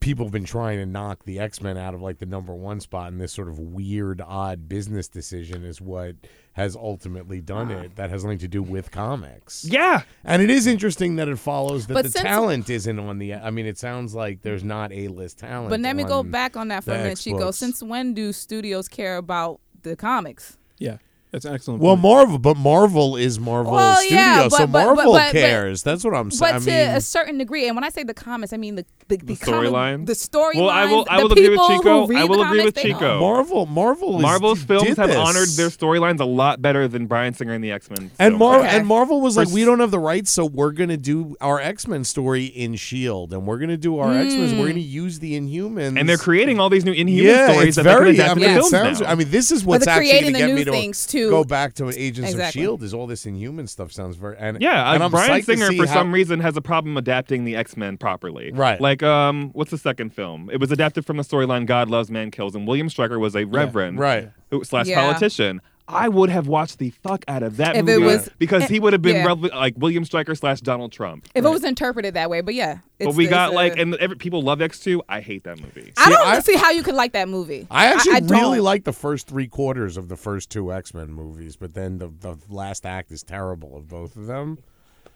[0.00, 2.80] people have been trying to knock the X Men out of like the number one
[2.80, 6.16] spot, and this sort of weird, odd business decision is what
[6.52, 7.80] has ultimately done ah.
[7.82, 7.96] it.
[7.96, 9.64] That has nothing to do with comics.
[9.64, 13.18] Yeah, And it is interesting that it follows that But the since- talent isn't on
[13.18, 13.34] the.
[13.34, 15.70] I mean, it sounds like there's not a list talent.
[15.70, 17.38] But let me go back on that for a minute, X Chico.
[17.38, 17.58] books.
[17.58, 20.58] Since when do studios care about the comics?
[20.78, 20.98] Yeah,
[21.32, 21.80] that's an excellent.
[21.80, 22.02] Well, point.
[22.02, 25.82] Marvel, but Marvel is Marvel Well, Studios, yeah, so but- but- Marvel but- but- cares.
[25.82, 26.88] That's what I'm But saying.
[26.90, 29.16] I to a certain degree, and when I say the comics, I mean the the,
[29.18, 30.06] the, The storyline?
[30.06, 30.56] the story.
[30.56, 32.06] Well, I will- I will agree with Chico.
[32.14, 33.00] I will agree with comics, they Chico.
[33.00, 33.20] know.
[33.20, 37.52] Marvel, Marvel, Marvel's did films have honored their storylines a lot better than Bryan Singer
[37.54, 38.10] and the X Men.
[38.18, 38.76] And Marvel Okay.
[38.78, 41.60] and Marvel was For like, we don't have the rights, so we're gonna do our
[41.60, 44.20] X Men story in Shield, and we're gonna do our hmm.
[44.26, 44.58] X Men.
[44.58, 47.76] We're gonna use the Inhumans, and they're creating all these new Inhuman yeah, stories it's
[47.78, 48.12] that very.
[48.12, 49.00] they can I adapt mean, it sounds.
[49.00, 49.08] now.
[49.08, 51.30] I mean, this is what's actually creating gonna the get new me to things, too.
[51.30, 52.62] go back to Agents Exactly.
[52.62, 52.82] of Shield.
[52.82, 55.86] Is all this Inhuman stuff sounds very and yeah, and uh, I'm Bryan Singer for
[55.86, 58.52] how- some reason has a problem adapting the X Men properly.
[58.52, 58.80] Right.
[58.80, 60.50] Like, um, what's the second film?
[60.52, 63.44] It was adapted from the storyline God Loves, Man Kills, and William Stryker was a
[63.44, 64.30] reverend right.
[64.50, 65.00] who, slash Yeah.
[65.02, 65.60] politician.
[65.88, 68.78] I would have watched the fuck out of that If movie it was- because he
[68.80, 69.26] would have been yeah.
[69.26, 71.28] rel- like William Stryker slash Donald Trump.
[71.34, 73.76] If it was interpreted that way, but yeah, it's, But we it's got a- like,
[73.76, 75.02] and every, people love X two.
[75.08, 75.92] I hate that movie.
[75.96, 77.66] I don't I- see how you could like that movie.
[77.70, 81.10] I actually I really like the first three quarters of the first two X Men
[81.12, 84.58] movies, but then the the last act is terrible of both of them.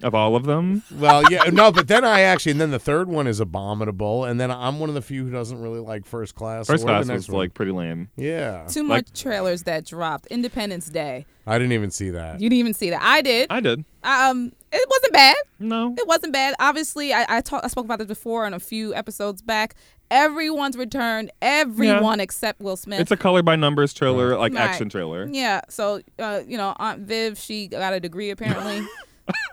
[0.03, 3.09] Of all of them, Well, yeah, no, but then I actually, and then the third
[3.09, 6.35] one is abominable, and then I'm one of the few who doesn't really like First
[6.35, 6.67] Class.
[6.67, 7.39] First or the Class next was one.
[7.45, 8.11] like pretty lame.
[8.17, 10.27] yeah, Two more trailers that dropped.
[10.27, 11.25] Independence Day.
[11.47, 12.41] I didn't even see that.
[12.41, 13.01] You didn't even see that.
[13.03, 13.47] I did.
[13.51, 13.85] I did.
[14.03, 15.37] Um, it wasn't bad.
[15.59, 15.95] No.
[15.97, 16.55] It wasn't bad.
[16.61, 19.75] Obviously, I I, talk, I spoke about this before on a few episodes back.
[20.11, 21.31] Everyone's returned.
[21.43, 23.01] Everyone except Will Smith.
[23.01, 24.61] It's a color by numbers trailer, like Right.
[24.61, 25.27] action trailer.
[25.31, 25.63] Yeah.
[25.69, 28.87] So, uh, you know, Aunt Viv, she got a degree apparently.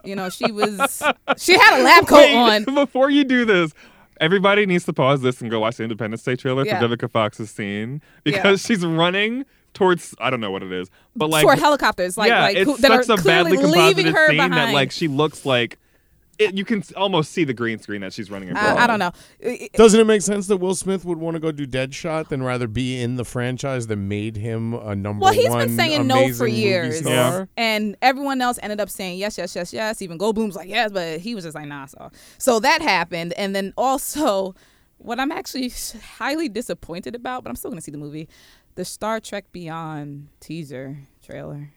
[0.04, 1.02] you know, she was
[1.38, 2.36] she had a lab coat Wait,
[2.68, 2.76] on.
[2.76, 3.72] before you do this,
[4.20, 6.80] everybody needs to pause this and go watch the Independence Day trailer Yeah.
[6.80, 8.38] for Vivica Fox's scene Yeah.
[8.38, 12.30] because she's running towards I don't know what it is, but like for helicopters, like
[12.30, 14.54] yeah, like it's who, that such are a badly clearly leaving her scene behind.
[14.54, 15.80] that like she looks like
[16.44, 18.78] it, you can almost see the green screen that she's running uh, across.
[18.78, 19.12] I, I don't know.
[19.40, 22.30] It- it- Doesn't it make sense that Will Smith would want to go do Deadshot
[22.30, 25.78] than rather be in the franchise that made him a number Well, he's one been
[25.78, 27.48] saying no for years, star?
[27.58, 30.02] and everyone else ended up saying yes, yes, yes, yes.
[30.02, 31.86] Even Goldblum's like yes, but he was just like nah.
[31.88, 34.56] So, so that happened, and then also,
[34.98, 35.72] what I'm actually
[36.18, 38.30] highly disappointed about, but I'm still gonna see the movie,
[38.76, 41.72] the Star Trek Beyond teaser trailer.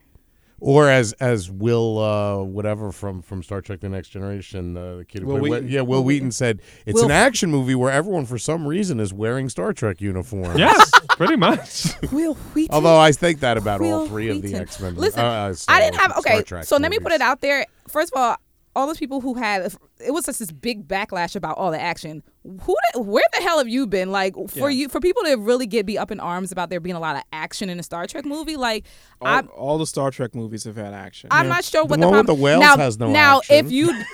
[0.59, 5.05] Or as as Will uh, whatever from from Star Trek: The Next Generation, uh, the
[5.05, 8.39] kid Will played- yeah, Wil Wheaton said it's Will- an action movie where everyone for
[8.39, 10.57] some reason is wearing Star Trek uniforms.
[10.57, 11.89] Yes, pretty much.
[12.11, 12.73] Wil Wheaton.
[12.73, 14.61] Although I think that about all Will three of the Wheaton.
[14.61, 14.95] X Men.
[14.95, 16.41] Listen, uh, I didn't have okay.
[16.41, 17.65] Trek So let me put it out there.
[17.87, 18.37] First of all,
[18.77, 19.73] all those people who had
[20.05, 22.21] it was just this big backlash about all the action.
[22.43, 24.11] Who, the, where the hell have you been?
[24.11, 24.77] Like for Yeah.
[24.83, 27.15] you, for people to really get be up in arms about there being a lot
[27.15, 28.85] of action in a Star Trek movie, like
[29.21, 31.29] All, all the Star Trek movies have had action.
[31.31, 32.37] I'm not sure The what the, one with problem.
[32.37, 33.65] the whales now, has no now action.
[33.65, 34.03] if you.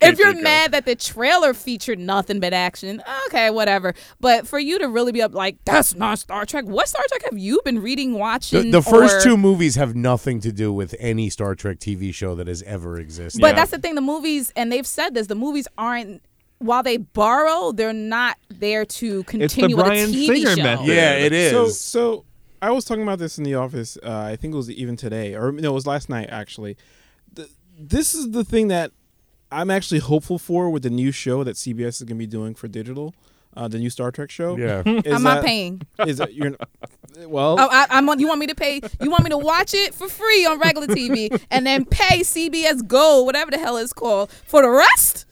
[0.00, 0.42] if you're Chico.
[0.42, 3.94] mad that the trailer featured nothing but action, okay, whatever.
[4.20, 6.64] But for you to really be up like, that's not Star Trek.
[6.64, 8.70] What Star Trek have you been reading, The, watching?
[8.70, 12.34] the first or- two movies have nothing to do with any Star Trek TV show
[12.34, 13.40] that has ever existed.
[13.40, 13.52] But Yeah.
[13.54, 13.94] that's the thing.
[13.94, 15.26] The movies, and they've said this.
[15.26, 16.22] The movies aren't.
[16.58, 20.62] While they borrow, they're not there to continue the a Bryan TV Singer show.
[20.62, 20.86] method.
[20.86, 21.50] yeah, it is.
[21.52, 22.24] So, so
[22.62, 23.98] I was talking about this in the office.
[24.02, 26.78] Uh, I think it was even today, or no, it was last night actually.
[27.34, 28.92] The, this is the thing that
[29.50, 32.54] I'm actually hopeful for with the new show that CBS is going to be doing
[32.54, 33.14] for digital,
[33.56, 34.56] uh, the new Star Trek show.
[34.56, 34.82] yeah.
[34.86, 35.82] Is I'm not paying.
[36.06, 36.56] Is that you're?
[37.26, 38.80] Well, Oh, I, I'm on, you want me to pay?
[39.00, 42.86] You want me to watch it for free on regular TV and then pay CBS
[42.86, 45.24] Gold, whatever the hell it's called, for the rest?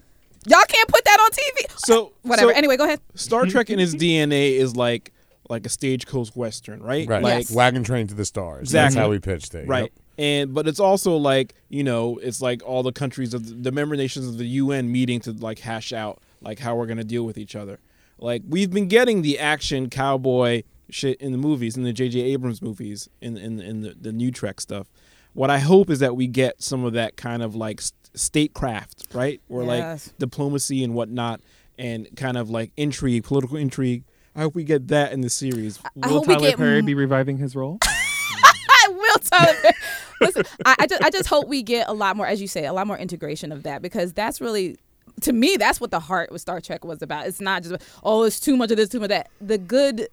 [0.47, 1.73] Y'all can't put that on TV.
[1.87, 2.53] so Whatever.
[2.53, 3.01] so anyway, go ahead.
[3.15, 5.13] Star Trek in its DNA is like
[5.51, 7.07] like a stagecoach western, right?
[7.09, 7.23] Right.
[7.23, 7.51] Like Yes.
[7.51, 8.63] Wagon Train to the Stars.
[8.63, 8.85] Exactly.
[8.85, 9.67] That's how we pitched it.
[9.69, 10.04] right Yep.
[10.19, 13.73] And but it's also like you know it's like all the countries of the, the
[13.73, 17.05] member nations of the un meeting to like hash out like how we're going to
[17.05, 17.79] deal with each other
[18.19, 22.63] like we've been getting the action cowboy shit in the movies in the jj abrams
[22.63, 24.87] movies in in, in the, the new trek stuff
[25.33, 27.81] what i hope is that we get some of that kind of like
[28.15, 30.07] statecraft right where Yes.
[30.09, 31.41] like diplomacy and whatnot
[31.79, 34.05] and kind of like intrigue political intrigue
[34.37, 36.95] i hope we get that in the series I Will hope Tyler Perry m- be
[36.95, 37.79] reviving his role?
[37.85, 39.75] I will tell it.
[40.21, 42.67] Listen, I, I just I just hope we get a lot more, as you say,
[42.67, 44.77] a lot more integration of that because that's really.
[45.21, 47.29] To me, that's what the heart with Star Trek was about.
[47.29, 49.31] It's not just oh, it's too much of this, too much of that.
[49.41, 50.09] The good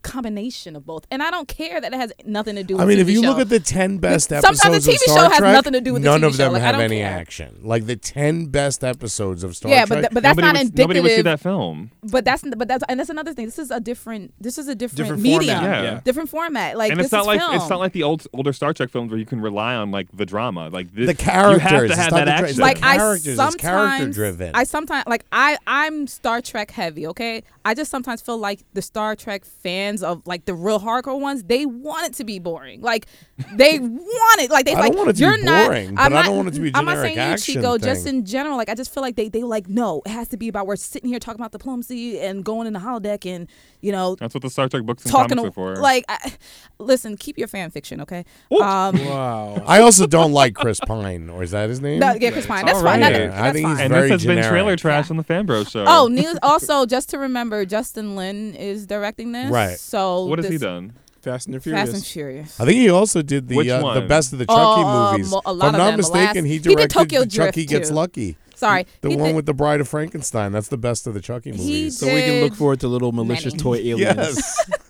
[0.00, 2.74] combination of both, and I don't care that it has nothing to do.
[2.74, 3.28] with I mean, TV if you show.
[3.30, 5.80] look at the ten best Sometimes episodes the of TV show Star has nothing to
[5.80, 6.36] do with the none TV of show.
[6.38, 7.10] them Like, I have don't any care.
[7.18, 7.58] action.
[7.62, 9.88] Like the ten best episodes of Star yeah, Trek.
[9.88, 11.90] but th- but that's nobody not would, nobody would see that film.
[12.02, 13.46] But that's but that's and that's another thing.
[13.46, 14.34] This is a different.
[14.40, 16.00] This is a different, Different medium, format, Yeah.
[16.04, 16.76] different format.
[16.76, 17.54] Like and this it's not is like film.
[17.54, 20.08] it's not like the old older Star Trek films where you can rely on like
[20.16, 20.68] the drama.
[20.70, 21.62] Like this, the characters.
[21.62, 22.48] you have to have not that the action.
[22.50, 24.50] it's like the I character sometimes driven.
[24.54, 27.06] I sometimes like I I'm Star Trek heavy.
[27.08, 29.44] Okay, I just sometimes feel like the Star Trek
[29.90, 32.80] fans of like the real hardcore ones, they want it to be boring.
[32.80, 33.06] Like
[33.54, 34.50] they want it.
[34.50, 35.66] Like they I like want it to you're not.
[35.66, 37.32] boring, I'm I not, don't want it to be a I'm not generic saying you,
[37.34, 37.78] action Chico.
[37.78, 40.36] Just in general, like I just feel like they they like no, it has to
[40.36, 43.48] be about we're sitting here talking about diplomacy and going in the holodeck and
[43.80, 45.82] you know That's what the Star Trek books and talking comics to, are for.
[45.82, 46.32] like I,
[46.78, 48.24] listen, keep your fan fiction, okay?
[48.52, 52.00] Um, wow I also don't like Chris Pine, or is that his name?
[52.00, 52.66] no, yeah, Chris Pine.
[52.66, 53.00] That's all fine.
[53.00, 53.12] right.
[53.12, 53.76] That- Yeah, I think fine.
[53.76, 55.84] he's and very this has been trailer trash on the Fan Bro show.
[55.86, 56.38] Oh, news.
[56.42, 59.50] Also, just to remember, Justin Lin is directing this.
[59.50, 59.78] Right.
[59.80, 60.92] So what has he done?
[61.20, 62.58] fast and the furious Fast and Furious.
[62.60, 64.08] I think he also did the uh, the one?
[64.08, 65.30] best of the Chucky Oh, movies.
[65.30, 65.90] mo- a if I'm of not them.
[65.92, 67.94] The mistaken, last- he he did directed Tokyo the Chucky Drift, Gets too.
[67.94, 68.36] Lucky.
[68.54, 70.52] Sorry, The he one did- with the Bride of Frankenstein.
[70.52, 71.98] That's the best of the Chucky He movies.
[71.98, 73.62] so we can look did forward to little malicious many.
[73.62, 74.70] toy aliens yes.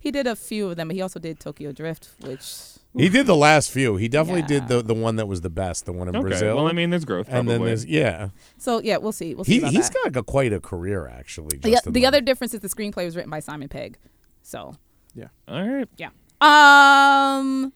[0.00, 2.54] He did a few of them, but he also did Tokyo Drift, which
[2.96, 3.96] he did the last few.
[3.96, 4.60] He definitely Yeah.
[4.60, 6.22] did the, the one that was the best, the one in Okay.
[6.28, 6.54] Brazil.
[6.56, 7.26] Well, I mean, there's growth.
[7.28, 8.28] and then there's yeah.
[8.56, 9.34] so yeah, we'll see.
[9.34, 10.12] We'll see He about he's that.
[10.12, 11.58] got a, quite a career actually.
[11.58, 12.06] the, Justin the Lin.
[12.08, 13.98] other difference is the screenplay was written by Simon Pegg.
[14.46, 14.76] So
[15.14, 15.26] yeah.
[15.48, 15.88] all right.
[15.96, 16.10] yeah.
[16.40, 17.72] Um,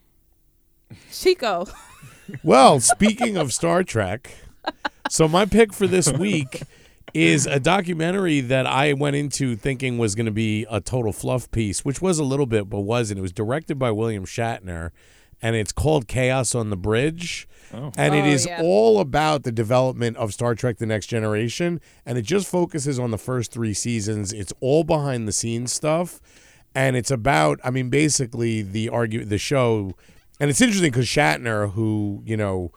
[1.13, 1.67] Chico.
[2.45, 4.31] Well, speaking of Star Trek,
[5.09, 6.63] so my pick for this week
[7.13, 11.51] is a documentary that I went into thinking was going to be a total fluff
[11.51, 13.19] piece, which was a little bit, but wasn't.
[13.19, 14.91] It was directed by William Shatner,
[15.43, 17.49] and it's called Chaos on the Bridge.
[17.75, 17.91] Oh.
[17.97, 18.63] And it is Oh, yeah.
[18.63, 21.81] all about the development of Star Trek The Next Generation.
[22.07, 24.33] And it just focuses on the first three seasons.
[24.33, 26.21] It's all behind the scenes stuff.
[26.75, 29.93] And it's about, I mean, basically the argue the show.
[30.39, 32.73] And it's interesting because Shatner, who, you know,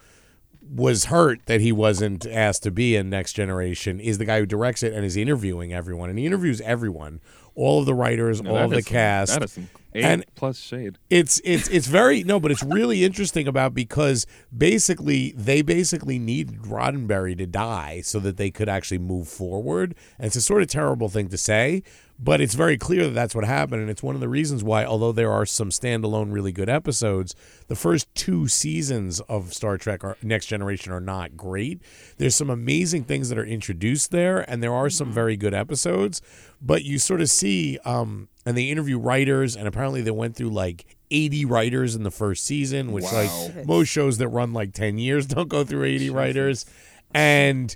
[0.62, 4.46] was hurt that he wasn't asked to be in Next Generation, is the guy who
[4.46, 6.10] directs it and is interviewing everyone.
[6.10, 7.22] And he interviews everyone.
[7.56, 9.34] all of the writers, No, all of the is cast.
[9.34, 9.60] That is
[9.96, 10.98] A And- plus shade.
[11.10, 14.26] It's it's it's very no, but it's really interesting about because
[14.56, 19.94] basically they basically need Roddenberry to die so that they could actually move forward.
[20.18, 21.84] And it's a sort of terrible thing to say,
[22.18, 24.86] but it's very clear that that's what happened, and it's one of the reasons why,
[24.86, 27.36] although there are some standalone really good episodes,
[27.68, 31.82] the first two seasons of Star Trek or Next Generation are not great.
[32.18, 36.22] There's some amazing things that are introduced there, and there are some very good episodes,
[36.62, 40.50] but you sort of see, um, and they interview writers, and apparently they went through
[40.52, 43.50] like 80 writers in the first season, which Wow.
[43.56, 46.66] like most shows that run like 10 years don't go through 80 writers,
[47.14, 47.76] and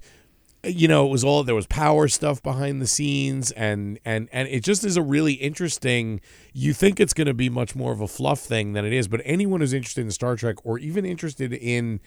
[0.63, 4.47] you know it was all there was power stuff behind the scenes and and and
[4.49, 6.19] it just is a really interesting
[6.51, 9.07] you think it's going to be much more of a fluff thing than it is
[9.07, 12.01] but anyone who's interested in star trek or even interested in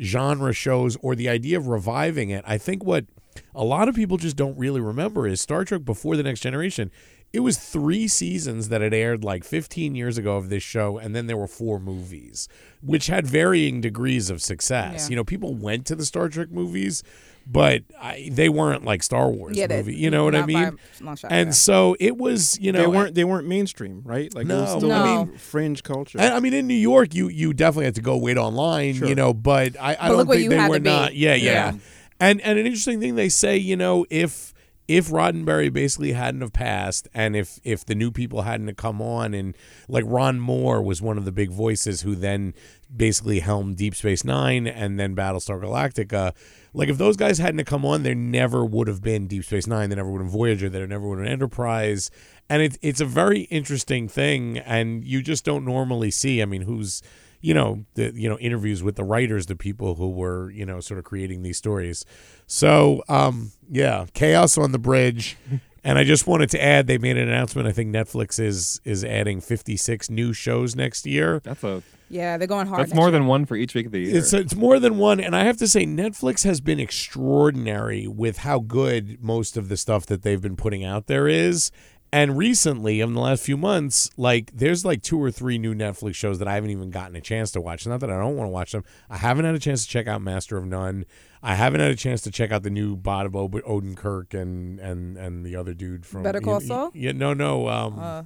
[0.00, 3.06] genre shows or the idea of reviving it i think what
[3.54, 6.90] a lot of people just don't really remember is star trek before the next generation
[7.34, 11.14] it was three seasons that had aired like 15 years ago of this show and
[11.14, 12.48] then there were four movies
[12.80, 15.10] which had varying degrees of success Yeah.
[15.10, 17.02] you know people went to the star trek movies
[17.46, 19.94] but I, they weren't like Star Wars Yeah, movie.
[19.94, 20.78] You know what I not by mean?
[21.18, 21.52] shot, and yeah.
[21.52, 24.34] so it was, you know, they weren't they weren't mainstream, right?
[24.34, 24.78] Like it was No.
[24.78, 25.22] still No.
[25.30, 26.18] like fringe culture.
[26.18, 29.08] I, I mean, in New York, you you definitely had to go wait online, Sure.
[29.08, 29.34] you know.
[29.34, 31.14] But I, I But don't think you they were not.
[31.14, 31.72] Yeah, yeah, Yeah.
[32.18, 34.53] And and an interesting thing they say, you know, if
[34.86, 39.00] if Roddenberry basically hadn't have passed, and if if the new people hadn't have come
[39.00, 39.56] on, and
[39.88, 42.54] like Ron Moore was one of the big voices who then
[42.94, 46.32] basically helmed Deep Space Nine and then Battlestar Galactica.
[46.74, 49.66] Like if those guys hadn't have come on, there never would have been Deep Space
[49.66, 49.88] Nine.
[49.88, 50.68] There never would have been Voyager.
[50.68, 52.10] There never would have been Enterprise.
[52.50, 56.42] And it's it's a very interesting thing, and you just don't normally see.
[56.42, 57.00] I mean, who's
[57.44, 60.80] you know the you know interviews with the writers, the people who were you know
[60.80, 62.04] sort of creating these stories.
[62.46, 65.36] So um, yeah, chaos on the bridge.
[65.86, 67.68] And I just wanted to add, they made an announcement.
[67.68, 71.42] I think Netflix is is adding 56 new shows next year.
[71.44, 72.80] That's a Yeah, they're going hard.
[72.80, 73.10] that's more year.
[73.18, 74.16] than one for each week of the year.
[74.16, 78.38] It's it's more than one, and I have to say, Netflix has been extraordinary with
[78.38, 81.70] how good most of the stuff that they've been putting out there is.
[82.14, 86.14] And recently, in the last few months, like there's like two or three new Netflix
[86.14, 87.88] shows that I haven't even gotten a chance to watch.
[87.88, 88.84] Not that I don't want to watch them.
[89.10, 91.06] I haven't had a chance to check out Master of None.
[91.42, 95.18] I haven't had a chance to check out the new Bob Ob- Odenkirk and and
[95.18, 96.92] and the other dude from Better Call Saul?
[96.94, 97.68] Yeah, no, no.
[97.68, 98.22] Um, Uh,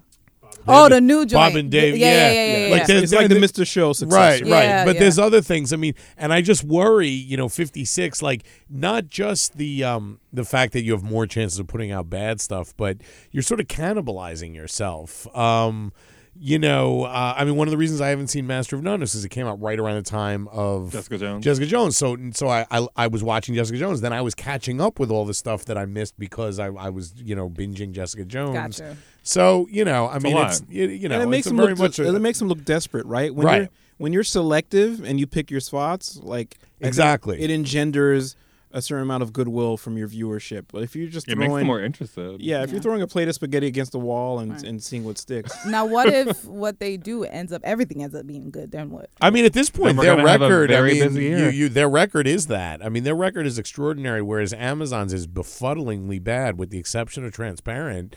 [0.66, 1.32] oh, the new joint.
[1.32, 1.96] Bob and Dave.
[1.96, 2.56] Yeah, yeah, yeah, yeah.
[2.66, 2.86] yeah, Like yeah.
[2.86, 3.66] there's- it's like the Mr.
[3.66, 4.14] Show success.
[4.16, 4.62] Right, right.
[4.64, 5.00] Yeah, but yeah.
[5.00, 5.72] there's other things.
[5.72, 10.44] I mean, and I just worry, you know, 56, like not just the um the
[10.44, 12.98] fact that you have more chances of putting out bad stuff, but
[13.30, 15.26] you're sort of cannibalizing yourself.
[15.36, 15.92] Um
[16.40, 19.02] you know, uh, I mean, one of the reasons I haven't seen Master of None
[19.02, 21.44] is because it came out right around the time of Jessica Jones.
[21.44, 21.96] Jessica Jones.
[21.96, 24.00] So, so I, I, I was watching Jessica Jones.
[24.00, 26.90] Then I was catching up with all the stuff that I missed because I, I
[26.90, 28.78] was, you know, binging Jessica Jones.
[28.78, 28.96] Gotcha.
[29.22, 31.56] So, you know, I a mean, it's you, you know, and it makes it's them
[31.56, 33.34] very look much a- it makes them look desperate, right?
[33.34, 33.56] When Right.
[33.62, 37.40] you're when you're selective and you pick your spots, like Exactly.
[37.42, 38.36] it engenders
[38.70, 40.66] a certain amount of goodwill from your viewership.
[40.72, 42.40] But if you're just it makes throwing them more interested.
[42.40, 45.18] yeah, if you're throwing a plate of spaghetti against the wall and and seeing what
[45.18, 48.70] sticks, Now, what if what they do ends up everything ends up being good?
[48.70, 49.10] Then what?
[49.20, 50.70] I mean, at this point, their gonna record.
[50.70, 51.38] I mean, busy year.
[51.38, 52.84] You, you, their record is that.
[52.84, 54.22] I mean, their record is extraordinary.
[54.22, 58.16] Whereas Amazon's is befuddlingly bad, with the exception of Transparent.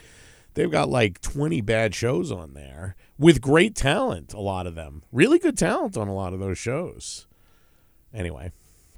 [0.54, 4.34] They've got like twenty bad shows on there with great talent.
[4.34, 7.26] A lot of them, really good talent on a lot of those shows.
[8.12, 8.52] Anyway,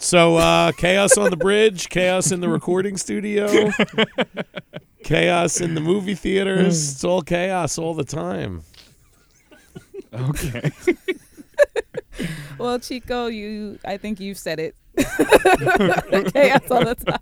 [0.05, 3.71] so uh, chaos on the bridge, chaos in the recording studio,
[5.03, 6.93] chaos in the movie theaters.
[6.93, 8.63] It's all chaos all the time.
[10.13, 10.71] Okay.
[12.59, 14.77] Well, Chico, you I think you've said it.
[14.97, 17.19] Chaos all the time.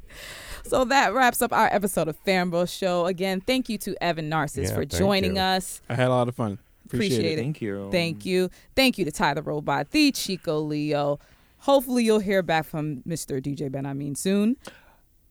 [0.64, 3.06] So that wraps up our episode of Fanbro Show.
[3.06, 5.42] Again, thank you to Evan Narcisse Yeah, for thank joining you.
[5.42, 5.80] us.
[5.88, 6.58] I had a lot of fun.
[6.84, 7.38] Appreciate, Appreciate it.
[7.38, 7.42] it.
[7.42, 7.88] Thank you.
[7.90, 8.50] Thank you.
[8.76, 11.18] Thank you to Ty the Robot, the Chico Leo.
[11.62, 13.40] Hopefully you'll hear back from Mr.
[13.40, 14.56] DJ Ben Hameen soon.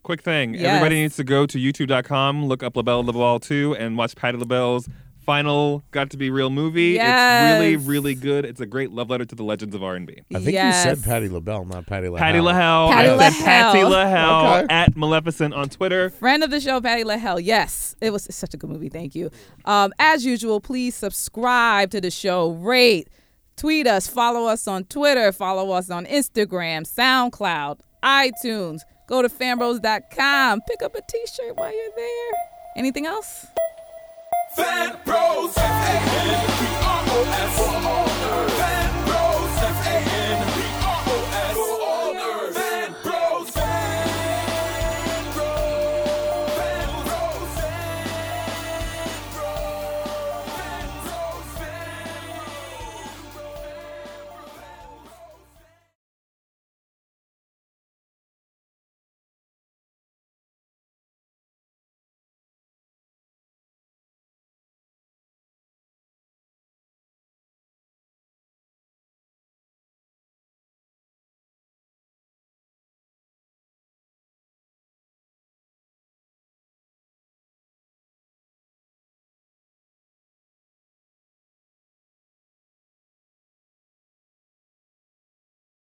[0.04, 0.54] Quick thing.
[0.54, 0.64] Yes.
[0.64, 4.88] Everybody needs to go to youtube.com, look up LaBelle LaBelle 2, and watch Patty LaBelle's
[5.26, 6.98] final Got to Be Real movie.
[6.98, 8.46] It's really, really good.
[8.46, 10.24] It's a great love letter to the legends of R&B.
[10.34, 10.86] I think yes.
[10.86, 12.20] you said Patty LaBelle, not Patty LaBelle.
[12.20, 12.92] Patty LaHelle.
[12.92, 13.92] Patty I said Patty LaHelle.
[13.92, 14.74] LaHelle Okay.
[14.74, 16.12] at Maleficent on Twitter.
[16.12, 17.42] Friend of the show, Patty LaHelle.
[17.44, 18.90] Yes, it was such a good movie.
[18.90, 19.30] Thank you.
[19.66, 23.10] Um, as usual, please subscribe to the show, rate,
[23.62, 28.80] Tweet us, follow us on Twitter, follow us on Instagram, SoundCloud, iTunes.
[29.06, 32.32] Go to fanbros.com, pick up a t shirt while you're there.
[32.76, 33.46] Anything else?
[34.56, 35.54] Fan Bros,